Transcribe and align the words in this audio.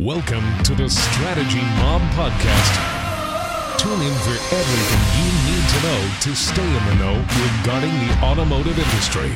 Welcome 0.00 0.60
to 0.64 0.74
the 0.74 0.90
Strategy 0.90 1.60
Mob 1.78 2.02
Podcast. 2.14 3.78
Tune 3.78 4.02
in 4.02 4.12
for 4.12 4.34
everything 4.52 5.02
you 5.14 5.30
need 5.46 5.68
to 5.68 5.82
know 5.86 6.10
to 6.22 6.34
stay 6.34 6.66
in 6.66 6.84
the 6.86 6.94
know 6.96 7.24
regarding 7.60 7.92
the 8.00 8.18
automotive 8.20 8.76
industry. 8.76 9.30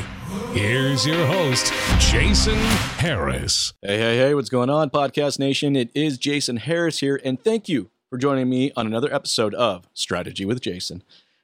Here's 0.51 1.07
your 1.07 1.25
host, 1.27 1.71
Jason 1.99 2.57
Harris. 2.97 3.71
Hey, 3.81 3.99
hey, 3.99 4.17
hey, 4.17 4.35
what's 4.35 4.49
going 4.49 4.69
on, 4.69 4.89
Podcast 4.89 5.39
Nation? 5.39 5.77
It 5.77 5.91
is 5.95 6.17
Jason 6.17 6.57
Harris 6.57 6.99
here, 6.99 7.21
and 7.23 7.41
thank 7.41 7.69
you 7.69 7.89
for 8.09 8.17
joining 8.17 8.49
me 8.49 8.73
on 8.75 8.85
another 8.85 9.13
episode 9.13 9.53
of 9.53 9.87
Strategy 9.93 10.43
with 10.43 10.59
Jason. 10.59 11.03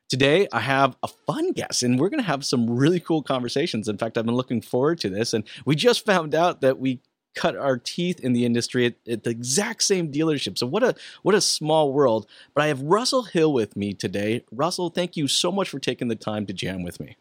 Today, 0.10 0.50
I 0.52 0.60
have 0.60 0.98
a 1.02 1.08
fun 1.08 1.54
guest, 1.54 1.84
and 1.84 1.98
we're 1.98 2.10
going 2.10 2.22
to 2.22 2.28
have 2.28 2.44
some 2.44 2.70
really 2.70 3.00
cool 3.00 3.24
conversations. 3.24 3.88
In 3.88 3.98
fact, 3.98 4.18
I've 4.18 4.26
been 4.26 4.36
looking 4.36 4.60
forward 4.60 5.00
to 5.00 5.10
this, 5.10 5.34
and 5.34 5.46
we 5.64 5.78
just 5.78 6.06
found 6.06 6.36
out 6.36 6.60
that 6.60 6.80
we 6.80 7.00
cut 7.36 7.56
our 7.56 7.78
teeth 7.78 8.20
in 8.20 8.34
the 8.34 8.46
industry 8.46 8.86
at, 8.88 8.96
at, 9.08 9.24
the 9.24 9.30
exact 9.30 9.84
same 9.84 10.12
dealership. 10.12 10.58
So 10.58 10.66
what 10.66 10.84
a 10.84 10.96
what 11.23 11.36
a 11.36 11.42
small 11.42 11.92
world. 11.94 12.28
But 12.54 12.64
I 12.64 12.68
have 12.68 12.82
Russell 12.82 13.23
Hill 13.23 13.54
with 13.54 13.76
me 13.76 13.94
today. 13.94 14.44
Russell, 14.52 14.90
thank 14.90 15.18
you 15.18 15.28
so 15.28 15.52
much 15.52 15.70
for 15.70 15.80
taking 15.80 16.08
the 16.08 16.16
time 16.16 16.45
to 16.48 16.54
jam 16.54 16.84
with 16.84 17.00
me. 17.00 17.18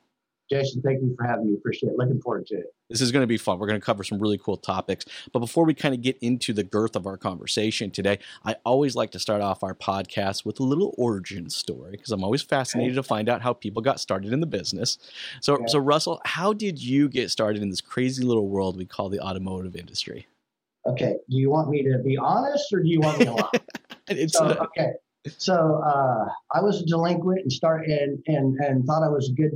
Jason, 0.51 0.83
thank 0.83 1.01
you 1.01 1.15
for 1.17 1.27
having 1.27 1.49
me. 1.49 1.55
Appreciate 1.55 1.91
it. 1.91 1.97
Looking 1.97 2.21
forward 2.21 2.47
to 2.49 2.57
it. 2.57 2.75
This 2.91 3.01
is 3.01 3.11
going 3.11 3.23
to 3.23 3.27
be 3.27 3.39
fun. 3.39 3.59
We're 3.59 3.67
going 3.67 3.81
to 3.81 3.85
cover 3.85 4.05
some 4.05 4.19
really 4.19 4.37
cool 4.37 4.59
topics. 4.59 5.07
But 5.33 5.39
before 5.39 5.65
we 5.65 5.73
kind 5.73 5.95
of 5.95 6.03
get 6.03 6.19
into 6.19 6.53
the 6.53 6.63
girth 6.63 6.97
of 6.97 7.07
our 7.07 7.17
conversation 7.17 7.91
today, 7.91 8.19
I 8.45 8.57
always 8.65 8.95
like 8.95 9.11
to 9.13 9.19
start 9.19 9.41
off 9.41 9.63
our 9.63 9.75
podcast 9.75 10.45
with 10.45 10.61
a 10.61 10.63
little 10.63 10.95
origin 10.99 11.49
story 11.49 11.93
because 11.93 12.11
I'm 12.11 12.23
always 12.23 12.43
fascinated 12.43 12.93
okay. 12.93 12.97
to 12.97 13.03
find 13.03 13.29
out 13.29 13.41
how 13.41 13.55
people 13.55 13.81
got 13.81 14.01
started 14.01 14.33
in 14.33 14.41
the 14.41 14.47
business. 14.47 14.99
So, 15.41 15.55
okay. 15.55 15.65
so 15.69 15.79
Russell, 15.79 16.21
how 16.27 16.53
did 16.53 16.83
you 16.83 17.09
get 17.09 17.31
started 17.31 17.63
in 17.63 17.71
this 17.71 17.81
crazy 17.81 18.23
little 18.23 18.49
world 18.49 18.77
we 18.77 18.85
call 18.85 19.09
the 19.09 19.21
automotive 19.21 19.77
industry? 19.77 20.27
Okay. 20.87 21.17
Do 21.31 21.39
you 21.39 21.49
want 21.49 21.71
me 21.71 21.83
to 21.85 21.99
be 22.05 22.19
honest 22.19 22.71
or 22.71 22.83
do 22.83 22.89
you 22.89 23.01
want 23.01 23.19
me 23.19 23.25
to 23.25 23.33
lie? 23.33 24.27
so, 24.29 24.45
okay 24.45 24.93
so 25.27 25.83
uh, 25.85 26.29
I 26.53 26.61
was 26.61 26.83
a 26.83 26.87
delinquent 26.87 27.41
and 27.41 27.53
start 27.53 27.87
and 27.87 28.23
and, 28.27 28.59
and 28.61 28.85
thought 28.85 29.03
I 29.03 29.09
was 29.09 29.31
a 29.31 29.33
good 29.33 29.53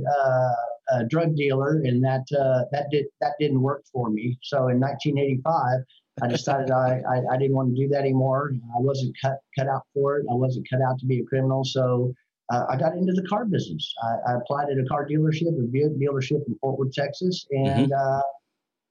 uh, 0.91 1.03
drug 1.09 1.35
dealer, 1.35 1.81
and 1.83 2.03
that 2.03 2.25
uh, 2.37 2.65
that 2.71 2.87
did 2.91 3.05
that 3.21 3.33
didn't 3.39 3.61
work 3.61 3.83
for 3.91 4.09
me. 4.09 4.37
So 4.41 4.69
in 4.69 4.79
1985, 4.79 5.79
I 6.21 6.27
decided 6.27 6.71
I, 6.71 7.01
I, 7.07 7.33
I 7.33 7.37
didn't 7.37 7.55
want 7.55 7.75
to 7.75 7.81
do 7.81 7.87
that 7.89 8.01
anymore. 8.01 8.51
I 8.75 8.79
wasn't 8.79 9.15
cut 9.21 9.37
cut 9.57 9.67
out 9.67 9.83
for 9.93 10.17
it. 10.17 10.25
I 10.29 10.33
wasn't 10.33 10.67
cut 10.69 10.81
out 10.81 10.99
to 10.99 11.05
be 11.05 11.19
a 11.19 11.25
criminal. 11.25 11.63
So 11.63 12.13
uh, 12.51 12.65
I 12.69 12.75
got 12.75 12.93
into 12.93 13.13
the 13.13 13.27
car 13.27 13.45
business. 13.45 13.93
I, 14.01 14.31
I, 14.31 14.35
applied 14.37 14.69
at 14.71 14.79
a 14.79 14.85
car 14.85 15.07
dealership, 15.07 15.49
a 15.49 15.67
dealership 15.71 16.47
in 16.47 16.55
Fort 16.59 16.79
Worth, 16.79 16.93
Texas, 16.93 17.45
and 17.51 17.91
mm-hmm. 17.91 18.21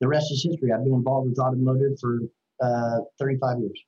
the 0.01 0.07
rest 0.07 0.31
is 0.31 0.45
history. 0.49 0.73
I've 0.73 0.85
been 0.85 0.95
involved 0.95 1.29
with 1.29 1.41
automotive 1.41 1.99
for 2.01 2.21
35 3.19 3.59
years. 3.59 3.85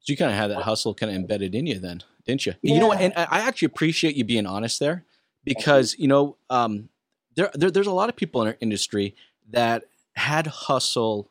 So 0.00 0.12
you 0.12 0.16
kind 0.16 0.30
of 0.30 0.36
had 0.36 0.50
that 0.50 0.62
hustle 0.62 0.94
kind 0.94 1.10
of 1.10 1.16
embedded 1.16 1.54
in 1.54 1.66
you 1.66 1.78
then, 1.78 2.02
didn't 2.24 2.46
you? 2.46 2.54
Yeah. 2.62 2.74
You 2.74 2.80
know 2.80 2.86
what? 2.88 3.00
And 3.00 3.12
I 3.16 3.40
actually 3.40 3.66
appreciate 3.66 4.16
you 4.16 4.24
being 4.24 4.46
honest 4.46 4.80
there 4.80 5.04
because, 5.44 5.96
you 5.98 6.08
know, 6.08 6.36
um, 6.50 6.88
there, 7.34 7.50
there, 7.54 7.70
there's 7.70 7.86
a 7.86 7.92
lot 7.92 8.08
of 8.08 8.16
people 8.16 8.42
in 8.42 8.48
our 8.48 8.56
industry 8.60 9.14
that 9.50 9.84
had 10.14 10.46
hustle 10.46 11.30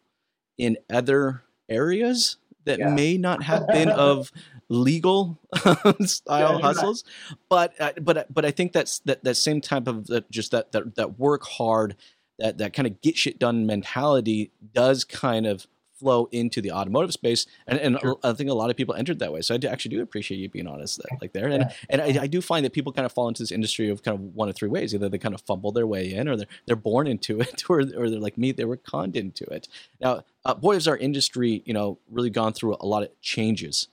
in 0.57 0.77
other 0.89 1.43
areas 1.69 2.37
that 2.65 2.79
yeah. 2.79 2.89
may 2.93 3.17
not 3.17 3.43
have 3.43 3.67
been 3.73 3.89
of 3.89 4.31
legal 4.69 5.39
style 6.01 6.55
yeah, 6.55 6.61
hustles 6.61 7.05
right. 7.29 7.37
but 7.47 7.81
uh, 7.81 7.91
but 8.01 8.33
but 8.33 8.43
I 8.43 8.51
think 8.51 8.73
that's 8.73 8.99
that 8.99 9.23
that 9.23 9.35
same 9.35 9.61
type 9.61 9.87
of 9.87 10.09
uh, 10.09 10.21
just 10.29 10.51
that 10.51 10.73
that 10.73 10.95
that 10.95 11.17
work 11.17 11.45
hard 11.45 11.95
that 12.39 12.57
that 12.57 12.73
kind 12.73 12.85
of 12.85 12.99
get 13.01 13.15
shit 13.17 13.39
done 13.39 13.65
mentality 13.65 14.51
does 14.73 15.05
kind 15.05 15.45
of 15.45 15.67
flow 15.99 16.27
into 16.31 16.61
the 16.61 16.71
automotive 16.71 17.11
space 17.11 17.45
and, 17.65 17.79
and 17.79 17.99
sure. 17.99 18.17
i 18.23 18.33
think 18.33 18.49
a 18.49 18.53
lot 18.53 18.69
of 18.69 18.75
people 18.75 18.95
entered 18.95 19.19
that 19.19 19.31
way. 19.31 19.41
So 19.41 19.55
i 19.55 19.57
do, 19.57 19.67
actually 19.67 19.95
do 19.95 20.01
appreciate 20.01 20.37
you 20.37 20.49
being 20.49 20.67
honest 20.67 20.99
there, 20.99 21.17
like 21.21 21.33
there. 21.33 21.47
And, 21.47 21.63
yeah. 21.63 21.71
and 21.89 22.01
I, 22.01 22.23
I, 22.23 22.27
do 22.27 22.41
find 22.41 22.63
that 22.65 22.73
people 22.73 22.91
kind 22.91 23.05
of 23.05 23.11
fall 23.11 23.27
into 23.27 23.41
this 23.41 23.51
industry 23.51 23.89
of 23.89 24.03
kind 24.03 24.15
of 24.15 24.35
one 24.35 24.49
of 24.49 24.55
three 24.55 24.69
ways. 24.69 24.93
Either 24.93 25.09
they 25.09 25.17
kind 25.17 25.35
of 25.35 25.41
fumble 25.41 25.71
their 25.71 25.87
way 25.87 26.13
in 26.13 26.27
or 26.27 26.35
they're, 26.35 26.47
they're 26.65 26.75
born 26.75 27.07
into 27.07 27.39
it 27.47 27.63
or, 27.69 27.79
or 27.79 28.09
they're 28.09 28.19
like 28.19 28.37
me 28.37 28.51
they 28.51 28.65
were 28.65 28.77
conned 28.77 29.15
into 29.15 29.45
it. 29.45 29.67
Now 29.99 30.23
uh, 30.45 30.53
boy 30.53 30.75
has 30.75 30.87
our 30.87 30.97
industry 30.97 31.63
you 31.65 31.73
know 31.73 31.99
really 32.09 32.29
gone 32.29 32.53
through 32.53 32.77
a 32.79 32.85
lot 32.85 33.03
of 33.03 33.09
changes 33.21 33.87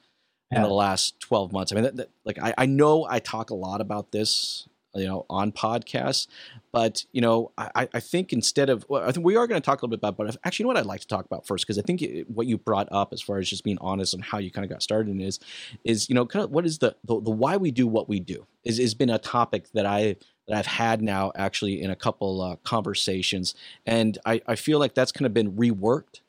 in 0.50 0.62
the 0.62 0.68
last 0.68 1.18
12 1.18 1.52
months. 1.52 1.72
I 1.72 1.74
mean 1.74 1.84
that, 1.84 1.96
that, 1.96 2.10
like 2.24 2.38
I, 2.38 2.54
I 2.56 2.66
know 2.66 3.06
i 3.10 3.18
talk 3.18 3.50
a 3.50 3.54
lot 3.54 3.80
about 3.80 4.12
this 4.12 4.68
you 4.94 5.06
know, 5.06 5.26
on 5.28 5.52
podcasts. 5.52 6.26
But 6.72 7.04
you 7.12 7.20
know, 7.20 7.52
I, 7.56 7.88
I 7.94 8.00
think 8.00 8.32
instead 8.32 8.68
of, 8.68 8.84
well, 8.88 9.08
I 9.08 9.12
think 9.12 9.24
we 9.24 9.36
are 9.36 9.46
going 9.46 9.60
to 9.60 9.64
talk 9.64 9.80
a 9.80 9.86
little 9.86 9.96
bit 9.96 10.00
about. 10.00 10.16
But 10.16 10.36
actually, 10.44 10.64
you 10.64 10.66
know 10.66 10.74
what 10.74 10.76
I'd 10.76 10.86
like 10.86 11.00
to 11.02 11.06
talk 11.06 11.24
about 11.24 11.46
first 11.46 11.64
because 11.64 11.78
I 11.78 11.82
think 11.82 12.02
it, 12.02 12.30
what 12.30 12.46
you 12.46 12.58
brought 12.58 12.88
up 12.90 13.12
as 13.12 13.22
far 13.22 13.38
as 13.38 13.48
just 13.48 13.64
being 13.64 13.78
honest 13.80 14.14
on 14.14 14.20
how 14.20 14.38
you 14.38 14.50
kind 14.50 14.64
of 14.64 14.70
got 14.70 14.82
started 14.82 15.20
is, 15.20 15.38
is 15.84 16.08
you 16.08 16.14
know, 16.14 16.26
kind 16.26 16.44
of 16.44 16.50
what 16.50 16.66
is 16.66 16.78
the 16.78 16.96
the, 17.04 17.20
the 17.20 17.30
why 17.30 17.56
we 17.56 17.70
do 17.70 17.86
what 17.86 18.08
we 18.08 18.20
do 18.20 18.46
is 18.64 18.78
has 18.78 18.94
been 18.94 19.10
a 19.10 19.18
topic 19.18 19.70
that 19.72 19.86
I 19.86 20.16
that 20.48 20.56
I've 20.56 20.66
had 20.66 21.00
now 21.00 21.32
actually 21.36 21.80
in 21.80 21.90
a 21.90 21.96
couple 21.96 22.42
uh, 22.42 22.56
conversations, 22.56 23.54
and 23.86 24.18
I, 24.26 24.40
I 24.46 24.56
feel 24.56 24.78
like 24.78 24.94
that's 24.94 25.12
kind 25.12 25.26
of 25.26 25.34
been 25.34 25.52
reworked. 25.52 26.20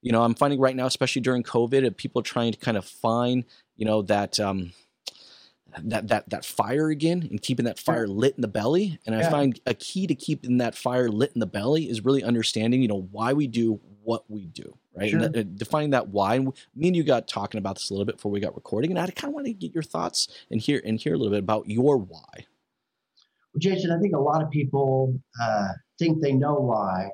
You 0.00 0.12
know, 0.12 0.22
I'm 0.22 0.34
finding 0.34 0.60
right 0.60 0.76
now, 0.76 0.86
especially 0.86 1.22
during 1.22 1.42
COVID, 1.42 1.96
people 1.96 2.22
trying 2.22 2.52
to 2.52 2.58
kind 2.58 2.76
of 2.76 2.84
find, 2.84 3.44
you 3.76 3.84
know, 3.84 4.02
that 4.02 4.38
um, 4.38 4.72
that 5.82 6.08
that 6.08 6.30
that 6.30 6.44
fire 6.44 6.88
again 6.88 7.26
and 7.30 7.42
keeping 7.42 7.64
that 7.66 7.78
fire 7.78 8.06
lit 8.06 8.34
in 8.36 8.42
the 8.42 8.48
belly. 8.48 8.98
And 9.06 9.14
i 9.14 9.28
find 9.28 9.60
a 9.66 9.74
key 9.74 10.06
to 10.06 10.14
keeping 10.14 10.58
that 10.58 10.74
fire 10.74 11.08
lit 11.08 11.32
in 11.34 11.40
the 11.40 11.46
belly 11.46 11.88
is 11.88 12.04
really 12.04 12.22
understanding 12.22 12.82
you 12.82 12.88
know 12.88 13.08
why 13.10 13.32
we 13.32 13.46
do 13.46 13.80
what 14.02 14.24
we 14.28 14.46
do 14.46 14.78
right? 14.98 15.10
Sure. 15.10 15.20
and 15.20 15.34
that, 15.34 15.40
uh, 15.40 15.48
defining 15.54 15.90
that 15.90 16.08
why. 16.08 16.36
And 16.36 16.52
me 16.74 16.88
and 16.88 16.96
you 16.96 17.04
got 17.04 17.28
talking 17.28 17.58
about 17.58 17.76
this 17.76 17.90
a 17.90 17.92
little 17.92 18.06
bit 18.06 18.16
before 18.16 18.32
we 18.32 18.40
got 18.40 18.54
recording 18.54 18.90
and 18.90 18.98
i 18.98 19.06
kind 19.06 19.30
of 19.30 19.34
want 19.34 19.46
to 19.46 19.52
get 19.52 19.74
your 19.74 19.82
thoughts 19.82 20.28
and 20.50 20.60
hear 20.60 20.80
and 20.84 20.98
hear 20.98 21.14
a 21.14 21.18
little 21.18 21.32
bit 21.32 21.40
about 21.40 21.68
your 21.68 21.96
why. 21.96 22.46
Well 23.52 23.60
jason 23.60 23.90
i 23.90 23.98
think 23.98 24.14
a 24.14 24.20
lot 24.20 24.42
of 24.42 24.50
people 24.50 25.18
uh, 25.40 25.68
think 25.98 26.22
they 26.22 26.32
know 26.32 26.54
why 26.54 27.10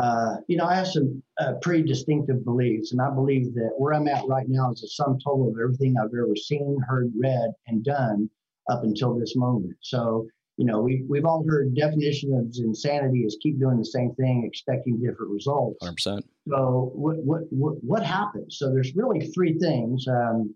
uh, 0.00 0.36
you 0.48 0.56
know, 0.56 0.64
I 0.64 0.76
have 0.76 0.86
some 0.86 1.22
uh, 1.38 1.54
pretty 1.60 1.82
distinctive 1.82 2.42
beliefs, 2.44 2.92
and 2.92 3.02
I 3.02 3.10
believe 3.10 3.52
that 3.54 3.72
where 3.76 3.92
I'm 3.92 4.08
at 4.08 4.26
right 4.26 4.46
now 4.48 4.70
is 4.72 4.82
a 4.82 4.88
sum 4.88 5.18
total 5.22 5.48
of 5.48 5.56
everything 5.62 5.96
I've 5.98 6.06
ever 6.06 6.34
seen, 6.36 6.78
heard, 6.88 7.12
read, 7.20 7.50
and 7.66 7.84
done 7.84 8.30
up 8.70 8.82
until 8.82 9.18
this 9.18 9.36
moment. 9.36 9.76
So, 9.80 10.26
you 10.56 10.64
know, 10.64 10.80
we, 10.80 11.04
we've 11.06 11.26
all 11.26 11.44
heard 11.46 11.74
definition 11.74 12.32
of 12.34 12.50
insanity 12.64 13.20
is 13.20 13.36
keep 13.42 13.58
doing 13.58 13.78
the 13.78 13.84
same 13.84 14.14
thing, 14.14 14.44
expecting 14.46 14.98
different 15.00 15.32
results. 15.32 15.84
100%. 15.84 16.20
So, 16.48 16.92
what, 16.94 17.16
what, 17.18 17.42
what, 17.50 17.74
what 17.84 18.02
happens? 18.02 18.56
So, 18.58 18.72
there's 18.72 18.96
really 18.96 19.26
three 19.26 19.58
things. 19.58 20.06
Um, 20.08 20.54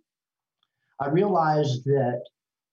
I 1.01 1.09
realized 1.09 1.85
that 1.85 2.23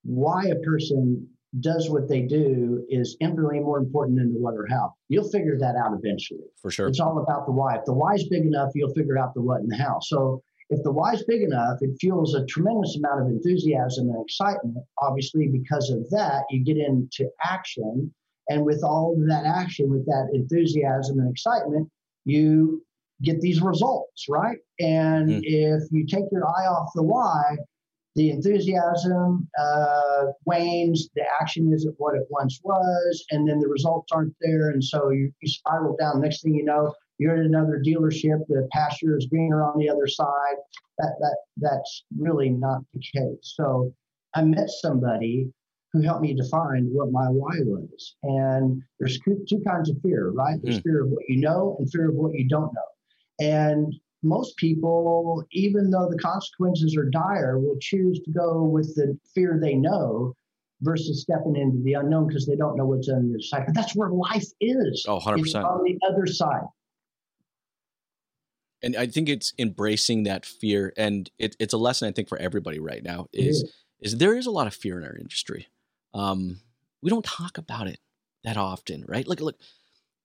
why 0.04 0.46
a 0.46 0.60
person 0.60 1.28
does 1.60 1.90
what 1.90 2.08
they 2.08 2.22
do 2.22 2.86
is 2.90 3.18
infinitely 3.20 3.60
more 3.60 3.78
important 3.78 4.18
than 4.18 4.34
the 4.34 4.40
what 4.40 4.54
or 4.54 4.66
how. 4.70 4.94
You'll 5.10 5.30
figure 5.30 5.58
that 5.60 5.76
out 5.76 5.92
eventually. 5.94 6.48
For 6.62 6.72
sure. 6.72 6.88
It's 6.88 7.00
all 7.00 7.20
about 7.20 7.46
the 7.46 7.52
why. 7.52 7.76
If 7.76 7.86
the 7.86 7.94
why 7.94 8.14
is 8.14 8.28
big 8.30 8.46
enough, 8.46 8.72
you'll 8.74 8.94
figure 8.94 9.18
out 9.18 9.34
the 9.34 9.42
what 9.42 9.60
and 9.60 9.70
the 9.70 9.76
how. 9.76 10.00
So 10.00 10.42
if 10.70 10.82
the 10.84 10.92
why 10.92 11.14
is 11.14 11.24
big 11.24 11.42
enough, 11.42 11.80
it 11.82 11.98
fuels 12.00 12.34
a 12.34 12.46
tremendous 12.46 12.96
amount 12.96 13.22
of 13.22 13.28
enthusiasm 13.28 14.08
and 14.10 14.24
excitement. 14.24 14.78
Obviously, 15.00 15.48
because 15.50 15.90
of 15.90 16.10
that, 16.12 16.44
you 16.50 16.64
get 16.64 16.78
into 16.78 17.30
action. 17.44 18.14
And 18.48 18.66
with 18.66 18.82
all 18.84 19.14
of 19.18 19.28
that 19.28 19.46
action, 19.46 19.90
with 19.90 20.06
that 20.06 20.30
enthusiasm 20.34 21.20
and 21.20 21.30
excitement, 21.30 21.90
you 22.24 22.82
get 23.22 23.42
these 23.42 23.62
results, 23.62 24.26
right? 24.30 24.58
And 24.80 25.30
mm. 25.30 25.42
if 25.44 25.84
you 25.92 26.06
take 26.08 26.26
your 26.32 26.48
eye 26.48 26.68
off 26.68 26.92
the 26.96 27.04
why, 27.04 27.58
the 28.16 28.30
enthusiasm 28.30 29.48
uh, 29.60 30.26
wanes, 30.46 31.10
the 31.16 31.24
action 31.42 31.72
isn't 31.74 31.96
what 31.98 32.16
it 32.16 32.28
once 32.30 32.60
was, 32.64 33.26
and 33.32 33.48
then 33.48 33.60
the 33.60 33.70
results 33.70 34.12
aren't 34.12 34.36
there. 34.42 34.70
And 34.70 34.84
so 34.84 35.10
you, 35.10 35.32
you 35.42 35.50
spiral 35.50 35.96
down. 35.98 36.22
Next 36.22 36.42
thing 36.42 36.54
you 36.54 36.66
know, 36.66 36.94
you're 37.18 37.38
at 37.38 37.46
another 37.46 37.82
dealership, 37.86 38.46
the 38.48 38.68
pasture 38.72 39.18
is 39.18 39.28
greener 39.28 39.64
on 39.64 39.78
the 39.78 39.90
other 39.90 40.08
side. 40.08 40.56
That, 40.98 41.16
that, 41.20 41.38
that's 41.58 42.04
really 42.18 42.50
not 42.50 42.82
the 42.94 43.00
case. 43.00 43.54
So 43.56 43.94
I 44.36 44.44
met 44.44 44.70
somebody 44.70 45.52
who 45.94 46.02
helped 46.02 46.22
me 46.22 46.34
define 46.34 46.90
what 46.92 47.12
my 47.12 47.28
why 47.28 47.60
was. 47.66 48.16
And 48.24 48.82
there's 49.00 49.20
two 49.20 49.62
kinds 49.68 49.90
of 49.90 49.98
fear, 50.02 50.32
right? 50.32 50.60
There's 50.64 50.80
mm. 50.80 50.84
fear 50.84 51.04
of 51.04 51.10
what 51.10 51.24
you 51.28 51.38
know 51.38 51.76
and 51.80 51.90
fear 51.92 52.10
of 52.10 52.16
what 52.16 52.34
you 52.34 52.48
don't 52.48 52.74
know. 52.74 52.82
And 53.40 53.94
most 54.24 54.56
people, 54.58 55.44
even 55.52 55.90
though 55.90 56.08
the 56.10 56.18
consequences 56.18 56.96
are 56.96 57.10
dire, 57.10 57.60
will 57.60 57.78
choose 57.80 58.20
to 58.22 58.32
go 58.32 58.64
with 58.64 58.96
the 58.96 59.18
fear 59.34 59.60
they 59.62 59.76
know 59.76 60.36
versus 60.82 61.22
stepping 61.22 61.56
into 61.56 61.82
the 61.84 61.94
unknown 61.94 62.28
because 62.28 62.46
they 62.46 62.56
don't 62.56 62.76
know 62.76 62.86
what's 62.86 63.10
on 63.10 63.28
the 63.28 63.36
other 63.36 63.42
side. 63.42 63.64
But 63.66 63.76
that's 63.76 63.96
where 63.96 64.10
life 64.10 64.48
is. 64.60 65.06
Oh, 65.08 65.20
100%. 65.20 65.40
It's 65.40 65.56
on 65.56 65.84
the 65.84 66.00
other 66.10 66.26
side. 66.28 66.64
And 68.84 68.96
I 68.96 69.06
think 69.06 69.30
it's 69.30 69.54
embracing 69.60 70.24
that 70.24 70.46
fear. 70.46 70.92
And 70.98 71.30
it, 71.38 71.56
it's 71.60 71.74
a 71.74 71.78
lesson, 71.78 72.08
I 72.08 72.12
think, 72.12 72.30
for 72.30 72.38
everybody 72.38 72.80
right 72.80 73.04
now 73.04 73.28
is, 73.32 73.58
is. 73.58 73.74
is 74.14 74.18
there 74.18 74.36
is 74.36 74.48
a 74.48 74.52
lot 74.52 74.68
of 74.68 74.74
fear 74.74 74.98
in 74.98 75.06
our 75.06 75.16
industry. 75.16 75.68
Um, 76.14 76.60
we 77.02 77.10
don't 77.10 77.26
talk 77.26 77.58
about 77.58 77.88
it 77.88 78.00
that 78.44 78.58
often, 78.58 79.06
right? 79.08 79.28
Look, 79.28 79.40
look, 79.40 79.58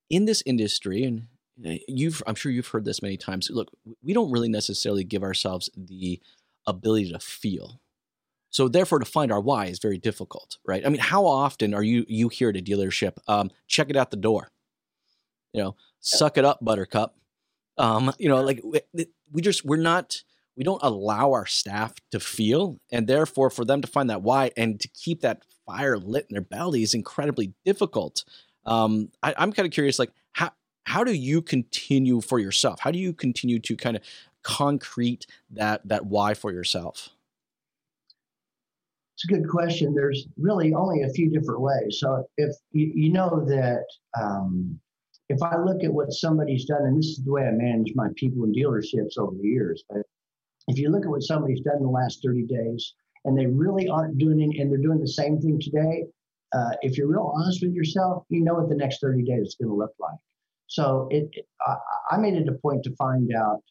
in 0.09 0.25
this 0.25 0.43
industry, 0.47 1.05
and 1.05 1.27
you've 1.59 2.23
I'm 2.27 2.35
sure 2.35 2.53
you've 2.53 2.69
heard 2.69 2.85
this 2.85 3.03
many 3.03 3.17
times. 3.17 3.51
Look, 3.51 3.71
we 4.03 4.13
don't 4.13 4.31
really 4.31 4.49
necessarily 4.49 5.05
give 5.05 5.23
ourselves 5.23 5.71
the 5.77 6.21
ability 6.67 7.13
to 7.13 7.19
feel. 7.19 7.81
So 8.51 8.69
therefore, 8.69 8.99
to 9.01 9.05
find 9.05 9.33
our 9.33 9.41
why 9.41 9.67
is 9.67 9.79
very 9.79 9.99
difficult, 9.99 10.59
right? 10.65 10.85
I 10.85 10.89
mean, 10.89 11.01
how 11.01 11.27
often 11.27 11.75
are 11.75 11.83
you 11.83 12.05
you 12.09 12.29
here 12.29 12.49
at 12.51 12.57
a 12.57 12.63
dealership? 12.63 13.19
Um, 13.29 13.51
check 13.67 13.91
it 13.91 13.97
out 13.97 14.11
the 14.11 14.17
door. 14.17 14.51
You 15.53 15.63
know, 15.63 15.77
suck 16.01 16.39
it 16.39 16.45
up, 16.45 16.59
Buttercup. 16.63 17.17
Um, 17.79 18.13
you 18.19 18.29
know, 18.29 18.43
like 18.43 18.61
we, 18.65 19.07
we 19.33 19.43
just 19.43 19.65
we're 19.65 19.77
not 19.77 20.23
we 20.57 20.65
don't 20.65 20.83
allow 20.83 21.33
our 21.33 21.47
staff 21.47 21.95
to 22.13 22.21
feel, 22.21 22.79
and 22.91 23.07
therefore, 23.07 23.51
for 23.51 23.65
them 23.65 23.83
to 23.83 23.89
find 23.89 24.09
that 24.11 24.23
why 24.23 24.51
and 24.57 24.81
to 24.81 24.89
keep 24.89 25.21
that 25.21 25.43
fire 25.67 25.99
lit 25.99 26.27
in 26.31 26.35
their 26.35 26.43
belly 26.43 26.83
is 26.83 26.95
incredibly 26.95 27.53
difficult. 27.65 28.25
Um, 28.65 29.11
I, 29.23 29.35
I'm 29.37 29.53
kind 29.53 29.67
of 29.67 29.73
curious, 29.73 29.99
like 29.99 30.13
how 30.87 31.03
do 31.03 31.13
you 31.13 31.43
continue 31.43 32.21
for 32.21 32.39
yourself? 32.39 32.79
How 32.81 32.93
do 32.93 32.99
you 32.99 33.13
continue 33.13 33.59
to 33.59 33.77
kind 33.77 33.97
of 33.97 34.03
concrete 34.43 35.27
that 35.51 35.87
that 35.89 36.07
why 36.07 36.33
for 36.33 36.53
yourself? 36.53 37.11
It's 39.17 39.25
a 39.25 39.35
good 39.35 39.49
question. 39.49 39.95
There's 39.95 40.29
really 40.39 40.73
only 40.75 41.03
a 41.03 41.09
few 41.09 41.29
different 41.29 41.61
ways. 41.61 41.99
So 41.99 42.25
if 42.37 42.55
you, 42.71 43.13
know 43.13 43.45
that 43.47 43.85
um, 44.21 44.79
if 45.29 45.43
I 45.43 45.57
look 45.57 45.83
at 45.83 45.93
what 45.93 46.13
somebody's 46.13 46.67
done, 46.67 46.83
and 46.83 46.99
this 46.99 47.07
is 47.07 47.23
the 47.25 47.33
way 47.33 47.43
I 47.43 47.51
manage 47.51 47.93
my 47.97 48.09
people 48.15 48.45
in 48.45 48.53
dealerships 48.53 49.19
over 49.19 49.35
the 49.41 49.49
years, 49.49 49.83
but 49.89 50.03
if 50.69 50.79
you 50.79 50.91
look 50.91 51.05
at 51.05 51.11
what 51.11 51.23
somebody's 51.23 51.63
done 51.63 51.79
in 51.79 51.83
the 51.83 51.89
last 51.89 52.23
30 52.23 52.45
days, 52.45 52.95
and 53.25 53.37
they 53.37 53.47
really 53.47 53.89
aren't 53.89 54.19
doing 54.19 54.41
it, 54.41 54.61
and 54.61 54.71
they're 54.71 54.79
doing 54.79 55.01
the 55.01 55.09
same 55.09 55.41
thing 55.41 55.59
today, 55.61 56.05
uh, 56.55 56.77
if 56.83 56.97
you're 56.97 57.09
real 57.09 57.33
honest 57.35 57.63
with 57.63 57.73
yourself, 57.73 58.25
you 58.29 58.45
know 58.45 58.55
what 58.55 58.69
the 58.69 58.77
next 58.77 59.01
30 59.01 59.25
days 59.25 59.49
is 59.49 59.57
going 59.59 59.71
to 59.71 59.75
look 59.75 59.95
like. 59.99 60.19
So 60.67 61.09
it, 61.11 61.29
it 61.33 61.47
I, 61.67 61.77
I, 62.13 62.17
made 62.19 62.35
it 62.35 62.49
a 62.49 62.59
point 62.61 62.83
to 62.85 62.95
find 62.97 63.31
out 63.35 63.63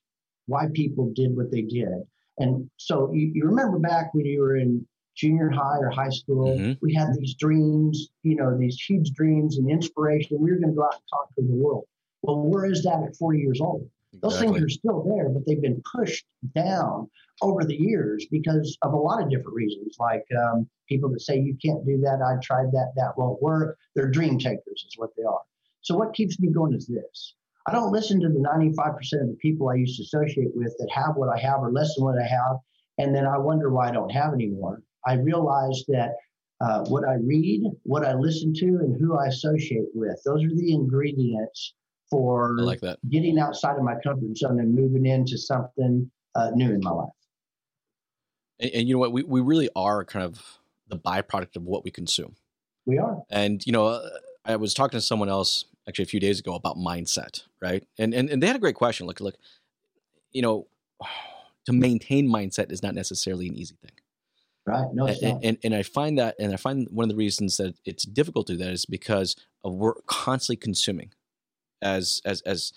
why 0.47 0.68
people 0.74 1.12
did 1.15 1.36
what 1.36 1.51
they 1.51 1.62
did. 1.62 2.03
And 2.38 2.69
so 2.77 3.12
you, 3.13 3.31
you 3.33 3.45
remember 3.45 3.80
back 3.80 4.13
when 4.13 4.25
you 4.25 4.42
were 4.42 4.57
in 4.57 4.86
junior 5.15 5.50
high 5.50 5.77
or 5.80 5.89
high 5.89 6.09
school, 6.09 6.57
mm-hmm. 6.57 6.74
we 6.81 6.94
had 6.94 7.07
these 7.18 7.36
dreams, 7.36 8.09
you 8.24 8.36
know, 8.36 8.57
these 8.57 8.77
huge 8.88 9.12
dreams 9.12 9.57
and 9.57 9.69
inspiration. 9.69 10.38
We 10.39 10.51
were 10.51 10.57
going 10.57 10.71
to 10.71 10.75
go 10.75 10.86
out 10.86 10.94
and 10.95 11.03
conquer 11.13 11.47
the 11.50 11.56
world. 11.56 11.86
Well, 12.21 12.42
where 12.42 12.65
is 12.65 12.83
that 12.83 13.03
at 13.07 13.15
40 13.15 13.39
years 13.39 13.62
old? 13.62 13.89
Exactly. 14.13 14.30
Those 14.30 14.39
things 14.39 14.63
are 14.63 14.69
still 14.69 15.03
there, 15.03 15.30
but 15.30 15.45
they've 15.45 15.62
been 15.62 15.81
pushed 15.94 16.25
down 16.56 17.09
over 17.41 17.63
the 17.63 17.75
years 17.75 18.25
because 18.31 18.77
of 18.81 18.94
a 18.94 18.98
lot 18.98 19.21
of 19.21 19.30
different 19.30 19.56
reasons. 19.56 19.98
Like 20.00 20.24
um, 20.38 20.68
people 20.88 21.09
that 21.12 21.21
say 21.21 21.38
you 21.38 21.57
can't 21.63 21.86
do 21.86 22.00
that, 22.01 22.21
I 22.21 22.39
tried 22.41 22.71
that, 22.71 22.94
that 22.95 23.18
won't 23.18 23.41
work. 23.41 23.77
They're 23.95 24.09
dream 24.09 24.39
takers, 24.39 24.86
is 24.88 24.94
what 24.98 25.09
they 25.18 25.24
are. 25.24 25.41
So 25.86 25.96
what 25.96 26.16
keeps 26.16 26.40
me 26.40 26.52
going 26.52 26.74
is 26.74 26.88
this. 26.88 27.36
I 27.68 27.72
don't 27.72 27.92
listen 27.92 28.20
to 28.22 28.28
the 28.28 28.40
95% 28.40 29.22
of 29.22 29.28
the 29.28 29.38
people 29.40 29.70
I 29.70 29.76
used 29.76 29.98
to 29.98 30.04
associate 30.04 30.50
with 30.56 30.76
that 30.80 30.90
have 30.92 31.16
what 31.16 31.30
I 31.30 31.40
have 31.40 31.60
or 31.60 31.72
less 31.72 31.94
than 31.96 32.06
what 32.06 32.20
I 32.20 32.26
have, 32.26 32.58
and 32.98 33.16
then 33.16 33.28
I 33.28 33.38
wonder 33.38 33.70
why 33.70 33.90
I 33.90 33.92
don't 33.92 34.10
have 34.10 34.34
anymore. 34.34 34.82
I 35.06 35.14
realize 35.14 35.84
that 35.90 36.16
uh, 36.60 36.86
what 36.86 37.08
I 37.08 37.16
read, 37.24 37.64
what 37.84 38.04
I 38.04 38.16
listen 38.16 38.52
to, 38.56 38.66
and 38.66 39.00
who 39.00 39.16
I 39.16 39.28
associate 39.28 39.90
with, 39.94 40.20
those 40.26 40.44
are 40.44 40.56
the 40.56 40.74
ingredients 40.74 41.76
for 42.10 42.58
like 42.58 42.82
that. 42.82 42.98
getting 43.10 43.38
outside 43.38 43.78
of 43.78 43.84
my 43.84 43.96
comfort 44.04 44.36
zone 44.38 44.60
and 44.60 44.74
moving 44.74 45.06
into 45.06 45.38
something 45.38 46.10
uh, 46.34 46.50
new 46.56 46.74
in 46.74 46.80
my 46.82 46.92
life. 46.92 47.10
And, 48.60 48.72
and, 48.72 48.88
you 48.88 48.96
know 48.96 49.00
what? 49.00 49.12
We, 49.12 49.22
we 49.22 49.42
really 49.42 49.70
are 49.76 50.04
kind 50.04 50.26
of 50.26 50.60
the 50.88 50.98
byproduct 50.98 51.56
of 51.56 51.64
what 51.64 51.84
we 51.84 51.92
consume. 51.92 52.36
We 52.88 52.98
are. 52.98 53.22
And, 53.30 53.66
you 53.68 53.72
know, 53.72 53.86
uh, 53.86 54.10
I 54.46 54.56
was 54.56 54.74
talking 54.74 54.98
to 54.98 55.02
someone 55.02 55.30
else 55.30 55.66
actually 55.88 56.04
a 56.04 56.08
few 56.08 56.20
days 56.20 56.40
ago 56.40 56.56
about 56.56 56.78
mindset, 56.78 57.44
right? 57.62 57.84
And 57.98 58.14
and, 58.14 58.30
and 58.30 58.42
they 58.42 58.48
had 58.48 58.56
a 58.56 58.60
great 58.60 58.76
question. 58.76 59.08
Look, 59.08 59.20
look, 59.20 59.36
you 60.32 60.42
know, 60.42 60.68
to 61.66 61.74
maintain 61.74 62.28
mindset 62.28 62.72
is 62.72 62.84
not 62.84 62.96
necessarily 62.96 63.48
an 63.48 63.56
easy 63.56 63.76
thing. 63.82 63.92
Right. 64.68 64.88
No, 64.94 65.06
and, 65.06 65.44
and, 65.44 65.58
and, 65.64 65.76
I 65.76 65.84
find 65.84 66.18
that, 66.18 66.36
and 66.40 66.52
I 66.52 66.58
find 66.58 66.88
one 66.90 67.04
of 67.04 67.10
the 67.10 67.16
reasons 67.16 67.58
that 67.58 67.76
it's 67.86 68.04
difficult 68.04 68.48
to 68.48 68.54
do 68.54 68.64
that 68.64 68.72
is 68.72 68.88
because 68.88 69.36
of 69.64 69.76
we're 69.76 69.94
constantly 70.08 70.56
consuming, 70.56 71.12
as 71.84 72.20
as 72.26 72.42
as 72.42 72.74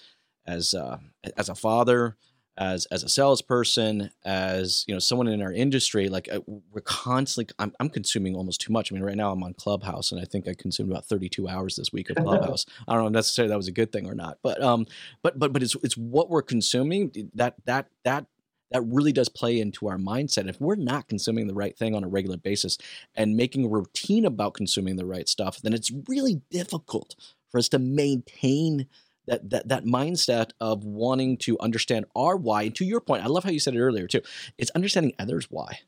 as 0.47 0.75
uh, 0.75 0.99
as 1.39 1.49
a 1.49 1.55
father, 1.55 2.17
as 2.59 2.87
as 2.87 3.05
a 3.05 3.09
salesperson, 3.09 4.11
as 4.25 4.85
you 4.89 4.95
know, 4.95 4.99
someone 4.99 5.29
in 5.29 5.41
our 5.41 5.53
industry, 5.53 6.09
like 6.09 6.29
uh, 6.31 6.41
we're 6.47 6.83
constantly. 6.83 7.55
I'm, 7.59 7.73
I'm 7.81 7.89
consuming 7.89 8.35
almost 8.35 8.61
too 8.61 8.73
much. 8.73 8.93
I 8.93 8.95
mean, 8.95 9.05
right 9.05 9.17
now 9.17 9.33
I'm 9.33 9.43
on 9.45 9.55
Clubhouse, 9.55 10.13
and 10.13 10.21
I 10.21 10.25
think 10.25 10.49
I 10.49 10.55
consumed 10.55 10.91
about 10.91 11.07
32 11.07 11.49
hours 11.49 11.77
this 11.77 11.93
week 11.93 12.11
of 12.11 12.17
Clubhouse. 12.25 12.67
I 12.89 12.95
don't 12.95 13.05
know 13.05 13.09
necessarily 13.11 13.51
that 13.51 13.57
was 13.57 13.69
a 13.69 13.73
good 13.73 13.93
thing 13.93 14.07
or 14.07 14.15
not, 14.15 14.39
but 14.43 14.63
um, 14.63 14.87
but 15.23 15.39
but 15.39 15.53
but 15.53 15.63
it's 15.63 15.77
it's 15.83 15.97
what 15.97 16.31
we're 16.31 16.43
consuming 16.43 17.31
that 17.35 17.55
that 17.67 17.89
that 18.05 18.27
that 18.73 18.83
really 18.83 19.13
does 19.13 19.29
play 19.29 19.61
into 19.61 19.89
our 19.89 19.97
mindset. 19.97 20.49
If 20.49 20.61
we're 20.61 20.77
not 20.77 21.09
consuming 21.09 21.47
the 21.47 21.55
right 21.55 21.77
thing 21.79 21.95
on 21.95 22.05
a 22.05 22.09
regular 22.09 22.37
basis 22.37 22.77
and 23.15 23.37
making 23.37 23.65
a 23.65 23.69
routine 23.69 24.27
about 24.27 24.55
consuming 24.55 24.97
the 24.97 25.07
right 25.07 25.29
stuff, 25.29 25.63
then 25.63 25.73
it's 25.73 25.93
really 26.09 26.43
difficult 26.51 27.15
for 27.51 27.59
us 27.59 27.69
to 27.71 27.79
maintain 27.79 28.87
that 29.29 29.51
that 29.51 29.69
that 29.69 29.85
mindset 29.85 30.51
of 30.61 30.85
wanting 30.85 31.37
to 31.39 31.59
understand 31.61 32.07
our 32.17 32.37
why. 32.37 32.63
And 32.65 32.75
to 32.77 32.85
your 32.85 33.01
point, 33.01 33.25
I 33.25 33.27
love 33.27 33.45
how 33.45 33.51
you 33.51 33.61
said 33.61 33.75
it 33.75 33.81
earlier 33.81 34.07
too. 34.07 34.23
It's 34.59 34.71
understanding 34.73 35.15
others' 35.19 35.47
why. 35.51 35.81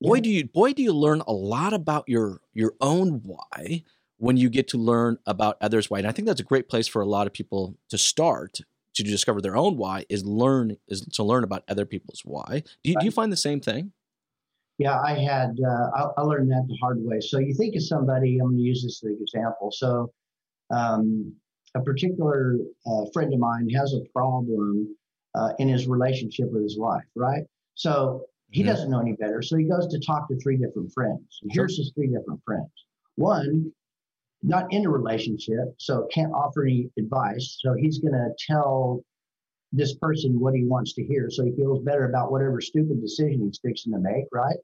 Boy, 0.00 0.20
do 0.20 0.28
you 0.28 0.46
boy 0.46 0.72
do 0.72 0.82
you 0.82 0.92
learn 0.92 1.22
a 1.26 1.32
lot 1.32 1.72
about 1.72 2.04
your 2.06 2.40
your 2.52 2.74
own 2.80 3.22
why 3.24 3.82
when 4.18 4.36
you 4.36 4.48
get 4.48 4.68
to 4.68 4.78
learn 4.78 5.18
about 5.26 5.56
others' 5.60 5.90
why. 5.90 5.98
And 5.98 6.06
I 6.06 6.12
think 6.12 6.26
that's 6.26 6.40
a 6.40 6.44
great 6.44 6.68
place 6.68 6.86
for 6.86 7.02
a 7.02 7.06
lot 7.06 7.26
of 7.26 7.32
people 7.32 7.76
to 7.90 7.98
start 7.98 8.60
to 8.94 9.02
discover 9.02 9.42
their 9.42 9.56
own 9.56 9.76
why 9.76 10.06
is 10.08 10.24
learn 10.24 10.76
is 10.88 11.02
to 11.02 11.22
learn 11.22 11.44
about 11.44 11.64
other 11.68 11.84
people's 11.84 12.22
why. 12.24 12.62
Do 12.82 12.90
you, 12.90 12.96
do 12.98 13.04
you 13.04 13.10
find 13.10 13.30
the 13.30 13.36
same 13.36 13.60
thing? 13.60 13.92
Yeah, 14.78 14.98
I 15.00 15.14
had 15.14 15.58
uh, 15.64 15.90
I, 15.94 16.20
I, 16.20 16.22
learned 16.22 16.50
that 16.50 16.66
the 16.68 16.76
hard 16.80 16.98
way. 17.00 17.20
So 17.20 17.38
you 17.38 17.54
think 17.54 17.76
of 17.76 17.82
somebody. 17.82 18.38
I'm 18.38 18.48
going 18.48 18.58
to 18.58 18.62
use 18.62 18.82
this 18.82 19.02
as 19.02 19.10
an 19.10 19.18
example. 19.20 19.70
So 19.72 20.12
um, 20.74 21.34
a 21.76 21.82
particular 21.82 22.56
uh, 22.86 23.04
friend 23.12 23.32
of 23.32 23.38
mine 23.38 23.68
has 23.70 23.94
a 23.94 24.00
problem 24.12 24.96
uh, 25.34 25.50
in 25.58 25.68
his 25.68 25.86
relationship 25.86 26.50
with 26.50 26.62
his 26.62 26.78
wife, 26.78 27.04
right? 27.14 27.42
So 27.74 28.24
he 28.50 28.62
doesn't 28.62 28.90
know 28.90 29.00
any 29.00 29.12
better. 29.12 29.42
So 29.42 29.56
he 29.56 29.64
goes 29.64 29.86
to 29.88 30.00
talk 30.00 30.28
to 30.28 30.36
three 30.38 30.56
different 30.56 30.92
friends. 30.92 31.40
And 31.42 31.50
here's 31.52 31.76
his 31.76 31.92
three 31.94 32.06
different 32.06 32.40
friends. 32.44 32.70
One, 33.16 33.72
not 34.42 34.72
in 34.72 34.86
a 34.86 34.90
relationship, 34.90 35.74
so 35.78 36.08
can't 36.12 36.32
offer 36.32 36.64
any 36.64 36.90
advice. 36.98 37.58
So 37.60 37.74
he's 37.74 37.98
going 37.98 38.14
to 38.14 38.30
tell 38.46 39.04
this 39.72 39.94
person 39.96 40.40
what 40.40 40.54
he 40.54 40.64
wants 40.64 40.94
to 40.94 41.04
hear 41.04 41.28
so 41.28 41.44
he 41.44 41.52
feels 41.56 41.82
better 41.82 42.08
about 42.08 42.30
whatever 42.30 42.60
stupid 42.60 43.00
decision 43.00 43.40
he's 43.44 43.60
fixing 43.62 43.92
to 43.92 43.98
make, 43.98 44.24
right? 44.32 44.56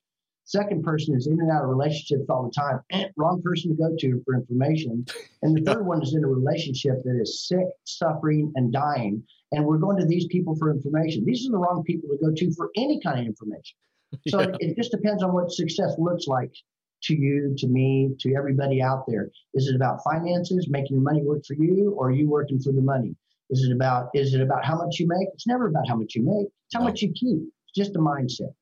Second 0.44 0.82
person 0.82 1.14
is 1.16 1.26
in 1.26 1.40
and 1.40 1.50
out 1.50 1.62
of 1.62 1.70
relationships 1.70 2.24
all 2.28 2.44
the 2.44 2.50
time. 2.50 2.80
Eh, 2.90 3.08
wrong 3.16 3.40
person 3.42 3.70
to 3.70 3.76
go 3.76 3.94
to 3.96 4.22
for 4.24 4.34
information. 4.34 5.04
And 5.42 5.56
the 5.56 5.62
third 5.62 5.86
one 5.86 6.02
is 6.02 6.14
in 6.14 6.24
a 6.24 6.28
relationship 6.28 7.02
that 7.04 7.18
is 7.20 7.46
sick, 7.46 7.66
suffering, 7.84 8.52
and 8.56 8.72
dying. 8.72 9.22
And 9.52 9.64
we're 9.64 9.78
going 9.78 9.98
to 9.98 10.06
these 10.06 10.26
people 10.26 10.56
for 10.56 10.70
information. 10.70 11.24
These 11.24 11.46
are 11.46 11.52
the 11.52 11.58
wrong 11.58 11.84
people 11.84 12.08
to 12.10 12.16
go 12.16 12.32
to 12.34 12.52
for 12.54 12.70
any 12.76 13.00
kind 13.00 13.20
of 13.20 13.26
information. 13.26 13.76
So 14.28 14.42
yeah. 14.42 14.48
it, 14.48 14.56
it 14.60 14.76
just 14.76 14.90
depends 14.90 15.22
on 15.22 15.32
what 15.32 15.50
success 15.50 15.94
looks 15.96 16.26
like 16.26 16.52
to 17.04 17.14
you, 17.14 17.54
to 17.56 17.66
me, 17.66 18.10
to 18.20 18.34
everybody 18.36 18.82
out 18.82 19.04
there. 19.08 19.30
Is 19.54 19.68
it 19.68 19.74
about 19.74 20.04
finances, 20.04 20.68
making 20.68 20.96
your 20.96 21.02
money 21.02 21.22
work 21.22 21.46
for 21.46 21.54
you, 21.54 21.94
or 21.96 22.08
are 22.08 22.12
you 22.12 22.28
working 22.28 22.60
for 22.60 22.72
the 22.72 22.82
money? 22.82 23.16
Is 23.50 23.64
it 23.64 23.72
about 23.72 24.10
is 24.14 24.34
it 24.34 24.40
about 24.40 24.64
how 24.64 24.76
much 24.76 24.98
you 24.98 25.06
make? 25.06 25.28
It's 25.34 25.46
never 25.46 25.66
about 25.66 25.88
how 25.88 25.96
much 25.96 26.14
you 26.14 26.22
make. 26.22 26.46
It's 26.46 26.74
how 26.74 26.80
no. 26.80 26.86
much 26.86 27.02
you 27.02 27.12
keep. 27.12 27.40
It's 27.42 27.74
just 27.74 27.96
a 27.96 27.98
mindset. 27.98 28.52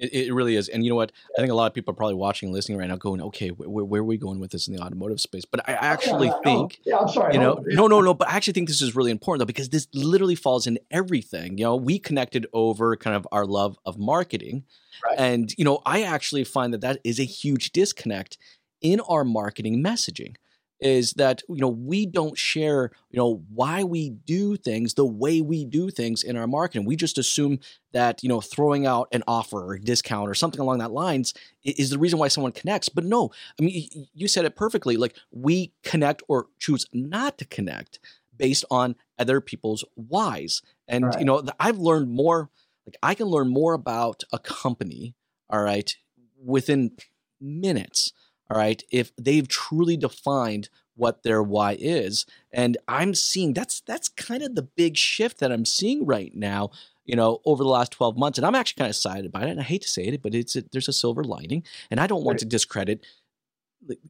It, 0.00 0.28
it, 0.28 0.34
really 0.34 0.56
is. 0.56 0.68
And 0.68 0.84
you 0.84 0.90
know 0.90 0.96
what? 0.96 1.12
I 1.36 1.40
think 1.40 1.52
a 1.52 1.54
lot 1.54 1.66
of 1.66 1.74
people 1.74 1.92
are 1.92 1.96
probably 1.96 2.14
watching 2.14 2.48
and 2.48 2.54
listening 2.54 2.78
right 2.78 2.88
now 2.88 2.96
going, 2.96 3.20
okay, 3.22 3.48
where, 3.48 3.84
where 3.84 4.00
are 4.00 4.04
we 4.04 4.16
going 4.16 4.40
with 4.40 4.50
this 4.50 4.68
in 4.68 4.74
the 4.74 4.82
automotive 4.82 5.20
space? 5.20 5.44
But 5.44 5.68
I 5.68 5.74
oh, 5.74 5.78
actually 5.80 6.28
yeah, 6.28 6.40
think, 6.42 6.80
yeah, 6.84 6.96
I'm 6.98 7.08
sorry. 7.08 7.34
You 7.34 7.40
know, 7.40 7.62
no, 7.66 7.86
no, 7.86 8.00
no. 8.00 8.14
But 8.14 8.28
I 8.28 8.36
actually 8.36 8.54
think 8.54 8.68
this 8.68 8.82
is 8.82 8.96
really 8.96 9.10
important 9.10 9.40
though, 9.40 9.46
because 9.46 9.68
this 9.68 9.88
literally 9.92 10.34
falls 10.34 10.66
in 10.66 10.78
everything. 10.90 11.58
You 11.58 11.64
know, 11.64 11.76
we 11.76 11.98
connected 11.98 12.46
over 12.52 12.96
kind 12.96 13.16
of 13.16 13.26
our 13.32 13.46
love 13.46 13.78
of 13.84 13.98
marketing. 13.98 14.64
Right. 15.04 15.18
And, 15.18 15.52
you 15.56 15.64
know, 15.64 15.80
I 15.86 16.02
actually 16.02 16.44
find 16.44 16.72
that 16.74 16.80
that 16.80 17.00
is 17.04 17.18
a 17.20 17.24
huge 17.24 17.72
disconnect 17.72 18.38
in 18.80 19.00
our 19.00 19.24
marketing 19.24 19.82
messaging 19.82 20.36
is 20.80 21.12
that 21.12 21.42
you 21.48 21.60
know 21.60 21.68
we 21.68 22.06
don't 22.06 22.38
share 22.38 22.90
you 23.10 23.18
know 23.18 23.42
why 23.52 23.84
we 23.84 24.10
do 24.10 24.56
things 24.56 24.94
the 24.94 25.04
way 25.04 25.40
we 25.40 25.64
do 25.64 25.90
things 25.90 26.22
in 26.22 26.36
our 26.36 26.46
marketing. 26.46 26.86
We 26.86 26.96
just 26.96 27.18
assume 27.18 27.60
that 27.92 28.22
you 28.22 28.28
know 28.28 28.40
throwing 28.40 28.86
out 28.86 29.08
an 29.12 29.22
offer 29.26 29.58
or 29.58 29.74
a 29.74 29.80
discount 29.80 30.28
or 30.28 30.34
something 30.34 30.60
along 30.60 30.78
that 30.78 30.92
lines 30.92 31.34
is 31.64 31.90
the 31.90 31.98
reason 31.98 32.18
why 32.18 32.28
someone 32.28 32.52
connects. 32.52 32.88
But 32.88 33.04
no 33.04 33.30
i 33.58 33.62
mean 33.62 33.88
you 34.14 34.28
said 34.28 34.44
it 34.44 34.56
perfectly 34.56 34.96
like 34.96 35.16
we 35.30 35.72
connect 35.82 36.22
or 36.28 36.46
choose 36.58 36.86
not 36.92 37.38
to 37.38 37.44
connect 37.44 38.00
based 38.36 38.64
on 38.70 38.96
other 39.18 39.40
people's 39.40 39.84
whys. 39.96 40.62
And 40.88 41.04
right. 41.04 41.18
you 41.18 41.24
know 41.24 41.44
i've 41.58 41.78
learned 41.78 42.10
more 42.10 42.50
like 42.86 42.96
i 43.02 43.14
can 43.14 43.26
learn 43.26 43.48
more 43.48 43.74
about 43.74 44.24
a 44.32 44.38
company 44.38 45.14
all 45.48 45.62
right 45.62 45.94
within 46.42 46.92
minutes 47.40 48.12
all 48.50 48.58
right 48.58 48.82
if 48.90 49.12
they've 49.16 49.46
truly 49.46 49.96
defined 49.96 50.68
what 50.96 51.22
their 51.22 51.42
why 51.42 51.76
is. 51.80 52.26
And 52.52 52.76
I'm 52.86 53.14
seeing 53.14 53.54
that's 53.54 53.80
that's 53.80 54.08
kind 54.08 54.42
of 54.42 54.54
the 54.54 54.62
big 54.62 54.96
shift 54.96 55.38
that 55.38 55.52
I'm 55.52 55.64
seeing 55.64 56.04
right 56.04 56.34
now 56.34 56.70
you 57.10 57.16
know, 57.16 57.40
over 57.44 57.64
the 57.64 57.68
last 57.68 57.90
12 57.90 58.16
months. 58.16 58.38
And 58.38 58.46
I'm 58.46 58.54
actually 58.54 58.78
kind 58.78 58.86
of 58.86 58.92
excited 58.92 59.26
about 59.26 59.42
it. 59.44 59.50
And 59.50 59.58
I 59.58 59.64
hate 59.64 59.82
to 59.82 59.88
say 59.88 60.04
it, 60.04 60.22
but 60.22 60.32
it's 60.32 60.54
a, 60.54 60.62
there's 60.70 60.86
a 60.86 60.92
silver 60.92 61.24
lining. 61.24 61.64
And 61.90 61.98
I 61.98 62.06
don't 62.06 62.22
want 62.22 62.36
right. 62.36 62.38
to 62.38 62.44
discredit 62.44 63.04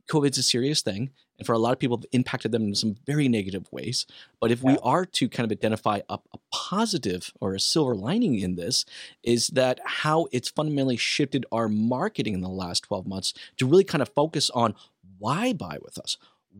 COVID's 0.08 0.38
a 0.38 0.42
serious 0.42 0.82
thing. 0.82 1.10
And 1.38 1.46
for 1.46 1.52
a 1.52 1.58
lot 1.58 1.72
of 1.72 1.78
people, 1.78 1.96
have 1.96 2.06
impacted 2.12 2.52
them 2.52 2.64
in 2.64 2.74
some 2.74 2.96
very 3.06 3.28
negative 3.28 3.66
ways. 3.72 4.06
But 4.40 4.50
if 4.50 4.62
yeah. 4.62 4.72
we 4.72 4.78
are 4.82 5.06
to 5.06 5.28
kind 5.28 5.50
of 5.50 5.56
identify 5.56 6.00
a, 6.08 6.18
a 6.32 6.38
positive 6.52 7.32
or 7.40 7.54
a 7.54 7.60
silver 7.60 7.94
lining 7.94 8.38
in 8.38 8.56
this, 8.56 8.84
is 9.22 9.48
that 9.48 9.80
how 9.84 10.26
it's 10.32 10.50
fundamentally 10.50 10.96
shifted 10.96 11.46
our 11.50 11.68
marketing 11.68 12.34
in 12.34 12.40
the 12.40 12.48
last 12.48 12.84
12 12.84 13.06
months 13.06 13.32
to 13.56 13.66
really 13.66 13.84
kind 13.84 14.02
of 14.02 14.10
focus 14.14 14.50
on 14.50 14.74
why 15.18 15.52
buy 15.52 15.78
with 15.82 15.98
us? 15.98 16.16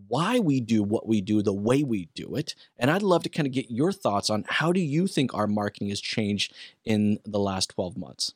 why 0.09 0.39
we 0.39 0.61
do 0.61 0.83
what 0.83 1.07
we 1.07 1.21
do 1.21 1.43
the 1.43 1.53
way 1.53 1.83
we 1.83 2.09
do 2.15 2.37
it. 2.37 2.55
And 2.79 2.91
I'd 2.91 3.03
love 3.03 3.23
to 3.25 3.29
kind 3.29 3.47
of 3.47 3.53
get 3.53 3.71
your 3.71 3.93
thoughts 3.93 4.31
on 4.31 4.45
how 4.49 4.73
do 4.73 4.81
you 4.81 5.07
think 5.07 5.35
our 5.35 5.47
marketing 5.47 5.89
has 5.89 6.01
changed 6.01 6.55
in 6.85 7.19
the 7.25 7.39
last 7.39 7.71
12 7.71 7.97
months? 7.97 8.35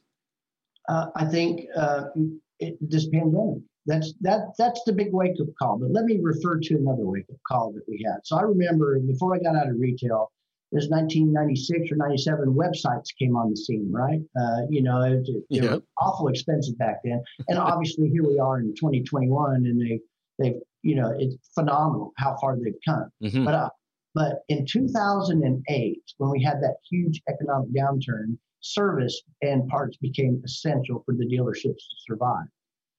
Uh, 0.89 1.07
I 1.15 1.25
think 1.27 1.67
uh, 1.77 2.07
it, 2.59 2.77
this 2.81 3.07
pandemic. 3.07 3.63
That's 3.87 4.15
that. 4.23 4.55
That's 4.59 4.83
the 4.85 4.93
big 4.93 5.13
wake 5.13 5.41
up 5.41 5.49
call. 5.61 5.79
But 5.79 5.91
let 5.91 6.05
me 6.05 6.19
refer 6.23 6.59
to 6.59 6.75
another 6.75 7.05
wake 7.05 7.27
up 7.31 7.37
call 7.47 7.73
that 7.73 7.83
we 7.89 8.05
had. 8.07 8.21
So 8.25 8.37
I 8.37 8.43
remember 8.43 8.99
before 9.01 9.35
I 9.35 9.39
got 9.39 9.57
out 9.57 9.69
of 9.69 9.79
retail, 9.79 10.33
it 10.73 10.77
was 10.77 10.89
1996 10.89 11.93
or 11.93 11.97
97. 11.97 12.55
Websites 12.55 13.09
came 13.19 13.37
on 13.37 13.51
the 13.51 13.57
scene, 13.57 13.91
right? 13.93 14.21
Uh, 14.39 14.63
you 14.71 14.83
know, 14.83 15.03
it, 15.03 15.29
it, 15.29 15.45
yep. 15.51 15.71
were 15.71 15.83
awful 16.01 16.29
expensive 16.29 16.79
back 16.79 17.01
then, 17.05 17.23
and 17.49 17.59
obviously 17.59 18.09
here 18.09 18.27
we 18.27 18.39
are 18.39 18.59
in 18.59 18.75
2021, 18.75 19.55
and 19.67 19.81
they 19.81 20.01
they've 20.39 20.61
you 20.85 20.95
know, 20.95 21.13
it's 21.19 21.37
phenomenal 21.55 22.13
how 22.19 22.37
far 22.41 22.57
they've 22.57 22.75
come. 22.87 23.09
Mm-hmm. 23.23 23.45
But 23.45 23.55
uh, 23.55 23.71
but 24.15 24.43
in 24.49 24.65
2008, 24.65 25.99
when 26.19 26.31
we 26.31 26.43
had 26.43 26.61
that 26.63 26.77
huge 26.89 27.21
economic 27.29 27.71
downturn, 27.75 28.37
service 28.61 29.21
and 29.43 29.67
parts 29.69 29.97
became 29.97 30.41
essential 30.45 31.03
for 31.05 31.15
the 31.15 31.27
dealerships 31.27 31.65
to 31.65 31.97
survive. 32.07 32.47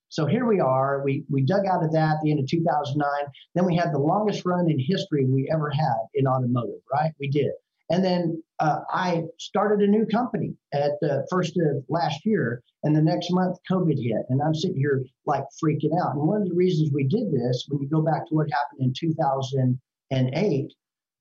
So 0.08 0.26
here 0.26 0.46
we 0.46 0.60
are. 0.60 1.02
We 1.04 1.24
we 1.30 1.42
dug 1.42 1.66
out 1.66 1.84
of 1.84 1.92
that 1.92 2.16
at 2.16 2.20
the 2.22 2.30
end 2.30 2.40
of 2.40 2.48
2009. 2.48 3.08
Then 3.54 3.64
we 3.64 3.76
had 3.76 3.92
the 3.92 3.98
longest 3.98 4.44
run 4.44 4.70
in 4.70 4.78
history 4.78 5.26
we 5.26 5.48
ever 5.52 5.70
had 5.70 5.98
in 6.14 6.26
automotive. 6.26 6.80
Right? 6.92 7.12
We 7.18 7.28
did. 7.28 7.52
And 7.88 8.04
then 8.04 8.42
uh, 8.58 8.80
I 8.90 9.24
started 9.38 9.86
a 9.86 9.90
new 9.90 10.06
company 10.06 10.54
at 10.72 10.92
the 11.00 11.26
first 11.30 11.56
of 11.56 11.84
last 11.88 12.26
year, 12.26 12.62
and 12.82 12.96
the 12.96 13.02
next 13.02 13.30
month 13.30 13.58
COVID 13.70 13.96
hit, 14.02 14.26
and 14.28 14.42
I'm 14.42 14.54
sitting 14.54 14.76
here 14.76 15.04
like 15.24 15.44
freaking 15.62 15.96
out. 16.00 16.14
And 16.14 16.26
one 16.26 16.42
of 16.42 16.48
the 16.48 16.54
reasons 16.54 16.90
we 16.92 17.04
did 17.04 17.32
this, 17.32 17.66
when 17.68 17.80
you 17.80 17.88
go 17.88 18.02
back 18.02 18.26
to 18.28 18.34
what 18.34 18.48
happened 18.50 18.80
in 18.80 18.92
2008, 18.92 20.72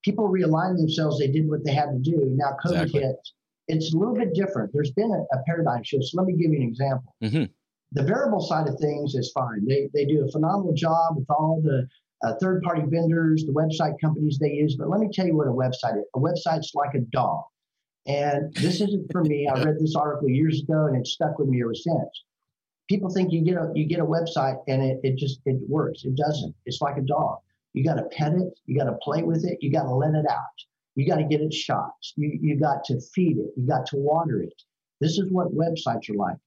people 0.03 0.29
realigned 0.29 0.77
themselves. 0.77 1.19
They 1.19 1.27
did 1.27 1.47
what 1.47 1.63
they 1.63 1.73
had 1.73 1.91
to 1.91 1.99
do. 1.99 2.33
Now 2.35 2.55
COVID 2.65 2.83
exactly. 2.83 3.01
hit. 3.01 3.15
It's 3.67 3.93
a 3.93 3.97
little 3.97 4.15
bit 4.15 4.33
different. 4.33 4.71
There's 4.73 4.91
been 4.91 5.11
a, 5.11 5.35
a 5.35 5.43
paradigm 5.45 5.83
shift. 5.83 6.05
So 6.05 6.17
let 6.17 6.27
me 6.27 6.33
give 6.33 6.51
you 6.51 6.61
an 6.61 6.67
example. 6.67 7.15
Mm-hmm. 7.23 7.45
The 7.95 8.03
variable 8.03 8.41
side 8.41 8.67
of 8.67 8.77
things 8.79 9.15
is 9.15 9.31
fine. 9.33 9.65
They, 9.65 9.89
they 9.93 10.05
do 10.05 10.25
a 10.25 10.31
phenomenal 10.31 10.73
job 10.73 11.15
with 11.15 11.29
all 11.29 11.61
the 11.63 11.87
uh, 12.23 12.33
third 12.41 12.61
party 12.61 12.83
vendors, 12.85 13.45
the 13.45 13.53
website 13.53 13.99
companies 14.01 14.37
they 14.39 14.51
use. 14.51 14.75
But 14.77 14.89
let 14.89 14.99
me 14.99 15.09
tell 15.11 15.25
you 15.25 15.35
what 15.35 15.47
a 15.47 15.51
website 15.51 15.97
is. 15.97 16.05
A 16.13 16.19
website's 16.19 16.75
like 16.75 16.93
a 16.93 16.99
dog. 16.99 17.43
And 18.05 18.53
this 18.55 18.81
isn't 18.81 19.11
for 19.11 19.23
me. 19.23 19.47
I 19.47 19.63
read 19.63 19.79
this 19.79 19.95
article 19.95 20.29
years 20.29 20.61
ago 20.61 20.85
and 20.85 20.97
it 20.97 21.07
stuck 21.07 21.39
with 21.39 21.47
me 21.47 21.61
ever 21.63 21.73
since. 21.73 22.23
People 22.87 23.09
think 23.09 23.31
you 23.31 23.43
get 23.43 23.55
a 23.55 23.71
you 23.73 23.87
get 23.87 23.99
a 23.99 24.05
website 24.05 24.61
and 24.67 24.83
it, 24.83 24.99
it 25.03 25.17
just 25.17 25.39
it 25.45 25.57
works. 25.67 26.03
It 26.03 26.15
doesn't. 26.15 26.53
It's 26.65 26.81
like 26.81 26.97
a 26.97 27.01
dog. 27.01 27.39
You 27.73 27.83
got 27.83 27.95
to 27.95 28.03
pet 28.11 28.33
it, 28.33 28.53
you 28.67 28.77
got 28.77 28.85
to 28.85 28.97
play 29.01 29.23
with 29.23 29.43
it, 29.43 29.57
you 29.61 29.71
got 29.71 29.83
to 29.83 29.95
let 29.95 30.13
it 30.13 30.25
out. 30.29 30.57
You 30.95 31.07
got 31.07 31.17
to 31.17 31.23
get 31.23 31.41
it 31.41 31.53
shots. 31.53 32.13
You, 32.15 32.37
you 32.41 32.59
got 32.59 32.83
to 32.85 32.99
feed 33.13 33.37
it. 33.37 33.51
You 33.57 33.67
got 33.67 33.85
to 33.87 33.97
water 33.97 34.41
it. 34.41 34.61
This 35.01 35.17
is 35.17 35.31
what 35.31 35.53
websites 35.53 36.09
are 36.09 36.15
like. 36.15 36.37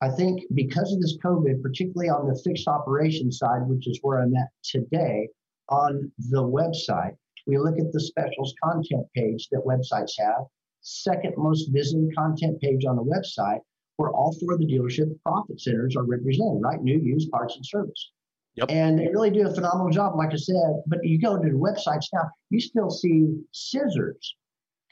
I 0.00 0.08
think 0.10 0.42
because 0.54 0.92
of 0.92 1.00
this 1.00 1.16
COVID, 1.24 1.62
particularly 1.62 2.10
on 2.10 2.28
the 2.28 2.40
fixed 2.44 2.68
operations 2.68 3.38
side, 3.38 3.66
which 3.66 3.88
is 3.88 3.98
where 4.02 4.20
I'm 4.20 4.34
at 4.36 4.48
today, 4.62 5.28
on 5.68 6.10
the 6.30 6.42
website, 6.42 7.16
we 7.46 7.58
look 7.58 7.78
at 7.78 7.92
the 7.92 8.00
specials 8.00 8.54
content 8.62 9.06
page 9.14 9.48
that 9.50 9.62
websites 9.64 10.12
have, 10.18 10.44
second 10.80 11.34
most 11.36 11.68
visited 11.72 12.14
content 12.16 12.60
page 12.60 12.84
on 12.84 12.96
the 12.96 13.04
website, 13.04 13.60
where 13.96 14.10
all 14.10 14.36
four 14.40 14.54
of 14.54 14.58
the 14.58 14.66
dealership 14.66 15.08
profit 15.22 15.60
centers 15.60 15.96
are 15.96 16.04
represented, 16.04 16.60
right? 16.62 16.82
New, 16.82 16.98
used, 16.98 17.30
parts, 17.30 17.56
and 17.56 17.64
service. 17.64 18.12
Yep. 18.56 18.70
And 18.70 18.98
they 18.98 19.08
really 19.08 19.30
do 19.30 19.46
a 19.46 19.54
phenomenal 19.54 19.90
job, 19.90 20.16
like 20.16 20.32
I 20.32 20.36
said. 20.36 20.82
But 20.86 21.04
you 21.04 21.20
go 21.20 21.36
to 21.36 21.48
the 21.48 21.56
websites 21.56 22.06
now, 22.12 22.28
you 22.50 22.60
still 22.60 22.90
see 22.90 23.26
scissors 23.52 24.36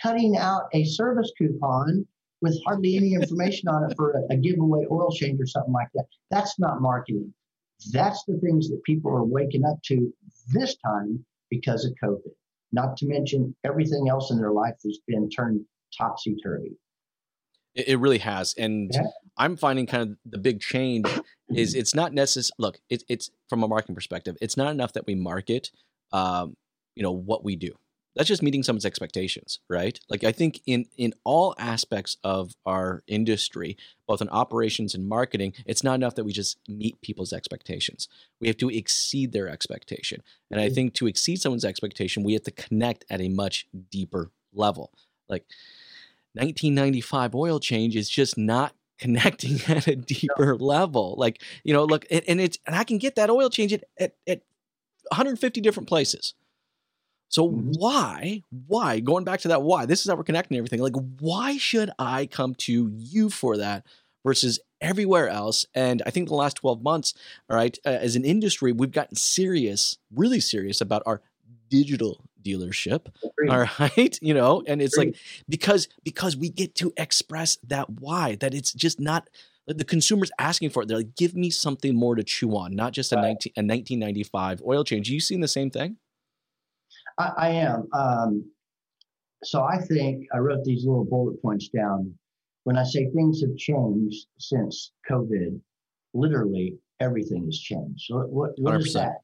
cutting 0.02 0.36
out 0.36 0.64
a 0.72 0.84
service 0.84 1.30
coupon 1.38 2.06
with 2.42 2.60
hardly 2.66 2.96
any 2.96 3.14
information 3.14 3.68
on 3.68 3.88
it 3.88 3.94
for 3.96 4.10
a, 4.10 4.34
a 4.34 4.36
giveaway 4.36 4.84
oil 4.90 5.10
change 5.12 5.40
or 5.40 5.46
something 5.46 5.72
like 5.72 5.88
that. 5.94 6.04
That's 6.30 6.58
not 6.58 6.82
marketing. 6.82 7.32
That's 7.92 8.22
the 8.26 8.38
things 8.38 8.68
that 8.68 8.82
people 8.84 9.10
are 9.12 9.24
waking 9.24 9.64
up 9.64 9.80
to 9.86 10.12
this 10.52 10.76
time 10.84 11.24
because 11.50 11.84
of 11.84 11.92
COVID. 12.02 12.32
Not 12.72 12.96
to 12.98 13.06
mention 13.06 13.54
everything 13.64 14.08
else 14.08 14.30
in 14.30 14.38
their 14.38 14.52
life 14.52 14.74
has 14.84 14.98
been 15.06 15.30
turned 15.30 15.64
topsy 15.96 16.36
turvy. 16.42 16.72
It 17.74 17.98
really 17.98 18.18
has, 18.18 18.54
and 18.58 18.90
yeah. 18.92 19.04
I'm 19.38 19.56
finding 19.56 19.86
kind 19.86 20.10
of 20.10 20.16
the 20.30 20.36
big 20.36 20.60
change 20.60 21.06
is 21.54 21.74
it's 21.74 21.94
not 21.94 22.12
necessary. 22.12 22.54
Look, 22.58 22.78
it, 22.90 23.02
it's 23.08 23.30
from 23.48 23.62
a 23.62 23.68
marketing 23.68 23.94
perspective, 23.94 24.36
it's 24.42 24.58
not 24.58 24.70
enough 24.72 24.92
that 24.92 25.06
we 25.06 25.14
market, 25.14 25.70
um, 26.12 26.54
you 26.94 27.02
know, 27.02 27.12
what 27.12 27.44
we 27.44 27.56
do 27.56 27.72
that's 28.14 28.28
just 28.28 28.42
meeting 28.42 28.62
someone's 28.62 28.86
expectations 28.86 29.60
right? 29.68 29.98
Like 30.08 30.24
i 30.24 30.32
think 30.32 30.60
in 30.66 30.86
in 30.96 31.14
all 31.24 31.54
aspects 31.58 32.16
of 32.24 32.54
our 32.66 33.02
industry 33.06 33.76
both 34.06 34.20
in 34.20 34.28
operations 34.28 34.94
and 34.94 35.08
marketing 35.08 35.54
it's 35.66 35.84
not 35.84 35.94
enough 35.94 36.14
that 36.16 36.24
we 36.24 36.32
just 36.32 36.58
meet 36.68 37.00
people's 37.00 37.32
expectations. 37.32 38.08
We 38.40 38.48
have 38.48 38.56
to 38.58 38.68
exceed 38.68 39.32
their 39.32 39.48
expectation. 39.48 40.22
And 40.50 40.60
i 40.60 40.66
mm-hmm. 40.66 40.74
think 40.74 40.94
to 40.94 41.06
exceed 41.06 41.40
someone's 41.40 41.64
expectation 41.64 42.22
we 42.22 42.34
have 42.34 42.44
to 42.44 42.50
connect 42.50 43.04
at 43.10 43.20
a 43.20 43.28
much 43.28 43.66
deeper 43.90 44.30
level. 44.52 44.92
Like 45.28 45.46
1995 46.34 47.34
oil 47.34 47.60
change 47.60 47.96
is 47.96 48.08
just 48.08 48.36
not 48.38 48.74
connecting 48.98 49.60
at 49.68 49.88
a 49.88 49.96
deeper 49.96 50.56
level. 50.56 51.14
Like 51.18 51.42
you 51.64 51.72
know 51.72 51.84
look 51.84 52.06
and, 52.10 52.22
and 52.28 52.40
it's 52.40 52.58
and 52.66 52.76
i 52.76 52.84
can 52.84 52.98
get 52.98 53.16
that 53.16 53.30
oil 53.30 53.50
change 53.50 53.72
at, 53.72 53.84
at, 53.98 54.14
at 54.26 54.42
150 55.10 55.60
different 55.60 55.88
places 55.88 56.34
so 57.32 57.48
mm-hmm. 57.48 57.70
why, 57.78 58.42
why, 58.66 59.00
going 59.00 59.24
back 59.24 59.40
to 59.40 59.48
that 59.48 59.62
why, 59.62 59.86
this 59.86 60.02
is 60.02 60.10
how 60.10 60.16
we're 60.16 60.22
connecting 60.22 60.58
everything. 60.58 60.80
Like, 60.80 60.96
why 61.18 61.56
should 61.56 61.90
I 61.98 62.26
come 62.26 62.54
to 62.56 62.92
you 62.94 63.30
for 63.30 63.56
that 63.56 63.86
versus 64.22 64.60
everywhere 64.82 65.30
else? 65.30 65.64
And 65.74 66.02
I 66.04 66.10
think 66.10 66.28
the 66.28 66.34
last 66.34 66.58
12 66.58 66.82
months, 66.82 67.14
all 67.48 67.56
right, 67.56 67.76
uh, 67.86 67.88
as 67.88 68.16
an 68.16 68.26
industry, 68.26 68.72
we've 68.72 68.92
gotten 68.92 69.16
serious, 69.16 69.96
really 70.14 70.40
serious 70.40 70.82
about 70.82 71.02
our 71.06 71.22
digital 71.70 72.22
dealership 72.42 73.06
Agreed. 73.24 73.50
all 73.50 73.66
right 73.78 74.18
you 74.20 74.34
know 74.34 74.62
and 74.66 74.82
it's 74.82 74.94
Agreed. 74.98 75.14
like 75.14 75.16
because 75.48 75.88
because 76.02 76.36
we 76.36 76.50
get 76.50 76.74
to 76.74 76.92
express 76.96 77.56
that 77.68 77.88
why 77.88 78.34
that 78.40 78.52
it's 78.52 78.72
just 78.72 79.00
not 79.00 79.30
the 79.66 79.84
consumer's 79.84 80.30
asking 80.40 80.68
for 80.68 80.82
it 80.82 80.88
they're 80.88 80.98
like 80.98 81.14
give 81.14 81.34
me 81.34 81.48
something 81.50 81.94
more 81.94 82.16
to 82.16 82.24
chew 82.24 82.54
on 82.56 82.74
not 82.74 82.92
just 82.92 83.12
a, 83.12 83.16
right. 83.16 83.38
19, 83.46 83.52
a 83.56 83.62
1995 83.62 84.60
oil 84.66 84.84
change 84.84 85.08
you 85.08 85.20
seen 85.20 85.40
the 85.40 85.48
same 85.48 85.70
thing 85.70 85.96
I, 87.18 87.32
I 87.36 87.48
am. 87.50 87.88
Um, 87.92 88.44
so 89.44 89.62
I 89.62 89.78
think 89.78 90.26
I 90.34 90.38
wrote 90.38 90.64
these 90.64 90.84
little 90.84 91.04
bullet 91.04 91.40
points 91.42 91.68
down. 91.68 92.14
When 92.64 92.76
I 92.78 92.84
say 92.84 93.10
things 93.10 93.40
have 93.40 93.56
changed 93.56 94.26
since 94.38 94.92
COVID, 95.10 95.60
literally 96.14 96.78
everything 97.00 97.44
has 97.46 97.58
changed. 97.58 98.04
So 98.06 98.18
what, 98.20 98.52
what 98.58 98.76
is 98.76 98.92
that? 98.94 99.22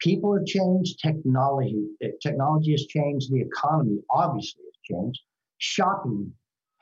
People 0.00 0.34
have 0.36 0.46
changed. 0.46 0.98
Technology 1.00 1.76
technology 2.20 2.72
has 2.72 2.86
changed. 2.86 3.32
The 3.32 3.40
economy 3.40 3.98
obviously 4.10 4.62
has 4.64 4.96
changed. 4.96 5.20
Shopping 5.58 6.32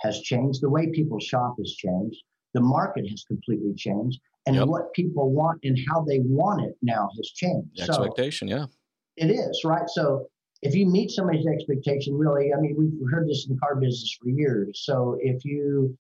has 0.01 0.21
changed. 0.21 0.63
The 0.63 0.71
way 0.71 0.91
people 0.91 1.21
shop 1.21 1.57
has 1.59 1.75
changed. 1.75 2.17
The 2.55 2.61
market 2.61 3.09
has 3.09 3.25
completely 3.25 3.75
changed. 3.77 4.21
And 4.47 4.57
yep. 4.57 4.67
what 4.67 4.93
people 4.95 5.31
want 5.31 5.61
and 5.65 5.79
how 5.89 6.03
they 6.03 6.21
want 6.21 6.65
it 6.65 6.77
now 6.83 7.09
has 7.17 7.29
changed. 7.29 7.77
The 7.77 7.85
expectation, 7.85 8.49
yeah 8.49 8.67
it 9.17 9.31
is, 9.31 9.63
right? 9.65 9.89
So 9.89 10.27
if 10.63 10.75
you 10.75 10.87
meet 10.87 11.11
somebody's 11.11 11.47
expectation, 11.47 12.17
really, 12.17 12.53
I 12.53 12.61
mean, 12.61 12.75
we've 12.77 13.11
heard 13.11 13.29
this 13.29 13.47
in 13.47 13.55
the 13.55 13.61
car 13.61 13.77
business 13.77 14.17
for 14.21 14.31
years. 14.31 14.83
So 14.85 15.19
if 15.21 15.45
you, 15.45 15.97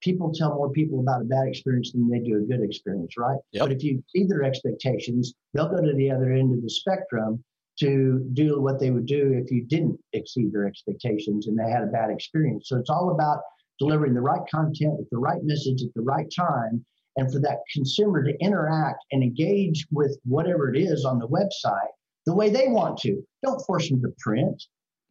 people 0.00 0.32
tell 0.32 0.54
more 0.54 0.70
people 0.70 1.00
about 1.00 1.22
a 1.22 1.24
bad 1.24 1.48
experience 1.48 1.92
than 1.92 2.08
they 2.08 2.20
do 2.20 2.38
a 2.38 2.40
good 2.40 2.62
experience, 2.62 3.14
right? 3.18 3.38
Yep. 3.52 3.62
But 3.62 3.72
if 3.72 3.82
you 3.82 3.98
exceed 3.98 4.28
their 4.28 4.44
expectations, 4.44 5.34
they'll 5.52 5.68
go 5.68 5.84
to 5.84 5.94
the 5.94 6.10
other 6.10 6.32
end 6.32 6.54
of 6.54 6.62
the 6.62 6.70
spectrum 6.70 7.42
to 7.80 8.24
do 8.34 8.60
what 8.60 8.78
they 8.78 8.90
would 8.90 9.06
do 9.06 9.32
if 9.42 9.50
you 9.50 9.64
didn't 9.64 9.98
exceed 10.12 10.52
their 10.52 10.66
expectations 10.66 11.48
and 11.48 11.58
they 11.58 11.68
had 11.68 11.82
a 11.82 11.86
bad 11.86 12.10
experience. 12.10 12.68
So 12.68 12.76
it's 12.76 12.90
all 12.90 13.10
about 13.10 13.40
delivering 13.80 14.14
the 14.14 14.20
right 14.20 14.46
content 14.48 14.96
with 14.98 15.10
the 15.10 15.18
right 15.18 15.42
message 15.42 15.82
at 15.82 15.92
the 15.94 16.02
right 16.02 16.28
time 16.36 16.84
and 17.16 17.32
for 17.32 17.40
that 17.40 17.58
consumer 17.72 18.22
to 18.22 18.38
interact 18.40 19.04
and 19.10 19.22
engage 19.22 19.86
with 19.90 20.16
whatever 20.24 20.72
it 20.72 20.78
is 20.80 21.04
on 21.04 21.18
the 21.18 21.26
website 21.26 21.90
the 22.26 22.34
way 22.34 22.50
they 22.50 22.68
want 22.68 22.98
to. 22.98 23.22
Don't 23.44 23.60
force 23.66 23.88
them 23.88 24.00
to 24.02 24.12
print. 24.18 24.62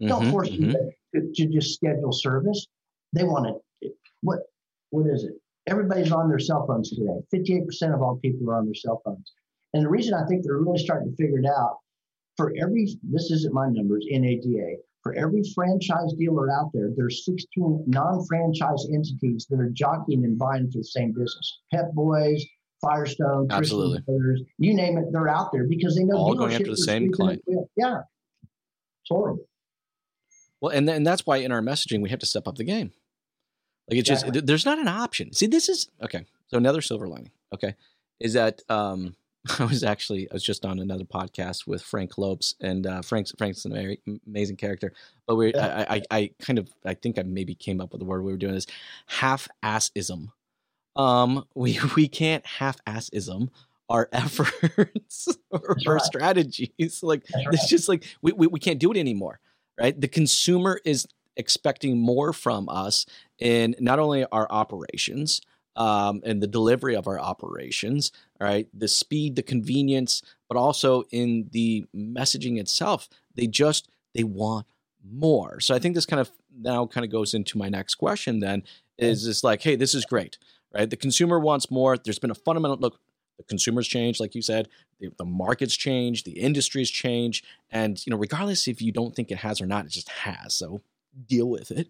Don't 0.02 0.26
Mhm, 0.26 0.32
force 0.32 0.50
them 0.50 0.72
mhm. 0.72 0.92
to, 1.16 1.32
to 1.34 1.48
just 1.48 1.76
schedule 1.76 2.12
service. 2.12 2.68
They 3.14 3.24
want 3.24 3.46
to. 3.82 3.90
What 4.22 4.40
what 4.90 5.08
is 5.08 5.24
it? 5.24 5.34
Everybody's 5.68 6.12
on 6.12 6.28
their 6.30 6.40
cell 6.40 6.66
phones 6.68 6.90
today. 6.90 7.22
Fifty-eight 7.32 7.66
percent 7.66 7.94
of 7.94 8.02
all 8.02 8.18
people 8.18 8.50
are 8.50 8.56
on 8.56 8.66
their 8.66 8.74
cell 8.74 9.02
phones, 9.06 9.32
and 9.74 9.84
the 9.84 9.90
reason 9.90 10.14
I 10.14 10.26
think 10.26 10.44
they're 10.44 10.58
really 10.58 10.78
starting 10.80 11.10
to 11.12 11.16
figure 11.16 11.40
it 11.40 11.46
out. 11.46 11.78
For 12.38 12.54
every 12.60 12.88
this 13.04 13.30
isn't 13.32 13.54
my 13.54 13.70
numbers 13.70 14.06
NADA. 14.10 14.78
For 15.04 15.14
every 15.14 15.44
franchise 15.54 16.14
dealer 16.18 16.50
out 16.50 16.72
there, 16.74 16.90
there's 16.96 17.26
16 17.26 17.84
non-franchise 17.88 18.88
entities 18.94 19.46
that 19.50 19.60
are 19.60 19.70
jockeying 19.70 20.24
and 20.24 20.40
vying 20.40 20.72
for 20.72 20.78
the 20.78 20.84
same 20.86 21.12
business. 21.12 21.60
Pep 21.72 21.92
Boys, 21.94 22.44
Firestone, 22.84 23.48
Absolutely. 23.50 24.02
Brothers, 24.02 24.42
you 24.58 24.74
name 24.74 24.98
it, 24.98 25.06
they're 25.12 25.28
out 25.30 25.52
there 25.52 25.66
because 25.68 25.96
they 25.96 26.04
know 26.04 26.18
All 26.18 26.36
going 26.36 26.54
after 26.54 26.70
the 26.70 26.78
same 26.78 27.12
client. 27.12 27.42
Yeah, 27.76 28.02
it's 29.02 29.10
horrible. 29.10 29.46
Well, 30.62 30.72
and 30.72 30.90
and 30.90 31.06
that's 31.06 31.26
why 31.26 31.38
in 31.38 31.52
our 31.52 31.62
messaging 31.62 32.02
we 32.02 32.10
have 32.10 32.20
to 32.20 32.26
step 32.26 32.48
up 32.48 32.56
the 32.56 32.64
game. 32.64 32.92
Like 33.90 34.00
it's 34.00 34.08
just 34.08 34.24
Exactly. 34.24 34.42
th- 34.42 34.46
there's 34.48 34.66
not 34.66 34.80
an 34.80 34.88
option. 34.88 35.34
See, 35.34 35.48
this 35.48 35.68
is 35.68 35.90
okay. 36.02 36.26
So 36.48 36.58
another 36.58 36.82
silver 36.82 37.08
lining, 37.08 37.32
okay, 37.54 37.76
is 38.20 38.34
that 38.34 38.62
um 38.70 39.16
I 39.60 39.66
was 39.66 39.84
actually 39.84 40.30
I 40.32 40.34
was 40.36 40.44
just 40.44 40.66
on 40.66 40.80
another 40.80 41.04
podcast 41.04 41.68
with 41.68 41.82
Frank 41.82 42.18
Lopes 42.18 42.56
and 42.62 42.88
uh, 42.88 43.02
Frank's 43.02 43.34
Frank's 43.38 43.66
an 43.66 43.98
amazing 44.26 44.56
character, 44.56 44.94
but 45.28 45.36
we 45.36 45.54
Yeah. 45.54 45.86
I, 45.90 45.96
I 45.96 46.02
I 46.12 46.32
kind 46.42 46.60
of 46.60 46.70
I 46.86 46.94
think 46.94 47.20
I 47.20 47.24
maybe 47.24 47.56
came 47.56 47.82
up 47.82 47.92
with 47.92 48.00
the 48.00 48.06
word 48.06 48.24
we 48.24 48.32
were 48.32 48.38
doing 48.38 48.56
is 48.56 48.68
half 49.08 49.50
assism. 49.62 50.32
Um, 50.96 51.46
we 51.56 51.80
we 51.96 52.08
can't 52.08 52.46
half 52.46 52.78
assism 52.88 53.50
our 53.90 54.10
efforts 54.14 55.28
or 55.52 55.60
That's 55.76 55.88
our 55.88 55.94
right. 55.96 56.02
strategies. 56.02 57.04
Like 57.04 57.26
That's 57.26 57.64
it's 57.64 57.68
just 57.68 57.90
like 57.90 58.06
we, 58.22 58.32
we, 58.32 58.48
we 58.48 58.60
can't 58.60 58.80
do 58.80 58.92
it 58.92 58.98
anymore 58.98 59.40
right? 59.80 60.00
The 60.00 60.08
consumer 60.08 60.80
is 60.86 61.08
expecting 61.36 61.98
more 61.98 62.32
from 62.34 62.70
us 62.70 63.06
in 63.40 63.76
not 63.80 64.00
only 64.00 64.26
our 64.32 64.48
operations 64.50 65.42
um, 65.76 66.22
and 66.24 66.42
the 66.42 66.48
delivery 66.48 66.96
of 66.96 67.08
our 67.08 67.20
operations 67.20 68.12
right? 68.40 68.68
The 68.74 68.88
speed 68.88 69.36
the 69.36 69.44
convenience 69.44 70.22
but 70.48 70.58
also 70.58 71.04
in 71.12 71.50
the 71.52 71.86
messaging 71.96 72.60
itself 72.60 73.10
they 73.36 73.48
just 73.48 73.90
they 74.14 74.24
want 74.24 74.68
more. 75.04 75.60
So 75.60 75.74
i 75.76 75.80
think 75.80 75.96
this 75.96 76.06
kind 76.06 76.20
of 76.20 76.32
now 76.56 76.86
kind 76.86 77.04
of 77.04 77.12
goes 77.12 77.34
into 77.34 77.58
my 77.58 77.68
next 77.68 77.96
question 77.96 78.40
then 78.40 78.64
is 79.00 79.26
this 79.26 79.44
like 79.44 79.62
hey 79.64 79.76
this 79.76 79.96
is 79.96 80.06
great 80.06 80.38
right? 80.74 80.90
The 80.90 80.98
consumer 80.98 81.40
wants 81.40 81.70
more. 81.70 81.98
There's 81.98 82.20
been 82.20 82.32
a 82.32 82.36
fundamental 82.36 82.78
look 82.78 83.00
the 83.38 83.44
consumers 83.44 83.88
change 83.88 84.20
like 84.20 84.36
you 84.36 84.42
said. 84.42 84.70
The, 85.00 85.10
the 85.18 85.26
markets 85.26 85.76
change 85.76 86.24
the 86.24 86.34
industries 86.40 86.90
change 86.90 87.44
and 87.72 88.04
you 88.06 88.12
know 88.12 88.18
regardless 88.18 88.68
if 88.68 88.82
you 88.82 88.92
don't 88.92 89.16
think 89.16 89.32
it 89.32 89.40
has 89.40 89.62
or 89.62 89.66
not 89.66 89.86
it 89.86 89.92
just 89.92 90.10
has. 90.10 90.54
So 90.54 90.82
deal 91.28 91.50
with 91.50 91.72
it. 91.72 91.90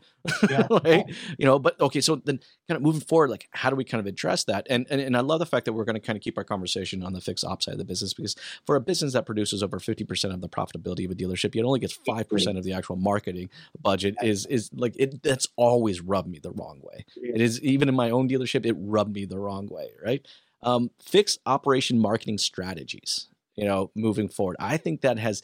Yeah. 0.49 0.67
right 0.83 1.05
you 1.37 1.45
know 1.45 1.59
but 1.59 1.79
okay 1.79 1.99
so 2.01 2.15
then 2.15 2.39
kind 2.67 2.75
of 2.77 2.81
moving 2.81 3.01
forward 3.01 3.29
like 3.29 3.47
how 3.51 3.69
do 3.69 3.75
we 3.75 3.83
kind 3.83 3.99
of 3.99 4.05
address 4.05 4.43
that? 4.45 4.67
And 4.69 4.85
and, 4.89 5.01
and 5.01 5.17
i 5.17 5.21
love 5.21 5.39
the 5.39 5.45
fact 5.45 5.65
that 5.65 5.73
we're 5.73 5.85
going 5.85 5.95
to 5.95 5.99
kind 5.99 6.15
of 6.15 6.23
keep 6.23 6.37
our 6.37 6.43
conversation 6.43 7.03
on 7.03 7.13
the 7.13 7.21
fixed 7.21 7.45
ops 7.45 7.65
side 7.65 7.73
of 7.73 7.77
the 7.77 7.85
business 7.85 8.13
because 8.13 8.35
for 8.65 8.75
a 8.75 8.81
business 8.81 9.13
that 9.13 9.25
produces 9.25 9.63
over 9.63 9.79
50% 9.79 10.33
of 10.33 10.41
the 10.41 10.49
profitability 10.49 11.05
of 11.05 11.11
a 11.11 11.15
dealership 11.15 11.55
it 11.55 11.63
only 11.63 11.79
gets 11.79 11.97
5% 11.97 12.57
of 12.57 12.63
the 12.63 12.73
actual 12.73 12.95
marketing 12.95 13.49
budget 13.81 14.15
is 14.21 14.45
is 14.47 14.69
like 14.73 14.95
it 14.97 15.21
that's 15.23 15.47
always 15.55 16.01
rubbed 16.01 16.29
me 16.29 16.39
the 16.39 16.51
wrong 16.51 16.79
way. 16.81 17.05
It 17.15 17.41
is 17.41 17.61
even 17.61 17.89
in 17.89 17.95
my 17.95 18.09
own 18.09 18.29
dealership 18.29 18.65
it 18.65 18.75
rubbed 18.77 19.13
me 19.13 19.25
the 19.25 19.39
wrong 19.39 19.67
way 19.67 19.89
right? 20.03 20.25
Um, 20.61 20.91
fixed 21.01 21.39
operation 21.45 21.99
marketing 21.99 22.37
strategies 22.37 23.27
you 23.55 23.65
know 23.65 23.91
moving 23.95 24.29
forward. 24.29 24.55
I 24.59 24.77
think 24.77 25.01
that 25.01 25.17
has 25.19 25.41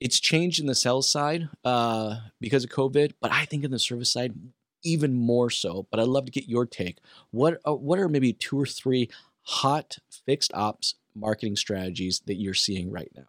it's 0.00 0.18
changed 0.18 0.60
in 0.60 0.66
the 0.66 0.74
sales 0.74 1.08
side 1.08 1.48
uh, 1.64 2.16
because 2.40 2.64
of 2.64 2.70
covid 2.70 3.12
but 3.20 3.30
i 3.30 3.44
think 3.44 3.64
in 3.64 3.70
the 3.70 3.78
service 3.78 4.10
side 4.10 4.34
even 4.82 5.14
more 5.14 5.50
so 5.50 5.86
but 5.90 6.00
i'd 6.00 6.08
love 6.08 6.24
to 6.24 6.32
get 6.32 6.48
your 6.48 6.66
take 6.66 6.98
what 7.30 7.60
are, 7.64 7.76
what 7.76 7.98
are 7.98 8.08
maybe 8.08 8.32
two 8.32 8.58
or 8.58 8.66
three 8.66 9.08
hot 9.42 9.98
fixed 10.26 10.52
ops 10.54 10.94
marketing 11.14 11.56
strategies 11.56 12.20
that 12.26 12.34
you're 12.36 12.54
seeing 12.54 12.90
right 12.90 13.12
now 13.16 13.26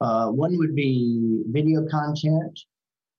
Uh, 0.00 0.28
one 0.30 0.56
would 0.58 0.74
be 0.76 1.42
video 1.50 1.84
content. 1.90 2.60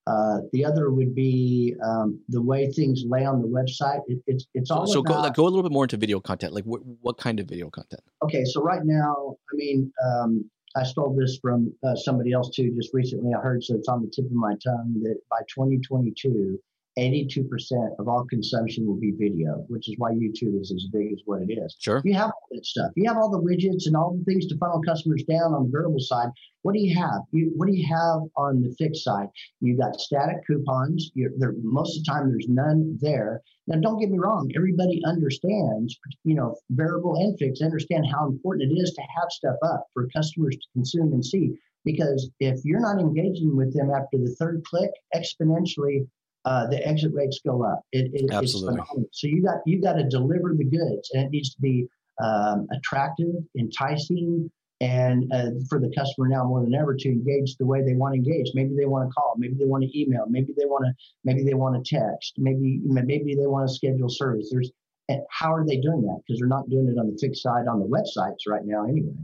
Uh, 0.08 0.38
the 0.54 0.63
other 0.65 0.89
would 0.91 1.13
be 1.13 1.75
um, 1.84 2.19
the 2.30 2.41
way 2.41 2.71
things 2.71 3.04
lay 3.06 3.25
on 3.25 3.41
the 3.41 3.47
website. 3.47 4.02
It, 4.08 4.19
it's 4.28 4.45
it's 4.54 4.71
all 4.71 4.88
so 4.88 5.02
about. 5.02 5.13
go 5.13 5.21
like 5.21 5.36
go 5.36 5.43
a 5.43 5.52
little 5.52 5.62
bit 5.62 5.73
more 5.73 5.84
into 5.84 5.97
video 5.97 6.19
content 6.21 6.54
like 6.54 6.63
what, 6.63 6.82
what 7.02 7.17
kind 7.17 7.39
of 7.39 7.47
video 7.47 7.69
content 7.69 8.02
okay, 8.23 8.43
so 8.45 8.62
right 8.62 8.86
now, 8.86 9.36
I 9.52 9.54
mean, 9.56 9.91
um, 10.08 10.49
I 10.75 10.84
stole 10.84 11.15
this 11.15 11.39
from 11.41 11.73
uh, 11.84 11.95
somebody 11.95 12.32
else 12.32 12.49
too. 12.55 12.73
Just 12.75 12.93
recently, 12.93 13.34
I 13.34 13.41
heard, 13.41 13.63
so 13.63 13.75
it's 13.75 13.88
on 13.88 14.01
the 14.01 14.10
tip 14.10 14.25
of 14.25 14.32
my 14.32 14.53
tongue 14.63 15.01
that 15.03 15.17
by 15.29 15.39
2022, 15.47 16.60
82% 16.99 17.99
of 17.99 18.07
all 18.07 18.25
consumption 18.25 18.85
will 18.85 18.99
be 18.99 19.12
video, 19.12 19.65
which 19.67 19.89
is 19.89 19.95
why 19.97 20.12
YouTube 20.12 20.59
is 20.59 20.71
as 20.71 20.88
big 20.91 21.13
as 21.13 21.19
what 21.25 21.41
it 21.41 21.53
is. 21.53 21.75
sure 21.79 22.01
You 22.03 22.13
have 22.15 22.31
all 22.31 22.47
that 22.51 22.65
stuff. 22.65 22.91
You 22.95 23.07
have 23.07 23.17
all 23.17 23.29
the 23.29 23.41
widgets 23.41 23.88
and 23.88 23.95
all 23.95 24.17
the 24.17 24.23
things 24.25 24.47
to 24.47 24.57
funnel 24.57 24.81
customers 24.85 25.23
down 25.23 25.53
on 25.53 25.63
the 25.63 25.69
variable 25.71 25.99
side. 25.99 26.29
What 26.63 26.73
do 26.73 26.79
you 26.79 26.95
have? 26.95 27.21
You, 27.31 27.51
what 27.55 27.67
do 27.67 27.73
you 27.73 27.88
have 27.88 28.21
on 28.35 28.62
the 28.62 28.75
fixed 28.77 29.03
side? 29.03 29.27
You 29.62 29.77
got 29.77 29.99
static 29.99 30.45
coupons. 30.45 31.12
You're, 31.13 31.31
there, 31.38 31.53
most 31.62 31.97
of 31.97 32.03
the 32.03 32.12
time, 32.12 32.29
there's 32.29 32.47
none 32.49 32.97
there. 32.99 33.41
Now, 33.67 33.79
don't 33.79 33.99
get 33.99 34.09
me 34.09 34.17
wrong. 34.17 34.51
Everybody 34.55 35.01
understands, 35.05 35.97
you 36.23 36.35
know, 36.35 36.55
variable 36.71 37.15
and 37.15 37.38
fixed. 37.39 37.62
Understand 37.62 38.07
how 38.12 38.27
important 38.27 38.71
it 38.71 38.75
is 38.75 38.91
to 38.93 39.01
have 39.01 39.31
stuff 39.31 39.55
up 39.63 39.85
for 39.93 40.07
customers 40.15 40.55
to 40.55 40.67
consume 40.73 41.13
and 41.13 41.23
see. 41.23 41.53
Because 41.85 42.29
if 42.39 42.59
you're 42.65 42.81
not 42.81 42.99
engaging 42.99 43.55
with 43.55 43.73
them 43.73 43.89
after 43.89 44.17
the 44.17 44.35
third 44.38 44.63
click, 44.65 44.91
exponentially 45.15 46.07
uh, 46.45 46.67
the 46.67 46.86
exit 46.88 47.13
rates 47.13 47.39
go 47.45 47.63
up. 47.63 47.82
It, 47.91 48.12
it, 48.13 48.32
Absolutely. 48.32 48.82
So 49.12 49.28
you 49.28 49.43
got 49.43 49.58
you 49.65 49.82
got 49.82 49.93
to 49.93 50.04
deliver 50.08 50.54
the 50.56 50.63
goods, 50.63 51.10
and 51.13 51.23
it 51.25 51.32
needs 51.32 51.54
to 51.54 51.62
be 51.62 51.88
um, 52.23 52.67
attractive, 52.71 53.36
enticing, 53.58 54.49
and 54.82 55.32
uh, 55.34 55.52
for 55.69 55.80
the 55.80 55.91
customer 55.95 56.28
now 56.28 56.45
more 56.45 56.62
than 56.62 56.73
ever 56.73 56.95
to 56.95 57.10
engage 57.10 57.58
the 57.58 57.65
way 57.65 57.84
they 57.84 57.93
want 57.93 58.13
to 58.13 58.17
engage. 58.17 58.52
Maybe 58.54 58.75
they 58.75 58.86
want 58.86 59.10
to 59.10 59.13
call, 59.13 59.36
maybe 59.38 59.56
they 59.56 59.65
want 59.65 59.84
to 59.84 59.99
email, 59.99 60.25
maybe 60.30 60.54
they 60.58 60.65
want 60.65 60.86
to 60.86 60.93
maybe 61.23 61.43
they 61.43 61.54
want 61.54 61.84
to 61.84 61.95
text, 61.95 62.36
maybe 62.38 62.80
maybe 62.84 63.36
they 63.36 63.47
want 63.47 63.67
to 63.67 63.73
schedule 63.73 64.10
service. 64.10 64.49
There's 64.52 64.71
and 65.10 65.21
how 65.32 65.54
are 65.54 65.65
they 65.65 65.78
doing 65.78 66.04
that? 66.04 66.21
Because 66.25 66.39
they're 66.39 66.47
not 66.47 66.69
doing 66.69 66.88
it 66.88 66.99
on 66.99 67.12
the 67.12 67.17
fixed 67.19 67.41
side 67.41 67.67
on 67.67 67.80
the 67.80 67.86
websites 67.86 68.47
right 68.47 68.62
now 68.63 68.86
anyway. 68.86 69.15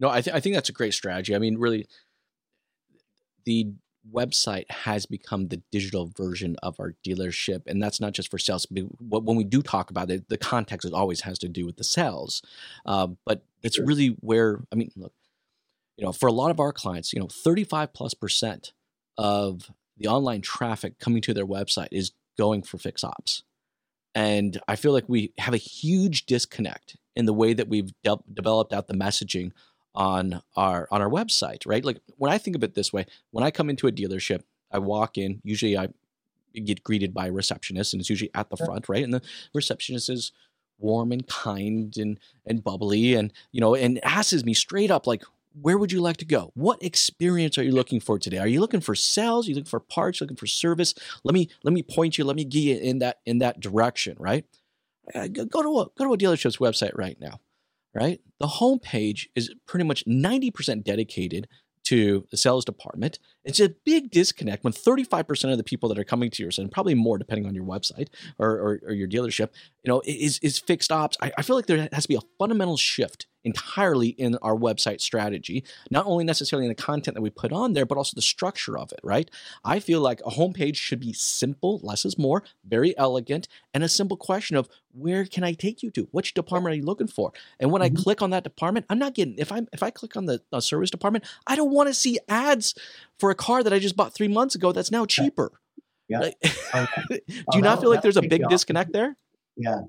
No, 0.00 0.08
I, 0.08 0.22
th- 0.22 0.34
I 0.34 0.40
think 0.40 0.54
that's 0.54 0.70
a 0.70 0.72
great 0.72 0.94
strategy. 0.94 1.36
I 1.36 1.38
mean, 1.38 1.56
really, 1.56 1.86
the 3.44 3.72
website 4.12 4.70
has 4.70 5.06
become 5.06 5.48
the 5.48 5.62
digital 5.72 6.06
version 6.16 6.56
of 6.62 6.78
our 6.78 6.94
dealership, 7.06 7.62
and 7.66 7.82
that's 7.82 8.00
not 8.00 8.12
just 8.12 8.30
for 8.30 8.38
sales. 8.38 8.66
But 8.66 9.24
When 9.24 9.36
we 9.36 9.44
do 9.44 9.62
talk 9.62 9.90
about 9.90 10.10
it, 10.10 10.28
the 10.28 10.38
context 10.38 10.86
it 10.86 10.92
always 10.92 11.22
has 11.22 11.38
to 11.40 11.48
do 11.48 11.64
with 11.64 11.76
the 11.76 11.84
sales, 11.84 12.42
uh, 12.86 13.08
but 13.24 13.44
it's 13.62 13.76
Sure. 13.76 13.86
really 13.86 14.08
where 14.20 14.64
I 14.72 14.76
mean, 14.76 14.90
look, 14.96 15.12
you 15.96 16.04
know, 16.04 16.12
for 16.12 16.28
a 16.28 16.32
lot 16.32 16.50
of 16.50 16.60
our 16.60 16.72
clients, 16.72 17.12
you 17.12 17.20
know, 17.20 17.28
thirty-five 17.28 17.92
plus 17.94 18.14
percent 18.14 18.72
of 19.16 19.70
the 19.96 20.08
online 20.08 20.40
traffic 20.40 20.98
coming 20.98 21.22
to 21.22 21.32
their 21.32 21.46
website 21.46 21.88
is 21.92 22.12
going 22.36 22.62
for 22.62 22.78
fix 22.78 23.04
ops. 23.04 23.44
And 24.14 24.60
I 24.68 24.76
feel 24.76 24.92
like 24.92 25.08
we 25.08 25.32
have 25.38 25.54
a 25.54 25.58
huge 25.58 26.26
disconnect 26.26 26.96
in 27.16 27.26
the 27.26 27.32
way 27.32 27.52
that 27.52 27.68
we've 27.68 27.92
de- 28.02 28.18
developed 28.32 28.72
out 28.72 28.86
the 28.88 28.94
messaging 28.94 29.52
on 29.94 30.42
our 30.56 30.88
on 30.90 31.00
our 31.00 31.10
website, 31.10 31.62
right? 31.66 31.84
Like 31.84 31.98
when 32.16 32.32
I 32.32 32.38
think 32.38 32.56
of 32.56 32.64
it 32.64 32.74
this 32.74 32.92
way, 32.92 33.06
when 33.30 33.44
I 33.44 33.50
come 33.50 33.70
into 33.70 33.86
a 33.86 33.92
dealership, 33.92 34.42
I 34.70 34.78
walk 34.78 35.16
in, 35.18 35.40
usually 35.44 35.76
I 35.76 35.88
get 36.64 36.84
greeted 36.84 37.12
by 37.12 37.28
a 37.28 37.32
receptionist 37.32 37.92
and 37.92 38.00
it's 38.00 38.10
usually 38.10 38.30
at 38.34 38.50
the 38.50 38.56
front, 38.56 38.88
right? 38.88 39.02
And 39.02 39.12
the 39.12 39.22
receptionist 39.54 40.08
is 40.08 40.32
warm 40.78 41.12
and 41.12 41.26
kind 41.28 41.96
and 41.96 42.18
and 42.46 42.64
bubbly 42.64 43.14
and 43.14 43.32
you 43.52 43.60
know 43.60 43.74
and 43.76 44.04
asks 44.04 44.44
me 44.44 44.52
straight 44.52 44.90
up 44.90 45.06
like 45.06 45.22
where 45.60 45.78
would 45.78 45.92
you 45.92 46.00
like 46.00 46.16
to 46.16 46.24
go? 46.24 46.50
What 46.54 46.82
experience 46.82 47.58
are 47.58 47.62
you 47.62 47.70
looking 47.70 48.00
for 48.00 48.18
today? 48.18 48.38
Are 48.38 48.46
you 48.48 48.60
looking 48.60 48.80
for 48.80 48.96
sales? 48.96 49.46
Are 49.46 49.50
you 49.50 49.54
looking 49.54 49.70
for 49.70 49.80
parts? 49.80 50.20
Are 50.20 50.24
you 50.24 50.26
Looking 50.26 50.36
for 50.36 50.46
service? 50.46 50.94
Let 51.22 51.32
me 51.32 51.48
let 51.62 51.72
me 51.72 51.82
point 51.82 52.18
you. 52.18 52.24
Let 52.24 52.36
me 52.36 52.44
get 52.44 52.60
you 52.60 52.76
in 52.76 52.98
that 52.98 53.20
in 53.24 53.38
that 53.38 53.60
direction, 53.60 54.16
right? 54.18 54.44
Uh, 55.14 55.28
go 55.28 55.62
to 55.62 55.80
a 55.80 55.86
go 55.96 56.06
to 56.06 56.14
a 56.14 56.18
dealership's 56.18 56.56
website 56.56 56.96
right 56.96 57.18
now, 57.20 57.40
right? 57.94 58.20
The 58.40 58.46
homepage 58.46 59.26
is 59.34 59.54
pretty 59.66 59.84
much 59.84 60.04
ninety 60.06 60.50
percent 60.50 60.84
dedicated 60.84 61.48
to 61.84 62.26
the 62.30 62.36
sales 62.38 62.64
department. 62.64 63.18
It's 63.44 63.60
a 63.60 63.74
big 63.84 64.10
disconnect 64.10 64.64
when 64.64 64.72
thirty 64.72 65.04
five 65.04 65.28
percent 65.28 65.52
of 65.52 65.58
the 65.58 65.64
people 65.64 65.88
that 65.90 65.98
are 65.98 66.04
coming 66.04 66.30
to 66.30 66.42
yours, 66.42 66.58
and 66.58 66.72
probably 66.72 66.94
more 66.94 67.18
depending 67.18 67.46
on 67.46 67.54
your 67.54 67.64
website 67.64 68.08
or, 68.38 68.50
or, 68.50 68.80
or 68.86 68.92
your 68.92 69.08
dealership, 69.08 69.50
you 69.84 69.92
know, 69.92 70.02
is 70.04 70.38
is 70.38 70.58
fixed 70.58 70.90
ops. 70.90 71.16
I, 71.20 71.30
I 71.36 71.42
feel 71.42 71.56
like 71.56 71.66
there 71.66 71.88
has 71.92 72.04
to 72.04 72.08
be 72.08 72.16
a 72.16 72.22
fundamental 72.38 72.76
shift 72.76 73.26
entirely 73.44 74.08
in 74.08 74.36
our 74.36 74.56
website 74.56 75.02
strategy, 75.02 75.62
not 75.90 76.06
only 76.06 76.24
necessarily 76.24 76.64
in 76.64 76.70
the 76.70 76.74
content 76.74 77.14
that 77.14 77.20
we 77.20 77.28
put 77.28 77.52
on 77.52 77.74
there, 77.74 77.84
but 77.84 77.98
also 77.98 78.14
the 78.14 78.22
structure 78.22 78.78
of 78.78 78.90
it, 78.92 79.00
right? 79.02 79.30
I 79.62 79.80
feel 79.80 80.00
like 80.00 80.20
a 80.24 80.30
homepage 80.30 80.76
should 80.76 81.00
be 81.00 81.12
simple, 81.12 81.80
less 81.82 82.06
is 82.06 82.16
more, 82.16 82.42
very 82.64 82.96
elegant, 82.96 83.46
and 83.74 83.84
a 83.84 83.88
simple 83.88 84.16
question 84.16 84.56
of 84.56 84.68
where 84.92 85.26
can 85.26 85.44
I 85.44 85.52
take 85.52 85.82
you 85.82 85.90
to? 85.90 86.08
Which 86.12 86.32
department 86.32 86.72
are 86.72 86.76
you 86.76 86.84
looking 86.84 87.06
for? 87.06 87.32
And 87.60 87.70
when 87.70 87.82
mm-hmm. 87.82 87.98
I 87.98 88.02
click 88.02 88.22
on 88.22 88.30
that 88.30 88.44
department, 88.44 88.86
I'm 88.88 88.98
not 88.98 89.14
getting 89.14 89.34
if 89.36 89.52
I 89.52 89.62
if 89.72 89.82
I 89.82 89.90
click 89.90 90.16
on 90.16 90.24
the 90.24 90.40
uh, 90.50 90.60
service 90.60 90.90
department, 90.90 91.24
I 91.46 91.56
don't 91.56 91.72
want 91.72 91.88
to 91.88 91.94
see 91.94 92.18
ads 92.28 92.74
for 93.18 93.30
a 93.30 93.34
car 93.34 93.62
that 93.62 93.72
I 93.72 93.78
just 93.78 93.96
bought 93.96 94.14
three 94.14 94.28
months 94.28 94.54
ago 94.54 94.72
that's 94.72 94.90
now 94.90 95.04
cheaper. 95.04 95.52
Yeah. 96.08 96.20
Like, 96.20 96.36
oh, 96.74 96.86
do 97.08 97.18
you 97.18 97.32
oh, 97.54 97.58
not 97.60 97.80
feel 97.80 97.90
like 97.90 98.02
there's 98.02 98.16
a 98.16 98.22
big 98.22 98.48
disconnect 98.48 98.92
there? 98.92 99.16
Yeah. 99.56 99.80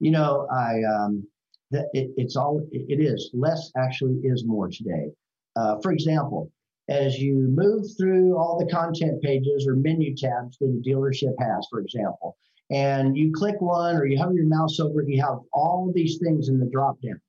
You 0.00 0.10
know, 0.10 0.46
I 0.50 0.82
um, 0.82 1.26
that 1.70 1.88
it, 1.92 2.10
it's 2.16 2.36
all 2.36 2.66
it, 2.70 3.00
is 3.00 3.30
less 3.32 3.70
actually 3.76 4.20
is 4.24 4.44
more 4.46 4.68
today. 4.68 5.10
Uh, 5.56 5.78
for 5.82 5.92
example, 5.92 6.50
as 6.88 7.18
you 7.18 7.34
move 7.34 7.84
through 7.98 8.36
all 8.36 8.58
the 8.58 8.70
content 8.70 9.22
pages 9.22 9.66
or 9.66 9.76
menu 9.76 10.14
tabs 10.16 10.58
that 10.58 10.66
a 10.66 10.88
dealership 10.88 11.34
has, 11.38 11.66
for 11.70 11.80
example, 11.80 12.36
and 12.70 13.16
you 13.16 13.32
click 13.32 13.60
one 13.60 13.96
or 13.96 14.06
you 14.06 14.18
hover 14.18 14.34
your 14.34 14.46
mouse 14.46 14.80
over 14.80 15.02
it, 15.02 15.08
you 15.08 15.20
have 15.22 15.38
all 15.52 15.92
these 15.94 16.18
things 16.18 16.48
in 16.48 16.58
the 16.58 16.66
drop 16.66 17.00
down. 17.02 17.20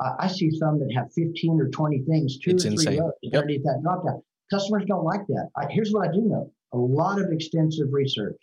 Uh, 0.00 0.14
I 0.18 0.28
see 0.28 0.50
some 0.50 0.78
that 0.78 0.92
have 0.94 1.12
15 1.12 1.60
or 1.60 1.68
20 1.68 2.02
things, 2.04 2.38
two 2.38 2.52
it's 2.52 2.64
or 2.64 2.70
three 2.70 2.98
rows 2.98 3.12
yep. 3.22 3.42
underneath 3.42 3.62
that 3.64 3.80
drop 3.82 4.04
down. 4.04 4.22
Customers 4.50 4.84
don't 4.86 5.04
like 5.04 5.26
that. 5.28 5.50
I, 5.56 5.66
here's 5.70 5.92
what 5.92 6.08
I 6.08 6.12
do 6.12 6.22
know 6.22 6.50
a 6.72 6.78
lot 6.78 7.20
of 7.20 7.30
extensive 7.30 7.88
research. 7.92 8.38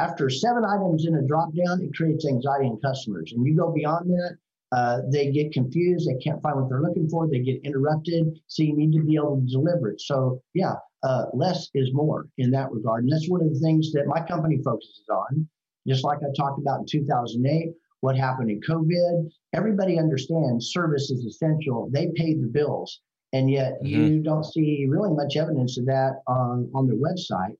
After 0.00 0.30
seven 0.30 0.64
items 0.64 1.06
in 1.06 1.16
a 1.16 1.22
drop 1.22 1.50
down, 1.54 1.82
it 1.82 1.94
creates 1.94 2.26
anxiety 2.26 2.66
in 2.66 2.80
customers. 2.80 3.34
And 3.34 3.46
you 3.46 3.54
go 3.54 3.70
beyond 3.70 4.08
that, 4.08 4.38
uh, 4.72 5.00
they 5.12 5.30
get 5.30 5.52
confused. 5.52 6.08
They 6.08 6.16
can't 6.22 6.42
find 6.42 6.56
what 6.56 6.70
they're 6.70 6.80
looking 6.80 7.08
for. 7.08 7.28
They 7.28 7.40
get 7.40 7.60
interrupted. 7.64 8.38
So 8.46 8.62
you 8.62 8.74
need 8.74 8.92
to 8.92 9.04
be 9.04 9.16
able 9.16 9.36
to 9.36 9.46
deliver 9.46 9.90
it. 9.90 10.00
So, 10.00 10.40
yeah, 10.54 10.74
uh, 11.02 11.26
less 11.34 11.68
is 11.74 11.92
more 11.92 12.28
in 12.38 12.50
that 12.52 12.72
regard. 12.72 13.04
And 13.04 13.12
that's 13.12 13.28
one 13.28 13.42
of 13.42 13.52
the 13.52 13.60
things 13.60 13.92
that 13.92 14.06
my 14.06 14.20
company 14.20 14.58
focuses 14.64 15.04
on. 15.10 15.46
Just 15.86 16.04
like 16.04 16.18
I 16.18 16.32
talked 16.34 16.60
about 16.60 16.80
in 16.80 16.86
2008, 16.86 17.72
what 18.00 18.16
happened 18.16 18.50
in 18.50 18.60
COVID. 18.60 19.28
Everybody 19.52 19.98
understands 19.98 20.70
service 20.72 21.10
is 21.10 21.26
essential. 21.26 21.90
They 21.92 22.08
paid 22.14 22.42
the 22.42 22.48
bills. 22.48 23.00
And 23.32 23.50
yet 23.50 23.74
mm-hmm. 23.74 23.86
you 23.86 24.22
don't 24.22 24.44
see 24.44 24.86
really 24.88 25.12
much 25.14 25.36
evidence 25.36 25.78
of 25.78 25.86
that 25.86 26.22
on, 26.26 26.70
on 26.74 26.86
their 26.86 26.96
website. 26.96 27.56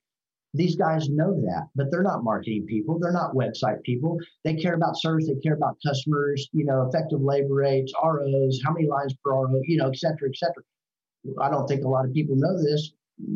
These 0.53 0.75
guys 0.77 1.09
know 1.09 1.41
that, 1.43 1.69
but 1.77 1.91
they're 1.91 2.03
not 2.03 2.25
marketing 2.25 2.67
people. 2.67 2.99
They're 2.99 3.13
not 3.13 3.35
website 3.35 3.83
people. 3.83 4.19
They 4.45 4.55
care 4.55 4.75
about 4.75 4.99
service. 4.99 5.29
They 5.29 5.41
care 5.41 5.55
about 5.55 5.77
customers, 5.87 6.49
you 6.53 6.65
know, 6.65 6.89
effective 6.89 7.21
labor 7.21 7.55
rates, 7.55 7.93
ROs, 8.03 8.61
how 8.65 8.73
many 8.73 8.89
lines 8.89 9.15
per 9.23 9.31
RO, 9.31 9.61
you 9.65 9.77
know, 9.77 9.89
et 9.89 9.97
cetera, 9.97 10.29
et 10.29 10.37
cetera. 10.37 10.63
I 11.41 11.51
don't 11.51 11.67
think 11.69 11.85
a 11.85 11.89
lot 11.89 12.05
of 12.05 12.13
people 12.13 12.35
know 12.35 12.61
this, 12.61 12.93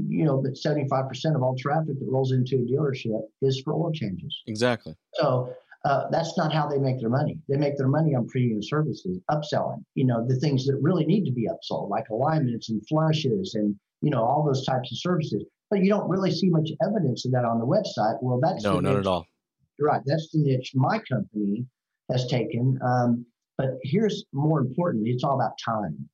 you 0.09 0.25
know, 0.25 0.43
but 0.43 0.55
75% 0.55 1.37
of 1.37 1.43
all 1.43 1.55
traffic 1.57 1.99
that 1.99 2.09
rolls 2.09 2.33
into 2.33 2.57
a 2.57 2.59
dealership 2.61 3.23
is 3.43 3.61
for 3.61 3.75
oil 3.75 3.93
changes. 3.93 4.43
Exactly. 4.47 4.95
So 5.15 5.55
uh, 5.85 6.09
that's 6.11 6.37
not 6.39 6.53
how 6.53 6.67
they 6.67 6.79
make 6.79 6.99
their 6.99 7.11
money. 7.11 7.39
They 7.49 7.59
make 7.59 7.77
their 7.77 7.89
money 7.89 8.15
on 8.15 8.27
premium 8.27 8.63
services, 8.63 9.19
upselling, 9.31 9.85
you 9.95 10.07
know, 10.07 10.27
the 10.27 10.37
things 10.37 10.67
that 10.67 10.79
really 10.81 11.05
need 11.05 11.27
to 11.27 11.33
be 11.33 11.47
upsold, 11.47 11.91
like 11.91 12.09
alignments 12.09 12.71
and 12.71 12.85
flushes 12.89 13.55
and, 13.55 13.77
you 14.01 14.11
know, 14.11 14.25
all 14.25 14.43
those 14.45 14.65
types 14.65 14.91
of 14.91 14.99
services 14.99 15.45
but 15.71 15.81
you 15.81 15.89
don't 15.89 16.09
really 16.09 16.31
see 16.31 16.49
much 16.51 16.71
evidence 16.83 17.25
of 17.25 17.33
that 17.33 17.45
on 17.45 17.59
the 17.59 17.67
website. 17.67 18.19
Well, 18.21 18.41
that's 18.41 18.65
no, 18.65 18.81
not 18.81 18.95
niche. 18.95 19.01
at 19.01 19.07
all. 19.07 19.27
You're 19.79 19.89
right. 19.89 20.03
That's 20.07 20.31
the 20.33 20.39
niche 20.41 20.73
my 20.75 21.01
company 21.01 21.67
has 22.11 22.27
taken. 22.27 22.79
Um, 22.85 23.27
but 23.57 23.71
here's 23.83 24.25
more 24.33 24.61
importantly, 24.61 25.11
it's 25.11 25.25
all 25.25 25.35
about 25.35 25.53
time. 25.65 26.09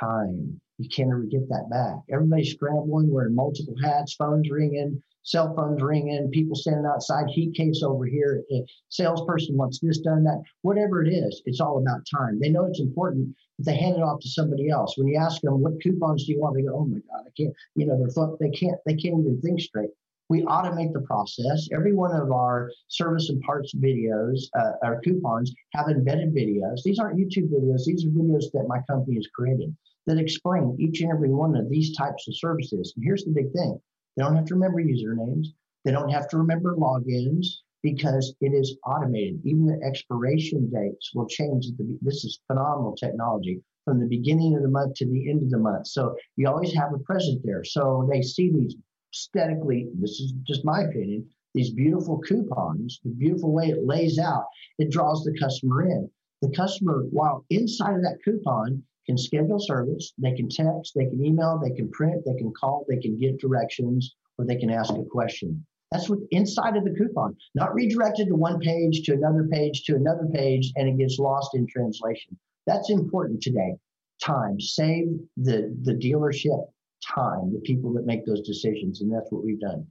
Time. 0.00 0.60
You 0.78 0.88
can't 0.88 1.10
ever 1.10 1.22
get 1.22 1.48
that 1.48 1.68
back. 1.70 1.96
Everybody's 2.12 2.52
scrambling, 2.52 3.10
wearing 3.10 3.34
multiple 3.34 3.74
hats, 3.82 4.14
phones 4.14 4.50
ringing, 4.50 5.00
cell 5.24 5.54
phones 5.56 5.82
ringing, 5.82 6.30
people 6.30 6.54
standing 6.54 6.86
outside, 6.86 7.26
heat 7.28 7.54
case 7.54 7.82
over 7.82 8.04
here, 8.04 8.44
salesperson 8.90 9.56
wants 9.56 9.80
this 9.80 9.98
done, 9.98 10.22
that, 10.24 10.40
whatever 10.62 11.02
it 11.02 11.08
is, 11.08 11.42
it's 11.46 11.60
all 11.60 11.78
about 11.78 12.06
time. 12.14 12.38
They 12.38 12.50
know 12.50 12.66
it's 12.66 12.80
important, 12.80 13.34
but 13.58 13.66
they 13.66 13.76
hand 13.76 13.96
it 13.96 14.02
off 14.02 14.20
to 14.20 14.28
somebody 14.28 14.68
else. 14.68 14.96
When 14.96 15.08
you 15.08 15.16
ask 15.16 15.40
them 15.40 15.60
what 15.60 15.82
coupons 15.82 16.26
do 16.26 16.32
you 16.32 16.40
want, 16.40 16.54
they 16.54 16.62
go, 16.62 16.76
"Oh 16.76 16.84
my 16.84 16.98
God, 17.10 17.24
I 17.26 17.30
can't." 17.36 17.54
You 17.74 17.86
know, 17.86 17.98
they're 17.98 18.36
they 18.38 18.56
can't 18.56 18.78
they 18.86 18.94
can't 18.94 19.20
even 19.20 19.40
think 19.40 19.60
straight. 19.60 19.90
We 20.28 20.42
automate 20.42 20.92
the 20.92 21.02
process. 21.02 21.68
Every 21.72 21.92
one 21.92 22.14
of 22.14 22.32
our 22.32 22.70
service 22.88 23.28
and 23.28 23.42
parts 23.42 23.74
videos, 23.74 24.44
uh, 24.58 24.72
our 24.82 25.00
coupons, 25.00 25.54
have 25.74 25.88
embedded 25.88 26.34
videos. 26.34 26.82
These 26.82 26.98
aren't 26.98 27.18
YouTube 27.18 27.50
videos. 27.50 27.84
These 27.84 28.04
are 28.04 28.08
videos 28.08 28.50
that 28.52 28.66
my 28.66 28.80
company 28.88 29.16
has 29.16 29.26
created 29.28 29.74
that 30.06 30.18
explain 30.18 30.76
each 30.78 31.00
and 31.00 31.10
every 31.10 31.30
one 31.30 31.56
of 31.56 31.70
these 31.70 31.96
types 31.96 32.28
of 32.28 32.36
services. 32.36 32.92
And 32.96 33.04
here's 33.04 33.24
the 33.24 33.32
big 33.32 33.52
thing 33.52 33.80
they 34.16 34.22
don't 34.22 34.36
have 34.36 34.46
to 34.46 34.54
remember 34.54 34.82
usernames. 34.82 35.48
They 35.84 35.92
don't 35.92 36.10
have 36.10 36.28
to 36.28 36.38
remember 36.38 36.76
logins 36.76 37.46
because 37.82 38.34
it 38.40 38.52
is 38.54 38.76
automated. 38.86 39.40
Even 39.44 39.66
the 39.66 39.80
expiration 39.86 40.70
dates 40.70 41.10
will 41.14 41.26
change. 41.26 41.66
This 42.00 42.24
is 42.24 42.40
phenomenal 42.46 42.96
technology 42.96 43.60
from 43.84 44.00
the 44.00 44.06
beginning 44.06 44.56
of 44.56 44.62
the 44.62 44.68
month 44.68 44.94
to 44.94 45.06
the 45.06 45.30
end 45.30 45.42
of 45.42 45.50
the 45.50 45.58
month. 45.58 45.86
So 45.86 46.16
you 46.36 46.48
always 46.48 46.72
have 46.74 46.94
a 46.94 46.98
present 47.00 47.42
there. 47.44 47.62
So 47.64 48.08
they 48.10 48.22
see 48.22 48.50
these 48.50 48.74
aesthetically, 49.12 49.88
this 50.00 50.20
is 50.20 50.32
just 50.44 50.64
my 50.64 50.82
opinion, 50.82 51.28
these 51.52 51.72
beautiful 51.72 52.18
coupons, 52.20 53.00
the 53.04 53.10
beautiful 53.10 53.52
way 53.52 53.68
it 53.68 53.86
lays 53.86 54.18
out, 54.18 54.46
it 54.78 54.90
draws 54.90 55.22
the 55.22 55.38
customer 55.38 55.82
in. 55.82 56.10
The 56.42 56.50
customer, 56.50 57.04
while 57.10 57.44
inside 57.50 57.94
of 57.94 58.02
that 58.02 58.18
coupon, 58.24 58.82
can 59.06 59.18
schedule 59.18 59.58
service, 59.58 60.12
they 60.18 60.32
can 60.32 60.48
text, 60.48 60.92
they 60.94 61.06
can 61.06 61.24
email, 61.24 61.60
they 61.62 61.74
can 61.74 61.90
print, 61.90 62.22
they 62.24 62.34
can 62.34 62.52
call, 62.52 62.84
they 62.88 62.96
can 62.96 63.18
get 63.18 63.40
directions, 63.40 64.14
or 64.38 64.44
they 64.44 64.56
can 64.56 64.70
ask 64.70 64.92
a 64.94 65.04
question. 65.04 65.64
That's 65.92 66.08
what 66.08 66.18
inside 66.30 66.76
of 66.76 66.84
the 66.84 66.94
coupon, 66.94 67.36
not 67.54 67.74
redirected 67.74 68.28
to 68.28 68.34
one 68.34 68.58
page, 68.58 69.02
to 69.02 69.12
another 69.12 69.46
page, 69.50 69.84
to 69.84 69.94
another 69.94 70.26
page, 70.32 70.72
and 70.76 70.88
it 70.88 70.98
gets 70.98 71.18
lost 71.18 71.54
in 71.54 71.66
translation. 71.66 72.36
That's 72.66 72.90
important 72.90 73.42
today. 73.42 73.76
Time. 74.20 74.58
Save 74.60 75.06
the, 75.36 75.76
the 75.82 75.92
dealership 75.92 76.64
time, 77.02 77.52
the 77.52 77.60
people 77.60 77.92
that 77.92 78.06
make 78.06 78.24
those 78.24 78.40
decisions, 78.40 79.02
and 79.02 79.12
that's 79.12 79.30
what 79.30 79.44
we've 79.44 79.60
done. 79.60 79.86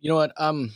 You 0.00 0.10
know 0.10 0.16
what? 0.16 0.32
Um 0.36 0.72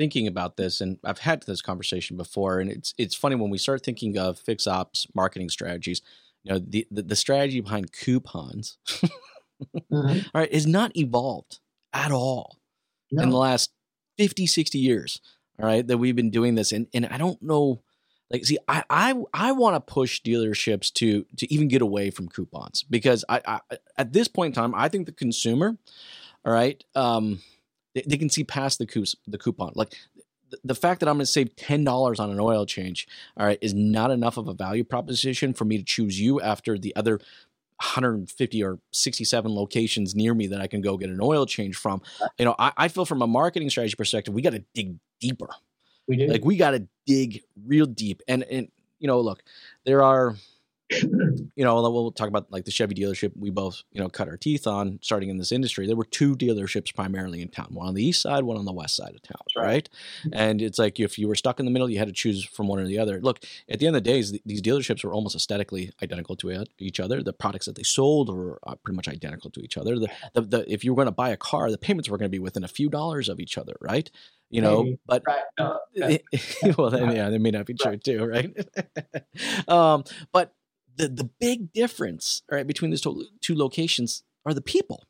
thinking 0.00 0.26
about 0.26 0.56
this, 0.56 0.80
and 0.80 0.98
I've 1.04 1.18
had 1.18 1.42
this 1.42 1.60
conversation 1.60 2.16
before, 2.16 2.58
and 2.58 2.70
it's 2.70 2.94
it's 2.96 3.14
funny 3.14 3.34
when 3.36 3.50
we 3.50 3.58
start 3.58 3.84
thinking 3.84 4.16
of 4.16 4.38
fix 4.38 4.66
ops 4.66 5.06
marketing 5.14 5.50
strategies. 5.50 6.00
You 6.42 6.54
know, 6.54 6.58
the 6.58 6.86
the, 6.90 7.02
the 7.02 7.16
strategy 7.16 7.60
behind 7.60 7.92
coupons, 7.92 8.78
mm-hmm. 8.88 9.96
all 9.98 10.40
right, 10.40 10.50
is 10.50 10.66
not 10.66 10.96
evolved 10.96 11.58
at 11.92 12.12
all 12.12 12.56
no. 13.12 13.22
in 13.22 13.28
the 13.28 13.36
last 13.36 13.72
50, 14.16 14.46
60 14.46 14.78
years. 14.78 15.20
All 15.60 15.66
right, 15.66 15.86
that 15.86 15.98
we've 15.98 16.16
been 16.16 16.30
doing 16.30 16.54
this, 16.54 16.72
and 16.72 16.86
and 16.94 17.04
I 17.04 17.18
don't 17.18 17.42
know. 17.42 17.82
Like, 18.30 18.46
see, 18.46 18.56
I 18.66 18.82
I, 18.88 19.22
I 19.34 19.52
want 19.52 19.76
to 19.76 19.80
push 19.80 20.22
dealerships 20.22 20.90
to 20.94 21.26
to 21.36 21.52
even 21.52 21.68
get 21.68 21.82
away 21.82 22.08
from 22.08 22.26
coupons 22.26 22.84
because 22.84 23.22
I, 23.28 23.42
I 23.46 23.60
at 23.98 24.14
this 24.14 24.28
point 24.28 24.56
in 24.56 24.62
time, 24.62 24.74
I 24.74 24.88
think 24.88 25.04
the 25.04 25.12
consumer, 25.12 25.76
all 26.42 26.52
right, 26.54 26.82
um, 26.94 27.40
they, 27.94 28.02
they 28.06 28.16
can 28.16 28.30
see 28.30 28.44
past 28.44 28.78
the 28.78 28.86
coup, 28.86 29.04
the 29.26 29.38
coupon. 29.38 29.72
Like 29.74 29.94
the 30.64 30.74
fact 30.74 31.00
that 31.00 31.08
I'm 31.08 31.16
going 31.16 31.26
to 31.26 31.26
save 31.26 31.56
ten 31.56 31.84
dollars 31.84 32.20
on 32.20 32.30
an 32.30 32.40
oil 32.40 32.66
change, 32.66 33.06
all 33.36 33.46
right, 33.46 33.58
is 33.60 33.74
not 33.74 34.10
enough 34.10 34.36
of 34.36 34.48
a 34.48 34.54
value 34.54 34.84
proposition 34.84 35.54
for 35.54 35.64
me 35.64 35.78
to 35.78 35.84
choose 35.84 36.20
you 36.20 36.40
after 36.40 36.78
the 36.78 36.94
other 36.96 37.20
150 37.80 38.62
or 38.62 38.78
67 38.90 39.54
locations 39.54 40.14
near 40.14 40.34
me 40.34 40.46
that 40.48 40.60
I 40.60 40.66
can 40.66 40.82
go 40.82 40.98
get 40.98 41.08
an 41.08 41.20
oil 41.22 41.46
change 41.46 41.76
from. 41.76 42.02
You 42.38 42.44
know, 42.44 42.54
I, 42.58 42.72
I 42.76 42.88
feel 42.88 43.06
from 43.06 43.22
a 43.22 43.26
marketing 43.26 43.70
strategy 43.70 43.94
perspective, 43.96 44.34
we 44.34 44.42
got 44.42 44.50
to 44.50 44.62
dig 44.74 44.96
deeper. 45.18 45.48
We 46.06 46.16
do. 46.16 46.26
Like 46.26 46.44
we 46.44 46.56
got 46.56 46.72
to 46.72 46.86
dig 47.06 47.42
real 47.64 47.86
deep. 47.86 48.22
And 48.28 48.42
and 48.44 48.68
you 48.98 49.06
know, 49.06 49.20
look, 49.20 49.42
there 49.84 50.02
are 50.02 50.36
you 50.90 51.64
know, 51.64 51.80
we'll 51.90 52.12
talk 52.12 52.28
about 52.28 52.50
like 52.50 52.64
the 52.64 52.70
Chevy 52.70 52.94
dealership 52.94 53.32
we 53.36 53.50
both, 53.50 53.82
you 53.92 54.00
know, 54.00 54.08
cut 54.08 54.28
our 54.28 54.36
teeth 54.36 54.66
on 54.66 54.98
starting 55.02 55.28
in 55.28 55.36
this 55.36 55.52
industry. 55.52 55.86
There 55.86 55.96
were 55.96 56.04
two 56.04 56.36
dealerships 56.36 56.94
primarily 56.94 57.42
in 57.42 57.48
town, 57.48 57.68
one 57.70 57.86
on 57.86 57.94
the 57.94 58.04
east 58.04 58.22
side, 58.22 58.42
one 58.42 58.56
on 58.56 58.64
the 58.64 58.72
west 58.72 58.96
side 58.96 59.14
of 59.14 59.22
town, 59.22 59.42
right? 59.56 59.64
right? 59.64 59.88
And 60.32 60.60
it's 60.60 60.78
like 60.78 60.98
if 60.98 61.18
you 61.18 61.28
were 61.28 61.34
stuck 61.34 61.60
in 61.60 61.66
the 61.66 61.70
middle, 61.70 61.88
you 61.88 61.98
had 61.98 62.08
to 62.08 62.14
choose 62.14 62.44
from 62.44 62.68
one 62.68 62.80
or 62.80 62.86
the 62.86 62.98
other. 62.98 63.20
Look, 63.20 63.44
at 63.68 63.78
the 63.78 63.86
end 63.86 63.96
of 63.96 64.02
the 64.04 64.10
day, 64.10 64.40
these 64.44 64.62
dealerships 64.62 65.04
were 65.04 65.12
almost 65.12 65.36
aesthetically 65.36 65.92
identical 66.02 66.36
to 66.36 66.66
each 66.78 66.98
other. 66.98 67.22
The 67.22 67.32
products 67.32 67.66
that 67.66 67.76
they 67.76 67.82
sold 67.84 68.34
were 68.34 68.58
uh, 68.66 68.74
pretty 68.76 68.96
much 68.96 69.08
identical 69.08 69.50
to 69.50 69.60
each 69.60 69.76
other. 69.76 69.98
The, 69.98 70.10
the, 70.34 70.40
the 70.42 70.72
if 70.72 70.84
you 70.84 70.92
were 70.92 70.96
going 70.96 71.06
to 71.06 71.12
buy 71.12 71.30
a 71.30 71.36
car, 71.36 71.70
the 71.70 71.78
payments 71.78 72.08
were 72.08 72.18
going 72.18 72.30
to 72.30 72.36
be 72.36 72.38
within 72.38 72.64
a 72.64 72.68
few 72.68 72.88
dollars 72.88 73.28
of 73.28 73.38
each 73.38 73.56
other, 73.56 73.76
right? 73.80 74.10
you 74.50 74.60
know 74.60 74.82
Maybe. 74.82 74.98
but 75.06 75.22
right. 75.26 75.42
no, 75.58 75.78
well 76.76 76.90
then, 76.90 77.14
yeah 77.14 77.30
they 77.30 77.38
may 77.38 77.50
not 77.50 77.66
be 77.66 77.74
true 77.74 77.92
right. 77.92 78.04
too 78.04 78.24
right 78.24 79.68
um, 79.68 80.04
but 80.32 80.52
the 81.00 81.08
the 81.08 81.30
big 81.40 81.72
difference 81.72 82.42
right 82.50 82.66
between 82.66 82.90
these 82.90 83.00
two, 83.00 83.26
two 83.40 83.54
locations 83.54 84.22
are 84.44 84.54
the 84.54 84.60
people 84.60 85.04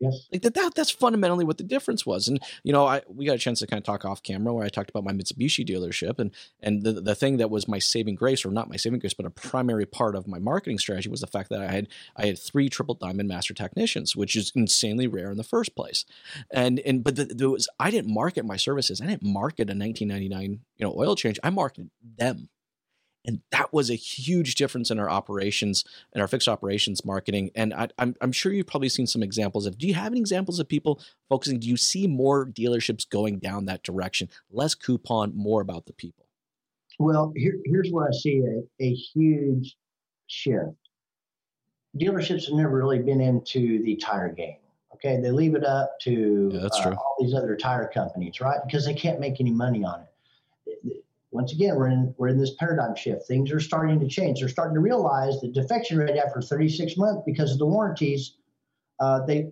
Yes. 0.00 0.28
Like 0.32 0.42
that, 0.42 0.54
that 0.54 0.74
that's 0.74 0.90
fundamentally 0.90 1.44
what 1.44 1.56
the 1.58 1.64
difference 1.64 2.04
was. 2.04 2.26
And 2.28 2.40
you 2.62 2.72
know, 2.72 2.84
I 2.84 3.02
we 3.08 3.26
got 3.26 3.36
a 3.36 3.38
chance 3.38 3.60
to 3.60 3.66
kind 3.66 3.78
of 3.78 3.84
talk 3.84 4.04
off 4.04 4.22
camera 4.22 4.52
where 4.52 4.64
I 4.64 4.68
talked 4.68 4.90
about 4.90 5.04
my 5.04 5.12
Mitsubishi 5.12 5.66
dealership 5.66 6.18
and 6.18 6.30
and 6.60 6.82
the 6.82 6.92
the 6.92 7.14
thing 7.14 7.36
that 7.36 7.50
was 7.50 7.68
my 7.68 7.78
saving 7.78 8.16
grace 8.16 8.44
or 8.44 8.50
not 8.50 8.68
my 8.68 8.76
saving 8.76 8.98
grace 8.98 9.14
but 9.14 9.26
a 9.26 9.30
primary 9.30 9.86
part 9.86 10.16
of 10.16 10.26
my 10.26 10.38
marketing 10.38 10.78
strategy 10.78 11.08
was 11.08 11.20
the 11.20 11.26
fact 11.26 11.48
that 11.50 11.60
I 11.60 11.70
had 11.70 11.88
I 12.16 12.26
had 12.26 12.38
three 12.38 12.68
triple 12.68 12.96
diamond 12.96 13.28
master 13.28 13.54
technicians, 13.54 14.16
which 14.16 14.34
is 14.34 14.52
insanely 14.54 15.06
rare 15.06 15.30
in 15.30 15.36
the 15.36 15.44
first 15.44 15.76
place. 15.76 16.04
And 16.50 16.80
and 16.80 17.04
but 17.04 17.16
the, 17.16 17.24
there 17.26 17.50
was 17.50 17.68
I 17.78 17.90
didn't 17.90 18.12
market 18.12 18.44
my 18.44 18.56
services. 18.56 19.00
I 19.00 19.06
didn't 19.06 19.22
market 19.22 19.70
a 19.70 19.74
1999, 19.74 20.60
you 20.76 20.86
know, 20.86 20.94
oil 20.96 21.14
change. 21.14 21.38
I 21.44 21.50
marketed 21.50 21.90
them. 22.18 22.48
And 23.26 23.40
that 23.52 23.72
was 23.72 23.90
a 23.90 23.94
huge 23.94 24.54
difference 24.54 24.90
in 24.90 24.98
our 24.98 25.08
operations 25.08 25.84
and 26.12 26.20
our 26.20 26.28
fixed 26.28 26.48
operations 26.48 27.04
marketing. 27.04 27.50
And 27.54 27.72
I, 27.72 27.84
am 27.84 27.90
I'm, 27.98 28.16
I'm 28.20 28.32
sure 28.32 28.52
you've 28.52 28.66
probably 28.66 28.90
seen 28.90 29.06
some 29.06 29.22
examples 29.22 29.66
of. 29.66 29.78
Do 29.78 29.86
you 29.86 29.94
have 29.94 30.12
any 30.12 30.20
examples 30.20 30.58
of 30.58 30.68
people 30.68 31.00
focusing? 31.28 31.58
Do 31.58 31.68
you 31.68 31.76
see 31.76 32.06
more 32.06 32.46
dealerships 32.46 33.08
going 33.08 33.38
down 33.38 33.64
that 33.64 33.82
direction? 33.82 34.28
Less 34.50 34.74
coupon, 34.74 35.32
more 35.34 35.62
about 35.62 35.86
the 35.86 35.94
people. 35.94 36.26
Well, 36.98 37.32
here, 37.34 37.58
here's 37.64 37.90
where 37.90 38.06
I 38.06 38.12
see 38.12 38.40
a, 38.40 38.84
a 38.84 38.92
huge 38.92 39.74
shift. 40.26 40.76
Dealerships 41.98 42.46
have 42.46 42.54
never 42.54 42.76
really 42.76 42.98
been 42.98 43.20
into 43.20 43.82
the 43.84 43.96
tire 43.96 44.32
game. 44.32 44.58
Okay, 44.94 45.20
they 45.20 45.30
leave 45.30 45.54
it 45.54 45.64
up 45.64 45.98
to 46.02 46.50
yeah, 46.52 46.66
uh, 46.66 46.90
all 46.90 47.16
these 47.20 47.34
other 47.34 47.56
tire 47.56 47.90
companies, 47.92 48.40
right? 48.40 48.58
Because 48.64 48.84
they 48.86 48.94
can't 48.94 49.18
make 49.18 49.40
any 49.40 49.50
money 49.50 49.84
on 49.84 50.00
it 50.00 50.13
once 51.34 51.52
again, 51.52 51.74
we're 51.74 51.88
in 51.88 52.14
we're 52.16 52.28
in 52.28 52.38
this 52.38 52.54
paradigm 52.60 52.94
shift. 52.94 53.26
Things 53.26 53.50
are 53.50 53.58
starting 53.58 53.98
to 53.98 54.06
change. 54.06 54.38
They're 54.38 54.48
starting 54.48 54.74
to 54.74 54.80
realize 54.80 55.40
the 55.40 55.48
defection 55.48 55.98
rate 55.98 56.16
after 56.16 56.40
36 56.40 56.96
months, 56.96 57.22
because 57.26 57.50
of 57.50 57.58
the 57.58 57.66
warranties, 57.66 58.36
uh, 59.00 59.26
they 59.26 59.50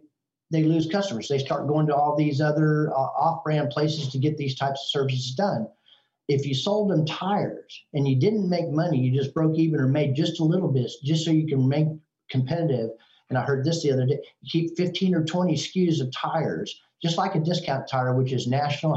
they 0.53 0.63
lose 0.63 0.87
customers. 0.87 1.27
They 1.29 1.39
start 1.39 1.67
going 1.67 1.89
to 1.89 1.97
all 1.97 2.15
these 2.17 2.41
other 2.41 2.91
uh, 2.91 2.95
off-brand 2.95 3.71
places 3.71 4.09
to 4.11 4.19
get 4.19 4.37
these 4.37 4.55
types 4.55 4.81
of 4.83 4.91
services 4.91 5.33
done. 5.33 5.67
If 6.29 6.47
you 6.47 6.55
sold 6.55 6.91
them 6.91 7.05
tires 7.05 7.83
and 7.95 8.07
you 8.07 8.15
didn't 8.15 8.49
make 8.49 8.71
money, 8.71 9.01
you 9.01 9.11
just 9.11 9.35
broke 9.35 9.59
even 9.59 9.81
or 9.81 9.89
made 9.89 10.15
just 10.15 10.39
a 10.39 10.45
little 10.45 10.69
bit, 10.69 10.89
just 11.03 11.25
so 11.25 11.33
you 11.33 11.49
can 11.49 11.69
make 11.69 11.89
competitive. 12.31 12.91
And 13.29 13.37
I 13.37 13.43
heard 13.43 13.65
this 13.65 13.83
the 13.83 13.91
other 13.91 14.07
day: 14.07 14.21
you 14.41 14.49
keep 14.49 14.77
15 14.77 15.17
or 15.17 15.25
20 15.25 15.55
SKUs 15.55 16.01
of 16.01 16.13
tires, 16.13 16.81
just 17.03 17.19
like 17.19 17.35
a 17.35 17.41
discount 17.41 17.89
tire, 17.89 18.15
which 18.15 18.33
is 18.33 18.47
national 18.47 18.97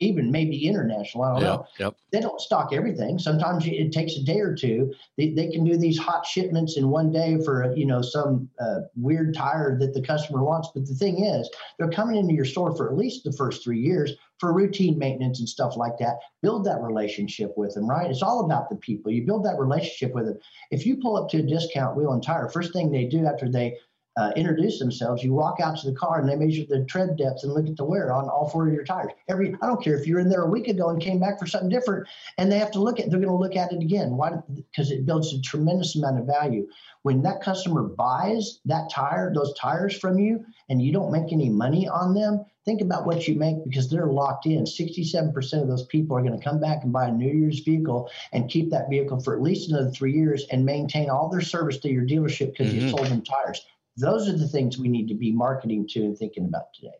even 0.00 0.30
maybe 0.30 0.66
international. 0.66 1.22
I 1.22 1.32
don't 1.32 1.42
know. 1.42 1.66
Yep. 1.78 1.96
They 2.12 2.20
don't 2.20 2.40
stock 2.40 2.72
everything. 2.72 3.18
Sometimes 3.18 3.64
it 3.66 3.92
takes 3.92 4.16
a 4.16 4.24
day 4.24 4.40
or 4.40 4.54
two. 4.54 4.92
They, 5.16 5.30
they 5.30 5.50
can 5.50 5.64
do 5.64 5.76
these 5.76 5.98
hot 5.98 6.26
shipments 6.26 6.76
in 6.76 6.90
one 6.90 7.12
day 7.12 7.38
for 7.44 7.72
you 7.76 7.86
know 7.86 8.02
some 8.02 8.48
uh, 8.60 8.80
weird 8.96 9.34
tire 9.34 9.78
that 9.78 9.94
the 9.94 10.02
customer 10.02 10.42
wants. 10.42 10.68
But 10.74 10.86
the 10.86 10.94
thing 10.94 11.24
is, 11.24 11.48
they're 11.78 11.90
coming 11.90 12.16
into 12.16 12.34
your 12.34 12.44
store 12.44 12.76
for 12.76 12.88
at 12.88 12.96
least 12.96 13.24
the 13.24 13.32
first 13.32 13.62
three 13.62 13.80
years 13.80 14.12
for 14.38 14.52
routine 14.52 14.98
maintenance 14.98 15.38
and 15.38 15.48
stuff 15.48 15.76
like 15.76 15.96
that. 15.98 16.18
Build 16.42 16.64
that 16.66 16.80
relationship 16.82 17.52
with 17.56 17.74
them, 17.74 17.88
right? 17.88 18.10
It's 18.10 18.22
all 18.22 18.44
about 18.44 18.68
the 18.68 18.76
people. 18.76 19.12
You 19.12 19.24
build 19.24 19.44
that 19.44 19.58
relationship 19.58 20.14
with 20.14 20.26
them. 20.26 20.38
If 20.70 20.86
you 20.86 20.96
pull 20.96 21.16
up 21.16 21.30
to 21.30 21.38
a 21.38 21.42
discount 21.42 21.96
wheel 21.96 22.12
and 22.12 22.22
tire, 22.22 22.48
first 22.48 22.72
thing 22.72 22.90
they 22.90 23.06
do 23.06 23.26
after 23.26 23.48
they 23.48 23.76
uh, 24.16 24.30
introduce 24.36 24.78
themselves, 24.78 25.22
you 25.22 25.32
walk 25.32 25.58
out 25.60 25.76
to 25.76 25.90
the 25.90 25.96
car 25.96 26.20
and 26.20 26.28
they 26.28 26.36
measure 26.36 26.64
the 26.68 26.84
tread 26.84 27.16
depth 27.16 27.40
and 27.42 27.52
look 27.52 27.66
at 27.66 27.76
the 27.76 27.84
wear 27.84 28.12
on 28.12 28.28
all 28.28 28.48
four 28.48 28.68
of 28.68 28.72
your 28.72 28.84
tires. 28.84 29.10
Every 29.28 29.54
I 29.60 29.66
don't 29.66 29.82
care 29.82 29.98
if 29.98 30.06
you're 30.06 30.20
in 30.20 30.28
there 30.28 30.42
a 30.42 30.50
week 30.50 30.68
ago 30.68 30.90
and 30.90 31.02
came 31.02 31.18
back 31.18 31.38
for 31.38 31.46
something 31.46 31.68
different, 31.68 32.06
and 32.38 32.50
they 32.50 32.58
have 32.58 32.70
to 32.72 32.80
look 32.80 33.00
at 33.00 33.10
they're 33.10 33.18
going 33.18 33.28
to 33.28 33.34
look 33.34 33.56
at 33.56 33.72
it 33.72 33.82
again. 33.82 34.16
Why? 34.16 34.32
Because 34.54 34.92
it 34.92 35.04
builds 35.04 35.32
a 35.32 35.40
tremendous 35.40 35.96
amount 35.96 36.20
of 36.20 36.26
value. 36.26 36.68
When 37.02 37.22
that 37.22 37.42
customer 37.42 37.82
buys 37.82 38.60
that 38.64 38.88
tire, 38.90 39.32
those 39.34 39.52
tires 39.54 39.98
from 39.98 40.18
you, 40.18 40.44
and 40.68 40.80
you 40.80 40.92
don't 40.92 41.12
make 41.12 41.32
any 41.32 41.50
money 41.50 41.86
on 41.88 42.14
them, 42.14 42.46
think 42.64 42.80
about 42.80 43.06
what 43.06 43.28
you 43.28 43.34
make 43.34 43.62
because 43.64 43.90
they're 43.90 44.06
locked 44.06 44.46
in. 44.46 44.64
67% 44.64 45.60
of 45.60 45.68
those 45.68 45.84
people 45.86 46.16
are 46.16 46.22
going 46.22 46.38
to 46.38 46.42
come 46.42 46.60
back 46.60 46.82
and 46.82 46.92
buy 46.92 47.08
a 47.08 47.12
New 47.12 47.30
Year's 47.30 47.60
vehicle 47.60 48.10
and 48.32 48.48
keep 48.48 48.70
that 48.70 48.88
vehicle 48.88 49.20
for 49.20 49.34
at 49.34 49.42
least 49.42 49.68
another 49.68 49.90
three 49.90 50.12
years 50.12 50.46
and 50.50 50.64
maintain 50.64 51.10
all 51.10 51.28
their 51.28 51.42
service 51.42 51.78
to 51.78 51.90
your 51.90 52.04
dealership 52.04 52.52
because 52.52 52.72
mm-hmm. 52.72 52.86
you 52.86 52.90
sold 52.90 53.06
them 53.08 53.22
tires. 53.22 53.66
Those 53.96 54.28
are 54.28 54.36
the 54.36 54.48
things 54.48 54.78
we 54.78 54.88
need 54.88 55.08
to 55.08 55.14
be 55.14 55.30
marketing 55.32 55.86
to 55.90 56.00
and 56.00 56.16
thinking 56.16 56.44
about 56.44 56.74
today. 56.74 56.94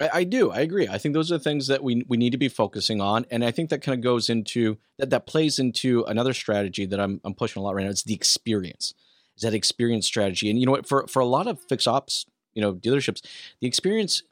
I, 0.00 0.24
do. 0.24 0.50
I 0.50 0.60
agree. 0.60 0.88
I 0.88 0.98
think 0.98 1.14
those 1.14 1.30
are 1.30 1.38
the 1.38 1.44
things 1.44 1.68
that 1.68 1.82
we 1.82 2.04
we 2.08 2.16
need 2.16 2.32
to 2.32 2.38
be 2.38 2.48
focusing 2.48 3.00
on, 3.00 3.26
and 3.30 3.44
I 3.44 3.52
think 3.52 3.70
that 3.70 3.80
kind 3.80 3.96
of 3.96 4.02
goes 4.02 4.28
into 4.28 4.76
that. 4.98 5.10
That 5.10 5.26
plays 5.26 5.60
into 5.60 6.02
another 6.04 6.34
strategy 6.34 6.84
that 6.86 6.98
I'm 6.98 7.20
I'm 7.24 7.34
pushing 7.34 7.60
a 7.60 7.64
lot 7.64 7.76
right 7.76 7.84
now. 7.84 7.90
It's 7.90 8.02
the 8.02 8.14
experience. 8.14 8.92
Is 9.36 9.42
that 9.42 9.54
experience 9.54 10.06
strategy? 10.06 10.50
And 10.50 10.58
you 10.58 10.66
know 10.66 10.72
what? 10.72 10.88
For 10.88 11.06
for 11.06 11.20
a 11.20 11.26
lot 11.26 11.46
of 11.46 11.60
fix 11.68 11.86
ops, 11.86 12.26
you 12.54 12.60
know, 12.60 12.74
dealerships, 12.74 13.24
the 13.60 13.68
experience 13.68 14.24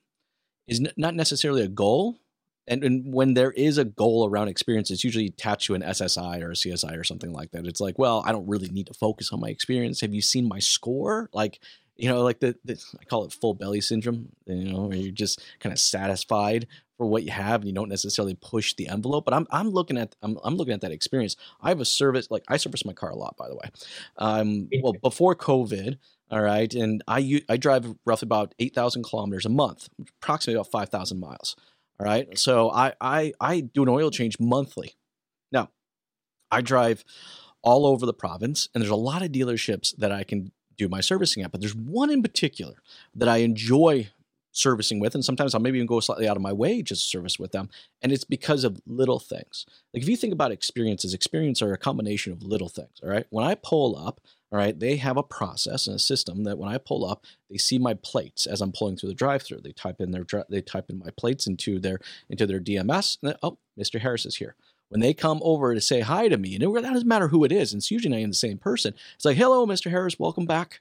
is 0.67 0.81
n- 0.81 0.93
not 0.97 1.15
necessarily 1.15 1.63
a 1.63 1.69
goal. 1.69 2.19
And, 2.69 2.85
and 2.85 3.13
when 3.13 3.35
there 3.35 3.51
is 3.51 3.77
a 3.77 3.85
goal 3.85 4.29
around 4.29 4.47
experience, 4.47 4.91
it's 4.93 5.03
usually 5.03 5.27
attached 5.27 5.67
to 5.67 5.75
an 5.75 5.83
SSI 5.83 6.41
or 6.43 6.53
a 6.53 6.55
CSI 6.55 6.97
or 6.97 7.03
something 7.03 7.33
like 7.33 7.51
that. 7.51 7.67
It's 7.67 7.81
like, 7.81 7.99
well, 7.99 8.23
I 8.25 8.31
don't 8.31 8.47
really 8.47 8.69
need 8.69 8.87
to 8.87 8.95
focus 8.95 9.33
on 9.33 9.41
my 9.41 9.49
experience. 9.49 10.01
Have 10.01 10.15
you 10.15 10.23
seen 10.23 10.47
my 10.47 10.61
score? 10.61 11.29
Like, 11.33 11.59
you 12.03 12.09
know, 12.09 12.23
like 12.23 12.41
the, 12.41 12.57
the, 12.65 12.85
I 13.01 13.05
call 13.05 13.25
it 13.25 13.33
full 13.33 13.55
belly 13.55 13.81
syndrome, 13.81 14.31
you 14.47 14.73
know, 14.73 14.87
where 14.87 14.97
you're 14.97 15.12
just 15.12 15.41
kind 15.61 15.73
of 15.73 15.79
satisfied 15.79 16.67
for 16.99 17.07
what 17.07 17.23
you 17.23 17.31
have 17.31 17.61
and 17.61 17.69
you 17.69 17.73
don't 17.73 17.88
necessarily 17.88 18.35
push 18.35 18.75
the 18.75 18.88
envelope. 18.88 19.25
But 19.25 19.35
I'm 19.35 19.47
I'm 19.53 19.71
looking 19.71 19.97
at 19.97 20.17
I'm, 20.21 20.37
I'm 20.43 20.57
looking 20.57 20.75
at 20.75 20.81
that 20.81 20.91
experience. 20.91 21.37
I 21.61 21.69
have 21.69 21.81
a 21.81 21.85
service 21.85 22.29
like 22.29 22.43
I 22.49 22.57
service 22.57 22.85
my 22.85 22.93
car 22.93 23.11
a 23.11 23.15
lot, 23.15 23.37
by 23.37 23.49
the 23.49 23.55
way. 23.55 23.71
Um, 24.17 24.69
well, 24.83 24.95
before 24.95 25.37
COVID, 25.37 25.97
all 26.29 26.41
right, 26.41 26.75
and 26.75 27.05
I 27.07 27.43
I 27.49 27.57
drive 27.57 27.95
roughly 28.05 28.27
about 28.27 28.53
eight 28.59 28.75
thousand 28.75 29.05
kilometers 29.05 29.47
a 29.47 29.51
month, 29.51 29.88
approximately 30.21 30.59
about 30.59 30.73
five 30.73 30.88
thousand 30.88 31.21
miles. 31.21 31.55
All 32.01 32.07
right, 32.07 32.37
so 32.37 32.69
I 32.73 32.95
I 33.01 33.33
I 33.41 33.61
do 33.61 33.85
an 33.85 33.88
oil 33.88 34.11
change 34.11 34.41
monthly. 34.41 34.97
Now, 35.53 35.71
I 36.51 36.62
drive 36.62 37.05
all 37.62 37.87
over 37.87 38.07
the 38.07 38.12
province, 38.12 38.69
and 38.75 38.83
there's 38.83 38.91
a 38.91 38.97
lot 38.97 39.23
of 39.23 39.31
dealerships 39.31 39.95
that 39.99 40.11
I 40.11 40.25
can 40.25 40.51
do 40.77 40.89
my 40.89 41.01
servicing 41.01 41.43
at. 41.43 41.53
But 41.53 41.61
there's 41.61 41.75
one 41.75 42.11
in 42.11 42.23
particular 42.23 42.75
that 43.15 43.29
I 43.29 43.39
enjoy 43.39 44.11
servicing 44.53 45.01
with, 45.01 45.15
and 45.15 45.25
sometimes 45.25 45.55
I'll 45.55 45.61
maybe 45.61 45.79
even 45.79 45.87
go 45.87 46.01
slightly 46.01 46.29
out 46.29 46.37
of 46.37 46.43
my 46.43 46.53
way 46.53 46.83
just 46.83 47.03
to 47.03 47.09
service 47.09 47.39
with 47.39 47.53
them. 47.53 47.71
And 48.03 48.13
it's 48.13 48.25
because 48.25 48.65
of 48.65 48.81
little 48.87 49.19
things. 49.19 49.67
Like 49.93 50.03
if 50.03 50.09
you 50.09 50.17
think 50.17 50.33
about 50.33 50.53
experiences, 50.53 51.15
experience 51.15 51.63
are 51.63 51.73
a 51.73 51.79
combination 51.79 52.33
of 52.33 52.43
little 52.43 52.69
things. 52.69 53.01
All 53.03 53.09
right. 53.09 53.27
When 53.31 53.45
I 53.45 53.55
pull 53.55 53.97
up, 53.97 54.21
all 54.53 54.59
right, 54.59 54.79
they 54.79 54.97
have 54.97 55.17
a 55.17 55.23
process 55.23 55.87
and 55.87 55.97
a 55.97 55.99
system 55.99 56.45
that 56.45 56.59
when 56.59 56.69
I 56.69 56.77
pull 56.77 57.07
up, 57.07 57.25
they 57.51 57.57
see 57.57 57.79
my 57.79 57.95
plates 57.95 58.47
as 58.47 58.61
I'm 58.61 58.71
pulling 58.71 58.97
through 58.97 59.09
the 59.09 59.15
drive-through. 59.15 59.63
They 59.63 59.73
type 59.73 59.99
in 59.99 60.11
their 60.11 60.27
they 60.51 60.61
type 60.61 60.91
in 60.91 60.99
my 60.99 61.09
plates 61.17 61.47
into 61.47 61.79
their 61.81 62.01
into 62.29 62.47
their 62.47 62.61
DMS. 62.61 63.17
And 63.23 63.31
then, 63.31 63.39
oh, 63.43 63.57
Mr. 63.81 63.99
Harris 63.99 64.27
is 64.27 64.37
here 64.37 64.55
when 64.93 65.01
they 65.01 65.15
come 65.15 65.41
over 65.43 65.75
to 65.75 65.81
say 65.81 66.01
hi 66.01 66.29
to 66.29 66.37
me, 66.37 66.55
and 66.55 66.63
it 66.63 66.83
doesn't 66.83 67.09
matter 67.09 67.29
who 67.29 67.45
it 67.45 67.51
is, 67.51 67.73
and 67.73 67.81
it's 67.81 67.91
usually 67.91 68.11
not 68.11 68.19
even 68.19 68.29
the 68.29 68.37
same 68.37 68.59
person. 68.59 68.93
It's 69.15 69.25
like, 69.25 69.39
hello, 69.39 69.67
Mr. 69.67 69.91
Harris, 69.91 70.19
welcome 70.19 70.45
back. 70.45 70.81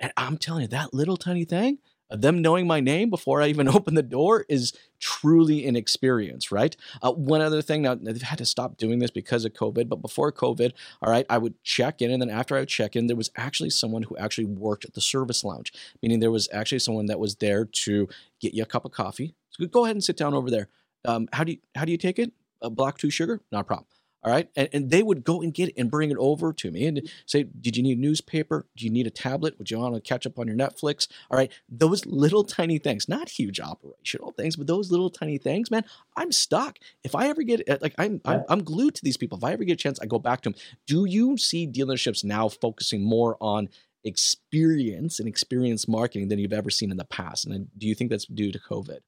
And 0.00 0.10
I'm 0.16 0.38
telling 0.38 0.62
you, 0.62 0.68
that 0.68 0.94
little 0.94 1.18
tiny 1.18 1.44
thing 1.44 1.76
of 2.08 2.22
them 2.22 2.40
knowing 2.40 2.66
my 2.66 2.80
name 2.80 3.10
before 3.10 3.42
I 3.42 3.48
even 3.48 3.68
open 3.76 3.94
the 3.94 4.02
door 4.02 4.46
is 4.48 4.72
truly 5.00 5.66
an 5.66 5.76
experience, 5.76 6.50
right? 6.50 6.74
Uh, 7.02 7.12
one 7.12 7.42
other 7.42 7.60
thing, 7.60 7.82
now 7.82 7.94
they've 7.94 8.22
had 8.22 8.38
to 8.38 8.46
stop 8.46 8.78
doing 8.78 9.00
this 9.00 9.10
because 9.10 9.44
of 9.44 9.52
COVID, 9.52 9.86
but 9.86 10.00
before 10.00 10.32
COVID, 10.32 10.72
all 11.02 11.12
right, 11.12 11.26
I 11.28 11.36
would 11.36 11.62
check 11.62 12.00
in, 12.00 12.10
and 12.10 12.22
then 12.22 12.30
after 12.30 12.56
I 12.56 12.60
would 12.60 12.70
check 12.70 12.96
in, 12.96 13.06
there 13.06 13.16
was 13.16 13.30
actually 13.36 13.68
someone 13.68 14.04
who 14.04 14.16
actually 14.16 14.46
worked 14.46 14.86
at 14.86 14.94
the 14.94 15.02
service 15.02 15.44
lounge, 15.44 15.74
meaning 16.02 16.20
there 16.20 16.30
was 16.30 16.48
actually 16.54 16.78
someone 16.78 17.04
that 17.04 17.20
was 17.20 17.34
there 17.34 17.66
to 17.66 18.08
get 18.40 18.54
you 18.54 18.62
a 18.62 18.66
cup 18.66 18.86
of 18.86 18.92
coffee. 18.92 19.34
So 19.50 19.66
go 19.66 19.84
ahead 19.84 19.96
and 19.96 20.02
sit 20.02 20.16
down 20.16 20.32
over 20.32 20.50
there. 20.50 20.68
Um, 21.04 21.28
how 21.34 21.44
do 21.44 21.52
you 21.52 21.58
how 21.74 21.84
do 21.84 21.92
you 21.92 21.98
take 21.98 22.18
it? 22.18 22.32
A 22.62 22.70
black 22.70 22.98
two 22.98 23.10
sugar, 23.10 23.40
not 23.50 23.60
a 23.60 23.64
problem. 23.64 23.86
All 24.24 24.30
right. 24.30 24.48
And, 24.54 24.68
and 24.72 24.90
they 24.90 25.02
would 25.02 25.24
go 25.24 25.42
and 25.42 25.52
get 25.52 25.70
it 25.70 25.74
and 25.76 25.90
bring 25.90 26.12
it 26.12 26.16
over 26.16 26.52
to 26.52 26.70
me 26.70 26.86
and 26.86 26.98
mm-hmm. 26.98 27.06
say, 27.26 27.42
Did 27.42 27.76
you 27.76 27.82
need 27.82 27.98
a 27.98 28.00
newspaper? 28.00 28.66
Do 28.76 28.84
you 28.84 28.90
need 28.90 29.06
a 29.06 29.10
tablet? 29.10 29.58
Would 29.58 29.70
you 29.70 29.78
want 29.78 29.96
to 29.96 30.00
catch 30.00 30.26
up 30.26 30.38
on 30.38 30.46
your 30.46 30.56
Netflix? 30.56 31.08
All 31.30 31.36
right. 31.36 31.50
Those 31.68 32.06
little 32.06 32.44
tiny 32.44 32.78
things, 32.78 33.08
not 33.08 33.28
huge 33.28 33.58
operational 33.58 34.32
things, 34.32 34.54
but 34.54 34.68
those 34.68 34.92
little 34.92 35.10
tiny 35.10 35.38
things, 35.38 35.70
man, 35.72 35.84
I'm 36.16 36.30
stuck. 36.30 36.78
If 37.02 37.16
I 37.16 37.28
ever 37.28 37.42
get 37.42 37.68
uh, 37.68 37.78
like 37.80 37.94
I'm, 37.98 38.20
I'm 38.24 38.44
I'm 38.48 38.62
glued 38.62 38.94
to 38.94 39.04
these 39.04 39.16
people. 39.16 39.38
If 39.38 39.44
I 39.44 39.52
ever 39.52 39.64
get 39.64 39.74
a 39.74 39.76
chance, 39.76 39.98
I 40.00 40.06
go 40.06 40.20
back 40.20 40.42
to 40.42 40.50
them. 40.50 40.58
Do 40.86 41.04
you 41.04 41.36
see 41.36 41.66
dealerships 41.66 42.22
now 42.22 42.48
focusing 42.48 43.02
more 43.02 43.36
on 43.40 43.70
experience 44.04 45.18
and 45.18 45.28
experience 45.28 45.88
marketing 45.88 46.28
than 46.28 46.38
you've 46.38 46.52
ever 46.52 46.70
seen 46.70 46.92
in 46.92 46.96
the 46.96 47.04
past? 47.04 47.46
And 47.46 47.68
do 47.76 47.88
you 47.88 47.94
think 47.96 48.10
that's 48.10 48.26
due 48.26 48.52
to 48.52 48.58
COVID? 48.58 49.00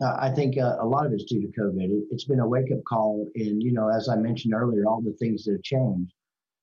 Uh, 0.00 0.16
I 0.18 0.30
think 0.30 0.58
uh, 0.58 0.76
a 0.80 0.86
lot 0.86 1.06
of 1.06 1.12
it's 1.12 1.24
due 1.24 1.40
to 1.40 1.60
COVID. 1.60 1.84
It, 1.84 2.04
has 2.10 2.24
been 2.24 2.40
a 2.40 2.48
wake 2.48 2.72
up 2.72 2.82
call, 2.88 3.28
and 3.36 3.62
you 3.62 3.72
know, 3.72 3.88
as 3.88 4.08
I 4.08 4.16
mentioned 4.16 4.54
earlier, 4.54 4.86
all 4.86 5.00
the 5.00 5.12
things 5.20 5.44
that 5.44 5.52
have 5.52 5.62
changed. 5.62 6.12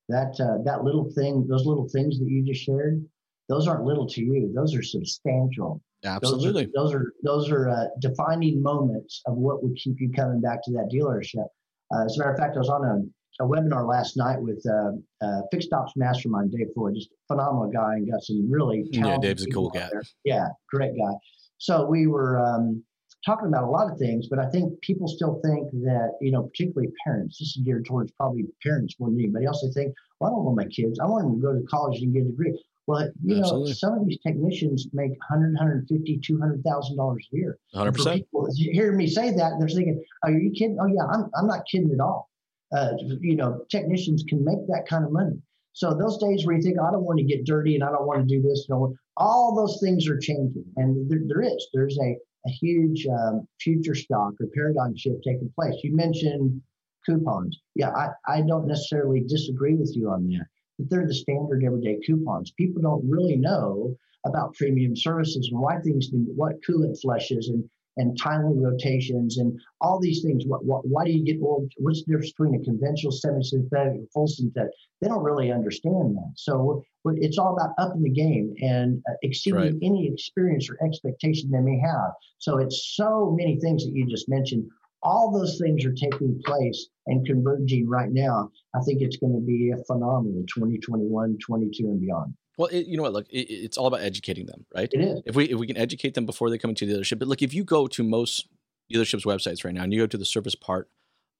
That 0.08 0.38
uh, 0.40 0.62
that 0.64 0.84
little 0.84 1.10
thing, 1.12 1.46
those 1.48 1.64
little 1.64 1.88
things 1.88 2.18
that 2.18 2.28
you 2.28 2.44
just 2.44 2.62
shared, 2.62 3.04
those 3.48 3.66
aren't 3.66 3.84
little 3.84 4.06
to 4.08 4.20
you. 4.22 4.52
Those 4.54 4.74
are 4.74 4.82
substantial. 4.82 5.80
Absolutely. 6.04 6.68
Those 6.74 6.92
are 6.92 7.12
those 7.22 7.50
are, 7.50 7.50
those 7.50 7.50
are 7.50 7.68
uh, 7.70 7.86
defining 8.00 8.62
moments 8.62 9.22
of 9.26 9.36
what 9.36 9.62
would 9.62 9.76
keep 9.76 10.00
you 10.00 10.10
coming 10.12 10.40
back 10.40 10.62
to 10.64 10.72
that 10.72 10.90
dealership. 10.92 11.46
Uh, 11.94 12.04
as 12.04 12.16
a 12.16 12.18
matter 12.18 12.32
of 12.32 12.38
fact, 12.38 12.56
I 12.56 12.58
was 12.58 12.68
on 12.68 12.84
a 12.84 13.02
a 13.40 13.44
webinar 13.44 13.88
last 13.88 14.16
night 14.16 14.40
with 14.40 14.62
uh, 14.68 14.92
uh, 15.24 15.40
Fixed 15.50 15.72
Ops 15.72 15.92
Mastermind 15.96 16.52
Dave 16.52 16.68
Floyd, 16.74 16.94
just 16.94 17.08
phenomenal 17.28 17.70
guy, 17.70 17.94
and 17.94 18.10
got 18.10 18.22
some 18.22 18.50
really 18.50 18.84
yeah. 18.90 19.16
Dave's 19.18 19.44
a 19.44 19.50
cool 19.50 19.70
guy. 19.70 19.88
There. 19.90 20.02
Yeah, 20.24 20.48
great 20.68 20.92
guy. 20.96 21.12
So 21.58 21.86
we 21.86 22.06
were 22.06 22.44
um, 22.44 22.82
talking 23.24 23.48
about 23.48 23.64
a 23.64 23.70
lot 23.70 23.90
of 23.90 23.98
things, 23.98 24.26
but 24.28 24.38
I 24.38 24.48
think 24.50 24.80
people 24.80 25.06
still 25.06 25.40
think 25.44 25.70
that 25.84 26.12
you 26.20 26.30
know, 26.32 26.44
particularly 26.44 26.92
parents. 27.04 27.38
This 27.38 27.48
is 27.56 27.62
geared 27.64 27.86
towards 27.86 28.12
probably 28.12 28.44
parents 28.62 28.96
more 28.98 29.10
than 29.10 29.20
anybody 29.20 29.46
else. 29.46 29.62
They 29.62 29.72
think, 29.72 29.94
well, 30.20 30.30
I 30.30 30.34
don't 30.34 30.44
want 30.44 30.56
my 30.56 30.66
kids. 30.66 30.98
I 30.98 31.06
want 31.06 31.24
them 31.24 31.40
to 31.40 31.42
go 31.42 31.52
to 31.52 31.66
college 31.66 32.00
and 32.02 32.12
get 32.12 32.22
a 32.22 32.26
degree. 32.26 32.58
Well, 32.86 33.08
you 33.22 33.38
Absolutely. 33.38 33.70
know, 33.70 33.74
some 33.74 33.94
of 33.94 34.06
these 34.06 34.18
technicians 34.26 34.88
make 34.92 35.10
100, 35.30 35.54
150, 35.54 36.18
200,000 36.18 36.96
dollars 36.96 37.28
a 37.32 37.36
year. 37.36 37.58
100%. 37.74 38.14
People 38.14 38.48
hear 38.56 38.92
me 38.92 39.06
say 39.06 39.30
that, 39.30 39.52
they're 39.58 39.68
thinking, 39.68 40.02
"Are 40.24 40.32
you 40.32 40.50
kidding?" 40.50 40.78
Oh 40.80 40.86
yeah, 40.86 41.04
I'm, 41.04 41.30
I'm 41.36 41.46
not 41.46 41.64
kidding 41.70 41.92
at 41.92 42.00
all. 42.00 42.28
Uh, 42.74 42.92
you 43.20 43.36
know, 43.36 43.64
technicians 43.70 44.24
can 44.28 44.44
make 44.44 44.66
that 44.66 44.86
kind 44.88 45.04
of 45.04 45.12
money. 45.12 45.40
So 45.74 45.94
those 45.94 46.18
days 46.18 46.44
where 46.44 46.56
you 46.56 46.62
think, 46.62 46.78
I 46.78 46.90
don't 46.90 47.04
want 47.04 47.18
to 47.18 47.24
get 47.24 47.46
dirty 47.46 47.74
and 47.74 47.84
I 47.84 47.90
don't 47.90 48.06
want 48.06 48.20
to 48.20 48.26
do 48.26 48.42
this, 48.42 48.66
no, 48.68 48.94
all 49.16 49.54
those 49.54 49.78
things 49.80 50.08
are 50.08 50.18
changing, 50.18 50.64
and 50.76 51.08
there, 51.10 51.20
there 51.26 51.42
is. 51.42 51.68
There's 51.72 51.98
a 51.98 52.16
a 52.46 52.50
huge 52.50 53.06
um, 53.06 53.46
future 53.60 53.94
shock 53.94 54.34
or 54.40 54.46
paradigm 54.54 54.96
shift 54.96 55.22
taking 55.24 55.52
place. 55.54 55.74
You 55.82 55.94
mentioned 55.94 56.60
coupons. 57.06 57.58
Yeah, 57.74 57.90
I, 57.90 58.08
I 58.26 58.42
don't 58.42 58.66
necessarily 58.66 59.24
disagree 59.26 59.74
with 59.74 59.92
you 59.96 60.10
on 60.10 60.26
that 60.28 60.46
but 60.78 60.90
they're 60.90 61.06
the 61.06 61.14
standard 61.14 61.64
everyday 61.64 61.98
coupons. 62.04 62.52
People 62.52 62.82
don't 62.82 63.08
really 63.08 63.36
know 63.36 63.96
about 64.24 64.54
premium 64.54 64.96
services 64.96 65.48
and 65.52 65.60
why 65.60 65.78
things 65.78 66.08
what 66.12 66.62
coolant 66.68 67.00
flushes 67.00 67.48
and 67.48 67.68
and 67.96 68.18
timely 68.18 68.58
rotations 68.58 69.38
and 69.38 69.58
all 69.80 70.00
these 70.00 70.22
things. 70.22 70.44
What, 70.46 70.64
what, 70.64 70.86
why 70.86 71.04
do 71.04 71.12
you 71.12 71.24
get 71.24 71.42
old? 71.42 71.72
What's 71.78 72.04
the 72.04 72.12
difference 72.12 72.32
between 72.32 72.60
a 72.60 72.64
conventional 72.64 73.12
semi-synthetic 73.12 73.92
and 73.92 74.10
full 74.12 74.26
synthetic? 74.26 74.72
They 75.00 75.08
don't 75.08 75.22
really 75.22 75.52
understand 75.52 76.16
that. 76.16 76.32
So 76.36 76.84
it's 77.04 77.38
all 77.38 77.54
about 77.54 77.74
upping 77.78 78.02
the 78.02 78.10
game 78.10 78.54
and 78.62 79.02
uh, 79.08 79.14
exceeding 79.22 79.60
right. 79.60 79.74
any 79.82 80.08
experience 80.12 80.70
or 80.70 80.78
expectation 80.84 81.50
they 81.50 81.60
may 81.60 81.78
have. 81.78 82.12
So 82.38 82.58
it's 82.58 82.94
so 82.94 83.34
many 83.36 83.58
things 83.58 83.84
that 83.84 83.92
you 83.92 84.06
just 84.06 84.28
mentioned 84.28 84.70
all 85.02 85.32
those 85.32 85.58
things 85.58 85.84
are 85.84 85.92
taking 85.92 86.40
place 86.44 86.88
and 87.06 87.26
converging 87.26 87.88
right 87.88 88.12
now. 88.12 88.50
I 88.74 88.80
think 88.86 89.02
it's 89.02 89.16
going 89.16 89.34
to 89.34 89.40
be 89.40 89.72
a 89.72 89.84
phenomenal 89.84 90.44
2021, 90.46 91.38
22, 91.44 91.84
and 91.84 92.00
beyond. 92.00 92.34
Well, 92.58 92.68
it, 92.68 92.86
you 92.86 92.96
know 92.96 93.02
what? 93.02 93.12
Look, 93.12 93.28
it, 93.30 93.50
it's 93.50 93.76
all 93.76 93.86
about 93.86 94.00
educating 94.00 94.46
them, 94.46 94.66
right? 94.74 94.88
It 94.92 95.00
is. 95.00 95.22
If 95.24 95.34
we 95.34 95.46
if 95.46 95.58
we 95.58 95.66
can 95.66 95.76
educate 95.76 96.14
them 96.14 96.26
before 96.26 96.50
they 96.50 96.58
come 96.58 96.70
into 96.70 96.86
the 96.86 96.94
dealership, 96.94 97.18
but 97.18 97.28
look, 97.28 97.42
if 97.42 97.54
you 97.54 97.64
go 97.64 97.86
to 97.88 98.02
most 98.02 98.48
dealerships' 98.92 99.24
websites 99.24 99.64
right 99.64 99.74
now, 99.74 99.82
and 99.82 99.92
you 99.92 100.00
go 100.00 100.06
to 100.06 100.18
the 100.18 100.24
service 100.24 100.54
part 100.54 100.88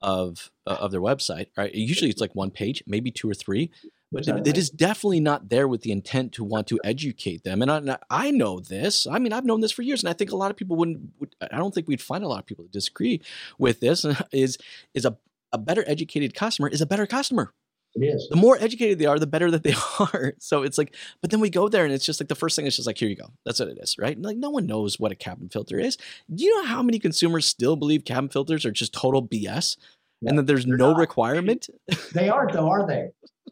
of 0.01 0.51
uh, 0.67 0.79
of 0.81 0.91
their 0.91 1.01
website, 1.01 1.47
right? 1.57 1.75
Usually 1.75 2.11
it's 2.11 2.21
like 2.21 2.35
one 2.35 2.51
page, 2.51 2.83
maybe 2.87 3.11
two 3.11 3.29
or 3.29 3.35
three, 3.35 3.71
but 4.11 4.27
it, 4.27 4.47
it 4.47 4.59
is 4.59 4.71
definitely 4.71 5.21
not 5.21 5.49
there 5.49 5.69
with 5.69 5.83
the 5.83 5.93
intent 5.93 6.33
to 6.33 6.45
want 6.45 6.67
to 6.69 6.81
educate 6.85 7.45
them. 7.45 7.63
And 7.63 7.91
I, 7.91 7.99
I 8.11 8.31
know 8.31 8.61
this. 8.61 9.07
I 9.07 9.19
mean, 9.19 9.33
I've 9.33 9.45
known 9.45 9.61
this 9.61 9.73
for 9.73 9.83
years, 9.83 10.03
and 10.03 10.11
I 10.11 10.13
think 10.13 10.33
a 10.33 10.37
lot 10.37 10.51
of 10.51 10.57
people 10.57 10.77
wouldn't. 10.77 11.11
Would, 11.19 11.35
I 11.41 11.57
don't 11.57 11.75
think 11.75 11.89
we'd 11.89 12.03
find 12.03 12.25
a 12.25 12.29
lot 12.29 12.41
of 12.41 12.47
people 12.47 12.65
that 12.65 12.73
disagree 12.73 13.21
with 13.59 13.81
this. 13.81 14.05
Is 14.33 14.59
is 14.95 15.05
a 15.05 15.17
a 15.53 15.59
better 15.59 15.85
educated 15.87 16.35
customer 16.35 16.69
is 16.69 16.81
a 16.81 16.87
better 16.87 17.07
customer. 17.07 17.53
It 17.95 18.05
is. 18.07 18.27
The 18.31 18.37
more 18.37 18.57
educated 18.59 18.99
they 18.99 19.07
are, 19.07 19.19
the 19.19 19.27
better 19.27 19.51
that 19.51 19.63
they 19.63 19.75
are. 20.01 20.35
So 20.39 20.63
it's 20.63 20.79
like, 20.79 20.95
but 21.21 21.31
then 21.31 21.41
we 21.41 21.51
go 21.51 21.69
there 21.69 21.85
and 21.85 21.93
it's 21.93 22.05
just 22.05 22.21
like 22.21 22.29
the 22.29 22.35
first 22.35 22.57
thing 22.57 22.67
is 22.67 22.77
just 22.77 22.87
like, 22.87 22.99
here 22.99 23.09
you 23.09 23.17
go. 23.17 23.33
That's 23.45 23.61
what 23.61 23.69
it 23.69 23.79
is, 23.81 23.97
right? 23.99 24.17
And 24.17 24.25
like 24.25 24.37
no 24.37 24.51
one 24.51 24.67
knows 24.67 24.99
what 24.99 25.13
a 25.13 25.17
cabin 25.17 25.49
filter 25.49 25.79
is. 25.79 25.97
Do 26.35 26.45
you 26.45 26.55
know 26.57 26.65
how 26.67 26.83
many 26.83 26.99
consumers 26.99 27.47
still 27.47 27.77
believe 27.77 28.05
cabin 28.05 28.31
filters 28.31 28.65
are 28.65 28.71
just 28.71 28.93
total 28.95 29.27
BS? 29.27 29.77
Yeah, 30.23 30.31
and 30.31 30.39
that 30.39 30.47
there's 30.47 30.67
no 30.67 30.93
not. 30.93 30.99
requirement. 30.99 31.69
They 32.13 32.29
aren't 32.29 32.53
though, 32.53 32.71
are 32.71 32.87
they? 32.87 33.09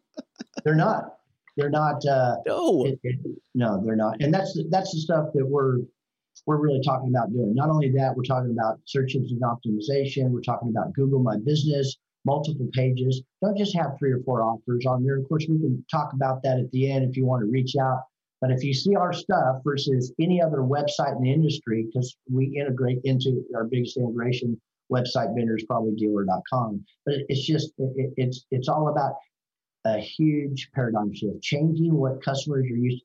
they're 0.65 0.75
not. 0.75 1.17
They're 1.57 1.71
not. 1.71 2.05
Uh, 2.07 2.37
no. 2.47 2.87
It, 2.87 3.01
it, 3.03 3.19
no, 3.55 3.83
they're 3.85 3.97
not. 3.97 4.23
And 4.23 4.33
that's 4.33 4.59
that's 4.71 4.93
the 4.93 5.01
stuff 5.01 5.27
that 5.35 5.47
we're 5.47 5.79
we're 6.47 6.59
really 6.59 6.81
talking 6.85 7.09
about 7.09 7.33
doing. 7.33 7.55
Not 7.55 7.71
only 7.71 7.91
that, 7.93 8.17
we're 8.17 8.23
talking 8.23 8.53
about 8.53 8.79
search 8.87 9.15
engine 9.15 9.41
optimization. 9.43 10.31
We're 10.31 10.41
talking 10.41 10.71
about 10.71 10.93
Google 10.95 11.21
My 11.23 11.37
Business, 11.45 11.97
multiple 12.25 12.69
pages. 12.73 13.23
Don't 13.43 13.57
just 13.57 13.77
have 13.77 13.99
three 13.99 14.13
or 14.13 14.21
four 14.21 14.43
offers 14.43 14.87
on 14.87 15.05
there. 15.05 15.19
Of 15.19 15.29
course, 15.29 15.47
we 15.49 15.59
can 15.59 15.85
talk 15.91 16.13
about 16.13 16.43
that 16.43 16.59
at 16.59 16.71
the 16.71 16.91
end 16.91 17.09
if 17.09 17.17
you 17.17 17.25
want 17.25 17.43
to 17.43 17.51
reach 17.51 17.77
out. 17.77 18.03
But 18.41 18.51
if 18.51 18.65
you 18.65 18.73
see 18.73 18.95
our 18.95 19.13
stuff 19.13 19.57
versus 19.65 20.13
any 20.19 20.41
other 20.41 20.59
website 20.59 21.17
in 21.17 21.23
the 21.23 21.33
industry, 21.33 21.87
because 21.87 22.17
we 22.31 22.57
integrate 22.59 23.01
into 23.05 23.45
our 23.55 23.65
biggest 23.65 23.99
integration 23.99 24.59
website 24.91 25.35
vendor 25.35 25.57
is 25.57 25.65
probably 25.65 25.95
dealer.com. 25.95 26.85
But 27.05 27.17
it's 27.29 27.45
just 27.45 27.73
it, 27.79 28.13
it's 28.17 28.47
it's 28.51 28.69
all 28.69 28.89
about 28.89 29.15
a 29.85 29.99
huge 29.99 30.71
paradigm 30.75 31.13
shift, 31.15 31.43
changing 31.43 31.95
what 31.95 32.23
customers 32.23 32.65
are 32.65 32.77
used. 32.77 33.01
To. 33.01 33.05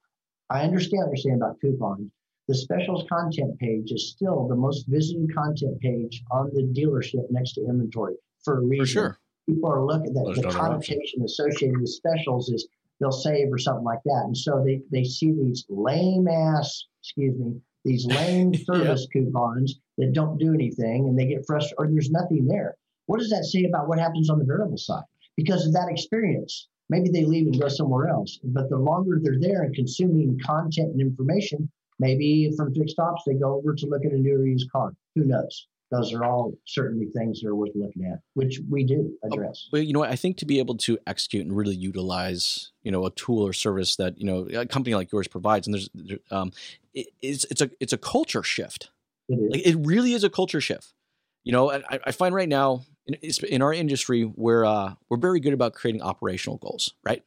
I 0.50 0.64
understand 0.64 1.04
what 1.04 1.18
you're 1.18 1.18
saying 1.18 1.36
about 1.36 1.60
coupons. 1.60 2.12
The 2.48 2.56
specials 2.56 3.06
content 3.10 3.58
page 3.60 3.92
is 3.92 4.12
still 4.12 4.48
the 4.48 4.56
most 4.56 4.86
visited 4.88 5.34
content 5.34 5.80
page 5.82 6.24
on 6.32 6.52
the 6.54 6.62
dealership 6.62 7.26
next 7.32 7.54
to 7.54 7.66
inventory 7.66 8.16
for 8.46 8.60
a 8.60 8.62
reason. 8.62 8.86
For 8.86 8.92
sure. 8.92 9.20
People 9.48 9.70
are 9.72 9.86
looking 9.86 10.16
at 10.18 10.36
the 10.36 10.50
connotation 10.50 11.24
associated 11.24 11.80
with 11.80 11.90
specials 11.90 12.50
is 12.50 12.68
they'll 13.00 13.12
save 13.12 13.52
or 13.52 13.58
something 13.58 13.84
like 13.84 14.02
that. 14.06 14.24
And 14.26 14.36
so 14.36 14.64
they, 14.66 14.82
they 14.92 15.04
see 15.04 15.34
these 15.34 15.66
lame 15.70 16.28
ass, 16.28 16.86
excuse 17.04 17.38
me, 17.38 17.60
these 17.84 18.06
lame 18.10 18.56
service 18.56 19.08
yeah. 19.14 19.22
coupons 19.22 19.80
that 19.98 20.14
don't 20.14 20.40
do 20.40 20.54
anything 20.54 21.08
and 21.08 21.20
they 21.20 21.28
get 21.28 21.46
frustrated 21.46 21.76
or 21.78 21.88
there's 21.92 22.10
nothing 22.10 22.48
there. 22.48 22.76
What 23.08 23.20
does 23.20 23.30
that 23.30 23.44
say 23.44 23.66
about 23.66 23.88
what 23.88 24.00
happens 24.00 24.32
on 24.32 24.40
the 24.40 24.46
variable 24.46 24.78
side? 24.78 25.04
because 25.36 25.66
of 25.66 25.74
that 25.74 25.90
experience. 25.90 26.68
Maybe 26.90 27.10
they 27.10 27.26
leave 27.26 27.48
and 27.48 27.60
go 27.60 27.68
somewhere 27.68 28.08
else. 28.08 28.40
But 28.44 28.70
the 28.70 28.78
longer 28.78 29.20
they're 29.22 29.40
there 29.40 29.64
and 29.64 29.74
consuming 29.74 30.40
content 30.46 30.92
and 30.92 31.02
information, 31.02 31.70
maybe 32.00 32.52
from 32.56 32.74
fixed 32.74 33.00
ops, 33.00 33.24
they 33.26 33.34
go 33.34 33.56
over 33.56 33.74
to 33.74 33.88
look 33.88 34.06
at 34.06 34.12
a 34.12 34.18
new 34.18 34.36
or 34.36 34.46
used 34.46 34.72
car. 34.72 34.94
Who 35.16 35.26
knows? 35.26 35.68
Those 35.92 36.14
are 36.14 36.24
all 36.24 36.54
certainly 36.66 37.08
things 37.16 37.42
that 37.42 37.48
are 37.48 37.56
worth 37.56 37.72
looking 37.76 38.06
at, 38.06 38.20
which 38.34 38.60
we 38.70 38.84
do 38.84 39.14
address. 39.24 39.70
But 39.72 39.86
you 39.86 39.94
know, 39.94 40.04
I 40.04 40.16
think 40.16 40.38
to 40.38 40.46
be 40.46 40.60
able 40.60 40.78
to 40.78 40.98
execute 41.06 41.46
and 41.46 41.56
really 41.56 41.76
utilize, 41.76 42.72
you 42.84 42.92
know, 42.92 43.06
a 43.06 43.12
tool 43.12 43.46
or 43.46 43.54
service 43.54 43.96
that 43.98 44.18
you 44.18 44.26
know 44.26 44.48
a 44.60 44.66
company 44.66 44.96
like 44.96 45.12
yours 45.12 45.28
provides, 45.28 45.68
and 45.68 45.74
there's, 45.74 46.20
um, 46.32 46.52
it, 46.94 47.08
it's 47.22 47.46
it's 47.46 47.62
a 47.62 47.70
it's 47.80 47.94
a 47.94 47.98
culture 47.98 48.44
shift. 48.44 48.90
It 49.30 49.36
is. 49.36 49.52
Like, 49.52 49.68
it 49.68 49.88
really 49.88 50.14
is 50.14 50.24
a 50.24 50.30
culture 50.30 50.62
shift. 50.62 50.94
You 51.44 51.52
know, 51.52 51.72
I, 51.72 52.00
I 52.06 52.12
find 52.12 52.34
right 52.34 52.50
now, 52.50 52.84
in, 53.06 53.16
in 53.48 53.62
our 53.62 53.74
industry, 53.74 54.26
we're 54.26 54.66
uh, 54.66 54.96
we're 55.10 55.18
very 55.18 55.40
good 55.40 55.54
about 55.54 55.74
creating 55.74 56.02
operational 56.02 56.58
goals, 56.58 56.94
right? 57.04 57.24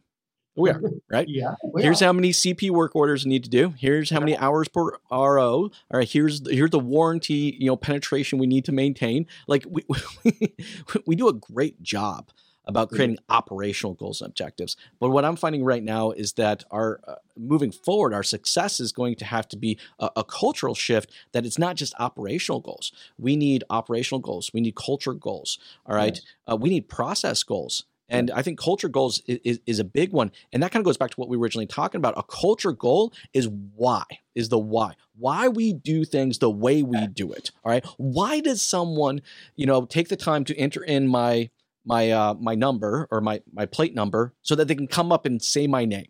We 0.59 0.71
are, 0.71 0.83
right? 1.11 1.29
yeah. 1.29 1.55
Here's 1.77 2.03
are. 2.03 2.07
how 2.07 2.13
many 2.13 2.31
CP 2.31 2.71
work 2.71 2.97
orders 2.97 3.25
we 3.25 3.31
need 3.31 3.45
to 3.45 3.51
do. 3.51 3.75
Here's 3.79 4.11
how 4.11 4.21
many 4.21 4.37
hours 4.37 4.69
per 4.69 4.99
RO. 5.11 5.71
All 5.71 5.73
right. 5.91 6.09
Here's 6.09 6.47
here's 6.51 6.71
the 6.71 6.79
warranty, 6.79 7.57
you 7.59 7.67
know, 7.67 7.77
penetration 7.77 8.39
we 8.39 8.47
need 8.47 8.65
to 8.67 8.73
maintain. 8.73 9.27
Like 9.47 9.65
we 9.69 9.85
we, 10.25 10.55
we 11.07 11.17
do 11.17 11.29
a 11.29 11.33
great 11.33 11.83
job 11.83 12.31
about 12.69 12.91
creating 12.91 13.17
mm-hmm. 13.17 13.33
operational 13.35 13.95
goals 13.95 14.21
and 14.21 14.29
objectives. 14.29 14.77
But 15.01 15.09
what 15.09 15.25
I'm 15.25 15.37
finding 15.37 15.65
right 15.65 15.83
now 15.83 16.11
is 16.11 16.35
that 16.35 16.65
our 16.71 17.01
uh, 17.09 17.15
moving 17.37 17.73
forward, 17.73 18.13
our 18.13 18.23
success 18.23 18.79
is 18.79 18.93
going 18.93 19.17
to 19.17 19.25
have 19.25 19.49
to 19.49 19.57
be 19.57 19.79
a, 19.99 20.11
a, 20.17 20.25
cultural 20.25 20.75
shift 20.75 21.11
that 21.33 21.47
it's 21.47 21.59
not 21.59 21.77
just 21.77 21.95
operational 21.99 22.61
goals. 22.61 22.93
We 23.19 23.37
need 23.37 23.65
operational 23.71 24.21
goals. 24.21 24.51
We 24.53 24.61
need 24.61 24.77
culture 24.77 25.15
goals. 25.15 25.59
All 25.87 25.97
right. 25.97 26.21
Uh, 26.47 26.57
we 26.57 26.69
need 26.69 26.91
process 26.91 27.43
goals. 27.43 27.85
And 28.09 28.31
I 28.31 28.43
think 28.43 28.59
culture 28.59 28.89
goals 28.89 29.23
is, 29.27 29.39
is, 29.45 29.61
is, 29.67 29.79
a 29.79 29.85
big 29.85 30.13
one. 30.13 30.33
And 30.53 30.63
that 30.63 30.73
kind 30.73 30.81
of 30.81 30.85
goes 30.85 30.97
back 30.97 31.11
to 31.11 31.17
what 31.17 31.29
we 31.29 31.37
were 31.37 31.45
originally 31.45 31.67
talking 31.67 31.99
about. 31.99 32.15
A 32.17 32.23
culture 32.23 32.73
goal 32.73 33.13
is 33.35 33.49
why, 33.49 34.03
is 34.35 34.49
the 34.49 34.59
why. 34.59 34.95
Why 35.17 35.49
we 35.49 35.73
do 35.73 36.05
things 36.05 36.39
the 36.39 36.51
way 36.51 36.83
we 36.83 37.07
do 37.09 37.33
it. 37.33 37.51
All 37.65 37.71
right. 37.71 37.85
Why 37.99 38.41
does 38.41 38.63
someone, 38.63 39.21
you 39.57 39.67
know, 39.67 39.85
take 39.85 40.09
the 40.09 40.17
time 40.17 40.45
to 40.45 40.57
enter 40.57 40.83
in 40.83 41.07
my 41.07 41.51
my 41.85 42.11
uh, 42.11 42.35
my 42.35 42.55
number 42.55 43.09
or 43.11 43.21
my 43.21 43.41
my 43.53 43.67
plate 43.67 43.95
number 43.95 44.35
so 44.43 44.55
that 44.55 44.69
they 44.69 44.75
can 44.75 44.87
come 44.87 45.11
up 45.11 45.25
and 45.27 45.43
say 45.43 45.67
my 45.67 45.85
name. 45.85 46.09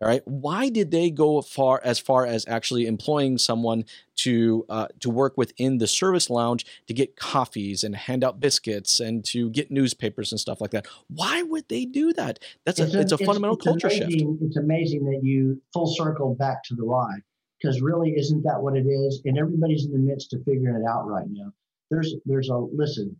All 0.00 0.08
right. 0.08 0.22
Why 0.26 0.68
did 0.68 0.90
they 0.90 1.10
go 1.10 1.40
far 1.40 1.80
as 1.84 1.98
far 1.98 2.26
as 2.26 2.44
actually 2.48 2.86
employing 2.86 3.38
someone 3.38 3.84
to 4.16 4.66
uh, 4.68 4.88
to 5.00 5.08
work 5.08 5.36
within 5.36 5.78
the 5.78 5.86
service 5.86 6.28
lounge 6.28 6.66
to 6.88 6.94
get 6.94 7.16
coffees 7.16 7.84
and 7.84 7.94
hand 7.94 8.24
out 8.24 8.40
biscuits 8.40 9.00
and 9.00 9.24
to 9.26 9.50
get 9.50 9.70
newspapers 9.70 10.32
and 10.32 10.40
stuff 10.40 10.60
like 10.60 10.72
that? 10.72 10.86
Why 11.08 11.42
would 11.42 11.68
they 11.68 11.84
do 11.84 12.12
that? 12.14 12.40
That's 12.66 12.80
it's 12.80 12.94
a, 12.94 12.98
a 12.98 13.00
it's 13.00 13.12
a 13.12 13.14
it's, 13.14 13.24
fundamental 13.24 13.56
it's 13.56 13.64
culture 13.64 13.86
amazing, 13.86 14.10
shift. 14.10 14.42
It's 14.42 14.56
amazing 14.56 15.04
that 15.04 15.20
you 15.22 15.62
full 15.72 15.86
circle 15.86 16.34
back 16.34 16.64
to 16.64 16.74
the 16.74 16.84
why 16.84 17.12
because 17.60 17.80
really 17.80 18.10
isn't 18.10 18.42
that 18.42 18.60
what 18.60 18.76
it 18.76 18.86
is? 18.86 19.22
And 19.24 19.38
everybody's 19.38 19.86
in 19.86 19.92
the 19.92 19.98
midst 19.98 20.34
of 20.34 20.40
figuring 20.44 20.76
it 20.76 20.86
out 20.88 21.06
right 21.06 21.26
now. 21.28 21.52
There's 21.90 22.14
there's 22.26 22.48
a 22.48 22.56
listen 22.56 23.16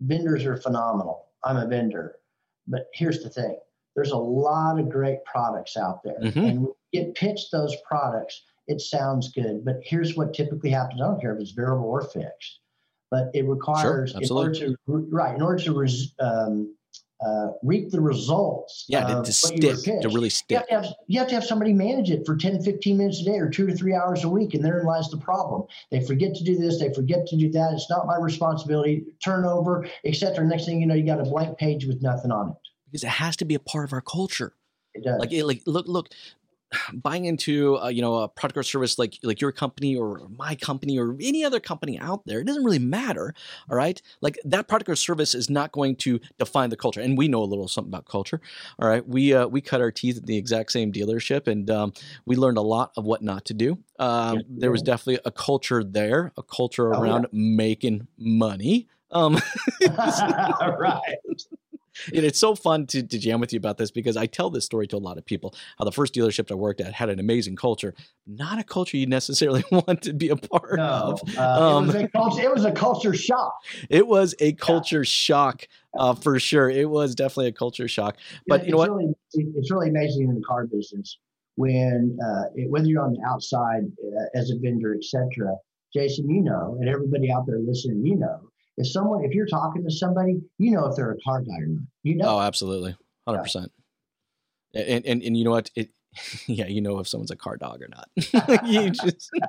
vendors 0.00 0.44
are 0.44 0.56
phenomenal. 0.56 1.26
I'm 1.44 1.56
a 1.56 1.66
vendor. 1.66 2.16
But 2.66 2.86
here's 2.92 3.22
the 3.22 3.30
thing 3.30 3.56
there's 3.98 4.12
a 4.12 4.16
lot 4.16 4.78
of 4.78 4.88
great 4.88 5.24
products 5.24 5.76
out 5.76 6.04
there. 6.04 6.20
Mm-hmm. 6.22 6.38
And 6.38 6.68
get 6.92 7.16
pitched 7.16 7.50
those 7.50 7.74
products, 7.86 8.42
it 8.68 8.80
sounds 8.80 9.32
good. 9.32 9.64
But 9.64 9.80
here's 9.82 10.16
what 10.16 10.32
typically 10.32 10.70
happens 10.70 11.02
I 11.02 11.06
don't 11.06 11.20
care 11.20 11.34
if 11.34 11.40
it's 11.40 11.50
variable 11.50 11.88
or 11.88 12.02
fixed. 12.02 12.60
But 13.10 13.30
it 13.34 13.44
requires, 13.48 14.12
sure, 14.12 14.20
in 14.22 14.30
order 14.30 14.54
to, 14.54 14.76
right, 14.86 15.34
in 15.34 15.42
order 15.42 15.60
to 15.64 15.72
res, 15.72 16.14
um, 16.20 16.76
uh, 17.26 17.48
reap 17.64 17.90
the 17.90 18.00
results. 18.00 18.84
Yeah, 18.88 19.04
to, 19.04 19.22
to 19.24 19.32
stick, 19.32 20.02
to 20.02 20.08
really 20.10 20.30
stick. 20.30 20.50
You 20.50 20.56
have 20.58 20.68
to 20.68 20.74
have, 20.74 20.96
you 21.08 21.18
have 21.18 21.28
to 21.28 21.34
have 21.34 21.44
somebody 21.44 21.72
manage 21.72 22.10
it 22.10 22.24
for 22.24 22.36
10, 22.36 22.62
15 22.62 22.98
minutes 22.98 23.22
a 23.22 23.24
day 23.24 23.38
or 23.38 23.48
two 23.48 23.66
to 23.66 23.74
three 23.74 23.94
hours 23.94 24.22
a 24.22 24.28
week. 24.28 24.54
And 24.54 24.64
therein 24.64 24.86
lies 24.86 25.08
the 25.08 25.16
problem. 25.16 25.64
They 25.90 26.06
forget 26.06 26.36
to 26.36 26.44
do 26.44 26.56
this, 26.56 26.78
they 26.78 26.94
forget 26.94 27.26
to 27.26 27.36
do 27.36 27.50
that. 27.50 27.72
It's 27.72 27.90
not 27.90 28.06
my 28.06 28.18
responsibility, 28.18 29.06
turnover, 29.24 29.88
etc. 30.04 30.46
Next 30.46 30.66
thing 30.66 30.80
you 30.80 30.86
know, 30.86 30.94
you 30.94 31.04
got 31.04 31.20
a 31.20 31.24
blank 31.24 31.58
page 31.58 31.86
with 31.86 32.00
nothing 32.00 32.30
on 32.30 32.50
it. 32.50 32.67
Because 32.90 33.04
it 33.04 33.08
has 33.10 33.36
to 33.38 33.44
be 33.44 33.54
a 33.54 33.60
part 33.60 33.84
of 33.84 33.92
our 33.92 34.00
culture. 34.00 34.54
It 34.94 35.04
does. 35.04 35.20
Like, 35.20 35.32
it, 35.32 35.44
like 35.44 35.62
look, 35.66 35.86
look, 35.86 36.08
buying 36.92 37.24
into 37.24 37.78
uh, 37.78 37.88
you 37.88 38.02
know 38.02 38.16
a 38.16 38.28
product 38.28 38.58
or 38.58 38.62
service 38.62 38.98
like 38.98 39.18
like 39.22 39.40
your 39.40 39.52
company 39.52 39.96
or 39.96 40.28
my 40.36 40.54
company 40.54 40.98
or 40.98 41.16
any 41.20 41.44
other 41.44 41.60
company 41.60 41.98
out 41.98 42.24
there 42.26 42.40
it 42.40 42.46
doesn't 42.46 42.64
really 42.64 42.78
matter 42.78 43.34
all 43.70 43.76
right 43.76 44.02
like 44.20 44.38
that 44.44 44.68
product 44.68 44.88
or 44.88 44.96
service 44.96 45.34
is 45.34 45.48
not 45.48 45.72
going 45.72 45.96
to 45.96 46.20
define 46.38 46.70
the 46.70 46.76
culture 46.76 47.00
and 47.00 47.16
we 47.16 47.28
know 47.28 47.42
a 47.42 47.44
little 47.44 47.68
something 47.68 47.90
about 47.90 48.06
culture 48.06 48.40
all 48.78 48.88
right 48.88 49.06
we 49.08 49.32
uh, 49.32 49.46
we 49.46 49.60
cut 49.60 49.80
our 49.80 49.90
teeth 49.90 50.18
at 50.18 50.26
the 50.26 50.36
exact 50.36 50.72
same 50.72 50.92
dealership 50.92 51.46
and 51.46 51.70
um, 51.70 51.92
we 52.26 52.36
learned 52.36 52.58
a 52.58 52.62
lot 52.62 52.92
of 52.96 53.04
what 53.04 53.22
not 53.22 53.44
to 53.44 53.54
do 53.54 53.78
um, 53.98 54.36
yeah, 54.36 54.42
there 54.48 54.70
was 54.70 54.82
definitely 54.82 55.20
a 55.24 55.30
culture 55.30 55.82
there 55.82 56.32
a 56.36 56.42
culture 56.42 56.94
oh, 56.94 57.00
around 57.00 57.22
yeah. 57.22 57.56
making 57.56 58.06
money 58.18 58.88
um, 59.10 59.38
right 59.88 61.16
and 62.14 62.24
it's 62.24 62.38
so 62.38 62.54
fun 62.54 62.86
to, 62.88 63.02
to 63.02 63.18
jam 63.18 63.40
with 63.40 63.52
you 63.52 63.58
about 63.58 63.78
this 63.78 63.90
because 63.90 64.16
I 64.16 64.26
tell 64.26 64.50
this 64.50 64.64
story 64.64 64.86
to 64.88 64.96
a 64.96 64.98
lot 64.98 65.18
of 65.18 65.24
people 65.24 65.54
how 65.78 65.84
the 65.84 65.92
first 65.92 66.14
dealership 66.14 66.50
I 66.50 66.54
worked 66.54 66.80
at 66.80 66.92
had 66.92 67.08
an 67.08 67.18
amazing 67.18 67.56
culture, 67.56 67.94
not 68.26 68.58
a 68.58 68.64
culture 68.64 68.96
you 68.96 69.06
necessarily 69.06 69.64
want 69.70 70.02
to 70.02 70.12
be 70.12 70.28
a 70.28 70.36
part 70.36 70.76
no, 70.76 70.84
of. 70.84 71.36
Uh, 71.36 71.76
um, 71.76 71.84
it, 71.84 71.86
was 71.86 72.02
a 72.02 72.08
culture, 72.08 72.42
it 72.42 72.54
was 72.54 72.64
a 72.64 72.72
culture 72.72 73.14
shock. 73.14 73.54
It 73.88 74.06
was 74.06 74.34
a 74.40 74.52
culture 74.54 74.98
yeah. 74.98 75.04
shock 75.04 75.68
uh, 75.98 76.14
for 76.14 76.38
sure. 76.38 76.70
It 76.70 76.88
was 76.88 77.14
definitely 77.14 77.48
a 77.48 77.52
culture 77.52 77.88
shock. 77.88 78.16
But 78.46 78.60
yeah, 78.60 78.66
you 78.66 78.72
know 78.72 78.78
what? 78.78 78.90
Really, 78.90 79.12
it's 79.34 79.70
really 79.70 79.88
amazing 79.88 80.28
in 80.28 80.34
the 80.34 80.42
car 80.42 80.66
business 80.66 81.18
when 81.56 82.16
uh, 82.24 82.44
it, 82.54 82.70
whether 82.70 82.86
you're 82.86 83.02
on 83.02 83.12
the 83.12 83.20
outside 83.28 83.82
uh, 84.04 84.38
as 84.38 84.50
a 84.50 84.58
vendor, 84.58 84.94
etc. 84.94 85.56
Jason, 85.92 86.28
you 86.30 86.42
know, 86.42 86.76
and 86.78 86.88
everybody 86.88 87.32
out 87.32 87.46
there 87.46 87.58
listening, 87.58 88.04
you 88.04 88.16
know, 88.16 88.38
if 88.78 88.90
someone, 88.90 89.24
if 89.24 89.32
you're 89.32 89.46
talking 89.46 89.84
to 89.84 89.90
somebody, 89.90 90.40
you 90.58 90.70
know 90.70 90.86
if 90.86 90.96
they're 90.96 91.12
a 91.12 91.20
car 91.24 91.40
guy 91.40 91.58
or 91.60 91.66
not. 91.66 91.82
You 92.02 92.16
know. 92.16 92.24
Oh, 92.26 92.40
absolutely, 92.40 92.96
hundred 93.26 93.42
percent. 93.42 93.72
And, 94.74 95.04
and 95.04 95.22
and 95.22 95.36
you 95.36 95.44
know 95.44 95.50
what? 95.50 95.70
It, 95.74 95.90
yeah, 96.46 96.66
you 96.66 96.80
know 96.80 96.98
if 96.98 97.08
someone's 97.08 97.30
a 97.30 97.36
car 97.36 97.56
dog 97.56 97.82
or 97.82 97.88
not. 97.88 98.64
you 98.66 98.90
just. 98.90 99.30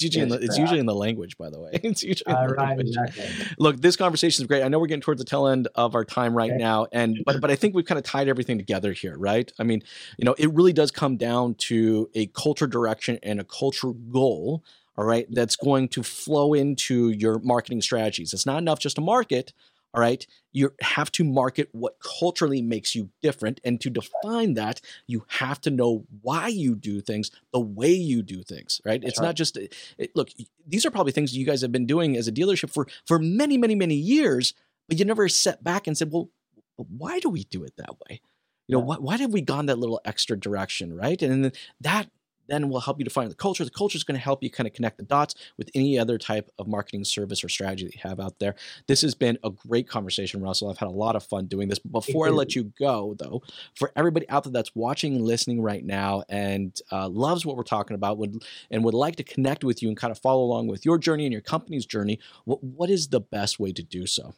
It's 0.00 0.04
usually, 0.14 0.22
in 0.22 0.28
the, 0.28 0.36
it's 0.36 0.56
usually 0.56 0.78
in 0.78 0.86
the 0.86 0.94
language, 0.94 1.36
by 1.36 1.50
the 1.50 1.58
way. 1.58 1.70
It's 1.82 2.04
usually 2.04 2.32
uh, 2.32 2.46
right, 2.46 2.78
exactly. 2.78 3.24
Look, 3.58 3.80
this 3.80 3.96
conversation 3.96 4.44
is 4.44 4.46
great. 4.46 4.62
I 4.62 4.68
know 4.68 4.78
we're 4.78 4.86
getting 4.86 5.00
towards 5.00 5.20
the 5.20 5.24
tail 5.24 5.48
end 5.48 5.66
of 5.74 5.96
our 5.96 6.04
time 6.04 6.36
right 6.36 6.52
okay. 6.52 6.56
now, 6.56 6.86
and 6.92 7.18
but 7.26 7.40
but 7.40 7.50
I 7.50 7.56
think 7.56 7.74
we've 7.74 7.84
kind 7.84 7.98
of 7.98 8.04
tied 8.04 8.28
everything 8.28 8.58
together 8.58 8.92
here, 8.92 9.18
right? 9.18 9.50
I 9.58 9.64
mean, 9.64 9.82
you 10.16 10.24
know, 10.24 10.36
it 10.38 10.54
really 10.54 10.72
does 10.72 10.92
come 10.92 11.16
down 11.16 11.54
to 11.54 12.08
a 12.14 12.26
culture 12.26 12.68
direction 12.68 13.18
and 13.24 13.40
a 13.40 13.44
culture 13.44 13.90
goal 13.90 14.62
all 14.98 15.04
right, 15.04 15.26
that's 15.30 15.54
going 15.54 15.86
to 15.86 16.02
flow 16.02 16.54
into 16.54 17.10
your 17.10 17.38
marketing 17.38 17.80
strategies. 17.80 18.32
It's 18.32 18.44
not 18.44 18.58
enough 18.58 18.80
just 18.80 18.96
to 18.96 19.00
market, 19.00 19.52
all 19.94 20.00
right? 20.00 20.26
You 20.52 20.72
have 20.80 21.12
to 21.12 21.22
market 21.22 21.68
what 21.70 21.98
culturally 22.00 22.60
makes 22.62 22.96
you 22.96 23.10
different. 23.22 23.60
And 23.62 23.80
to 23.80 23.90
define 23.90 24.54
that, 24.54 24.80
you 25.06 25.24
have 25.28 25.60
to 25.60 25.70
know 25.70 26.04
why 26.22 26.48
you 26.48 26.74
do 26.74 27.00
things 27.00 27.30
the 27.52 27.60
way 27.60 27.92
you 27.92 28.22
do 28.22 28.42
things, 28.42 28.80
right? 28.84 29.00
That's 29.00 29.12
it's 29.12 29.20
right. 29.20 29.26
not 29.26 29.34
just, 29.36 29.56
it, 29.56 30.10
look, 30.16 30.30
these 30.66 30.84
are 30.84 30.90
probably 30.90 31.12
things 31.12 31.36
you 31.36 31.46
guys 31.46 31.62
have 31.62 31.70
been 31.70 31.86
doing 31.86 32.16
as 32.16 32.26
a 32.26 32.32
dealership 32.32 32.72
for, 32.72 32.88
for 33.06 33.20
many, 33.20 33.56
many, 33.56 33.76
many 33.76 33.94
years, 33.94 34.52
but 34.88 34.98
you 34.98 35.04
never 35.04 35.28
set 35.28 35.62
back 35.62 35.86
and 35.86 35.96
said, 35.96 36.10
well, 36.10 36.28
why 36.76 37.20
do 37.20 37.28
we 37.28 37.44
do 37.44 37.62
it 37.62 37.74
that 37.76 37.94
way? 38.08 38.20
You 38.66 38.76
know, 38.76 38.80
why, 38.80 38.96
why 38.96 39.16
have 39.18 39.32
we 39.32 39.42
gone 39.42 39.66
that 39.66 39.78
little 39.78 40.00
extra 40.04 40.36
direction, 40.36 40.94
right? 40.94 41.22
And 41.22 41.56
that 41.80 42.10
then 42.48 42.68
we'll 42.68 42.80
help 42.80 42.98
you 42.98 43.04
define 43.04 43.28
the 43.28 43.34
culture. 43.34 43.64
The 43.64 43.70
culture 43.70 43.96
is 43.96 44.04
going 44.04 44.16
to 44.16 44.22
help 44.22 44.42
you 44.42 44.50
kind 44.50 44.66
of 44.66 44.72
connect 44.72 44.98
the 44.98 45.04
dots 45.04 45.34
with 45.56 45.70
any 45.74 45.98
other 45.98 46.18
type 46.18 46.50
of 46.58 46.66
marketing 46.66 47.04
service 47.04 47.44
or 47.44 47.48
strategy 47.48 47.84
that 47.84 47.94
you 47.94 48.00
have 48.02 48.20
out 48.20 48.38
there. 48.38 48.54
This 48.86 49.02
has 49.02 49.14
been 49.14 49.38
a 49.44 49.50
great 49.50 49.88
conversation, 49.88 50.42
Russell. 50.42 50.70
I've 50.70 50.78
had 50.78 50.88
a 50.88 50.92
lot 50.92 51.16
of 51.16 51.22
fun 51.22 51.46
doing 51.46 51.68
this. 51.68 51.78
Before 51.78 52.26
I 52.26 52.30
let 52.30 52.54
you 52.54 52.72
go, 52.78 53.14
though, 53.18 53.42
for 53.74 53.92
everybody 53.96 54.28
out 54.28 54.44
there 54.44 54.52
that's 54.52 54.74
watching 54.74 55.14
and 55.14 55.24
listening 55.24 55.60
right 55.60 55.84
now 55.84 56.22
and 56.28 56.78
uh, 56.90 57.08
loves 57.08 57.44
what 57.44 57.56
we're 57.56 57.62
talking 57.62 57.94
about 57.94 58.18
would 58.18 58.42
and 58.70 58.84
would 58.84 58.94
like 58.94 59.16
to 59.16 59.24
connect 59.24 59.64
with 59.64 59.82
you 59.82 59.88
and 59.88 59.96
kind 59.96 60.10
of 60.10 60.18
follow 60.18 60.42
along 60.42 60.66
with 60.66 60.84
your 60.84 60.98
journey 60.98 61.24
and 61.24 61.32
your 61.32 61.42
company's 61.42 61.86
journey, 61.86 62.18
what, 62.44 62.62
what 62.62 62.90
is 62.90 63.08
the 63.08 63.20
best 63.20 63.60
way 63.60 63.72
to 63.72 63.82
do 63.82 64.06
so? 64.06 64.34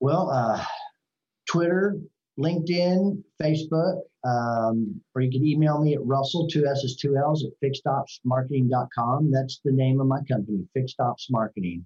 Well, 0.00 0.30
uh, 0.30 0.64
Twitter, 1.48 1.96
LinkedIn, 2.38 3.22
Facebook, 3.42 4.00
um, 4.24 5.00
or 5.14 5.22
you 5.22 5.30
can 5.30 5.44
email 5.46 5.82
me 5.82 5.94
at 5.94 6.04
Russell, 6.04 6.48
two 6.48 6.66
S's, 6.66 6.96
two 6.96 7.16
L's 7.16 7.44
at 7.44 7.52
fixedopsmarketing.com. 7.62 9.30
That's 9.30 9.60
the 9.64 9.72
name 9.72 10.00
of 10.00 10.06
my 10.06 10.20
company, 10.30 10.66
Fixed 10.74 11.00
Ops 11.00 11.28
Marketing. 11.30 11.84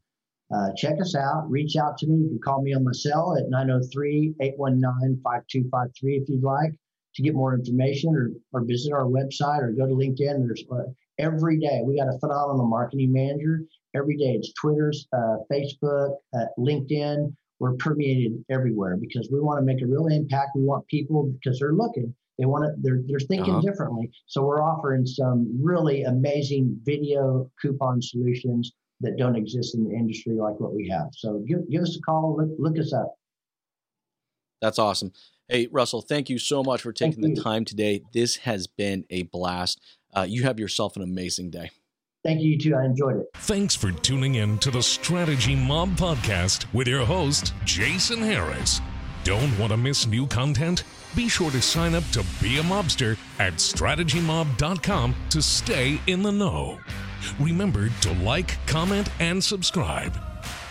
Uh, 0.55 0.69
check 0.77 1.01
us 1.01 1.15
out. 1.15 1.51
Reach 1.51 1.77
out 1.77 1.97
to 1.99 2.07
me. 2.07 2.17
You 2.17 2.29
can 2.29 2.41
call 2.45 2.63
me 2.63 2.75
on 2.75 2.85
my 2.85 2.93
cell 2.93 3.37
at 3.39 3.49
903 3.49 4.35
819 4.41 5.21
5253 5.25 6.17
if 6.17 6.29
you'd 6.29 6.43
like 6.43 6.73
to 7.15 7.23
get 7.23 7.35
more 7.35 7.55
information 7.55 8.15
or, 8.15 8.31
or 8.53 8.65
visit 8.65 8.93
our 8.93 9.05
website 9.05 9.63
or 9.63 9.73
go 9.73 9.87
to 9.87 9.95
LinkedIn. 9.95 10.47
There's 10.47 10.65
uh, 10.71 10.91
every 11.19 11.59
day 11.59 11.81
we 11.85 11.97
got 11.97 12.09
a 12.09 12.19
phenomenal 12.19 12.67
marketing 12.67 13.13
manager. 13.13 13.63
Every 13.95 14.17
day 14.17 14.33
it's 14.33 14.53
Twitter's, 14.55 15.07
uh, 15.13 15.37
Facebook, 15.51 16.17
uh, 16.35 16.47
LinkedIn 16.59 17.35
we're 17.63 17.75
permeated 17.75 18.45
everywhere 18.51 18.97
because 18.97 19.29
we 19.31 19.39
want 19.39 19.57
to 19.61 19.65
make 19.65 19.81
a 19.83 19.87
real 19.87 20.09
impact. 20.09 20.51
We 20.57 20.65
want 20.65 20.85
people 20.89 21.33
because 21.41 21.61
they're 21.61 21.73
looking, 21.73 22.13
they 22.37 22.45
want 22.45 22.65
to, 22.65 22.73
they're, 22.83 23.03
they're 23.07 23.21
thinking 23.21 23.55
uh-huh. 23.55 23.61
differently. 23.61 24.11
So 24.27 24.43
we're 24.43 24.61
offering 24.61 25.07
some 25.07 25.49
really 25.63 26.03
amazing 26.03 26.77
video 26.83 27.49
coupon 27.63 28.03
solutions 28.03 28.73
that 29.01 29.17
don't 29.17 29.37
exist 29.37 29.77
in 29.77 29.85
the 29.85 29.95
industry 29.95 30.35
like 30.35 30.59
what 30.59 30.75
we 30.75 30.89
have. 30.89 31.11
So 31.13 31.45
give, 31.47 31.71
give 31.71 31.83
us 31.83 31.97
a 31.97 32.01
call, 32.01 32.37
look, 32.37 32.51
look 32.59 32.77
us 32.81 32.93
up. 32.93 33.15
That's 34.61 34.81
awesome. 34.81 35.13
Hey, 35.47 35.69
Russell, 35.71 36.03
thank 36.03 36.29
you 36.29 36.41
so 36.41 36.65
much 36.65 36.83
for 36.83 36.93
taking 36.93 37.21
the 37.21 37.41
time 37.41 37.65
today. 37.65 38.03
This 38.13 38.39
has 38.39 38.67
been 38.67 39.05
a 39.09 39.23
blast. 39.23 39.81
Uh, 40.13 40.27
you 40.29 40.43
have 40.43 40.59
yourself 40.59 40.97
an 40.97 41.03
amazing 41.03 41.51
day. 41.51 41.71
Thank 42.25 42.41
you, 42.41 42.51
you 42.51 42.59
too. 42.59 42.75
I 42.77 42.85
enjoyed 42.85 43.17
it. 43.17 43.27
Thanks 43.35 43.75
for 43.75 43.91
tuning 43.91 44.37
in 44.37 44.59
to 44.59 44.71
the 44.71 44.83
Strategy 44.83 45.57
Mob 45.57 45.91
podcast 45.91 46.73
with 46.73 46.87
your 46.87 47.05
host, 47.05 47.53
Jason 47.65 48.21
Harris. 48.21 48.81
Don't 49.25 49.57
want 49.59 49.73
to 49.73 49.77
miss 49.77 50.07
new 50.07 50.27
content? 50.27 50.85
Be 51.15 51.29
sure 51.29 51.51
to 51.51 51.61
sign 51.61 51.95
up 51.95 52.05
to 52.13 52.25
be 52.41 52.59
a 52.59 52.63
mobster 52.63 53.17
at 53.39 53.55
strategymob.com 53.55 55.15
to 55.31 55.43
stay 55.43 56.01
in 56.07 56.23
the 56.23 56.33
know. 56.33 56.79
Remember 57.39 57.89
to 58.03 58.13
like, 58.15 58.65
comment, 58.67 59.09
and 59.21 59.43
subscribe. 59.43 60.32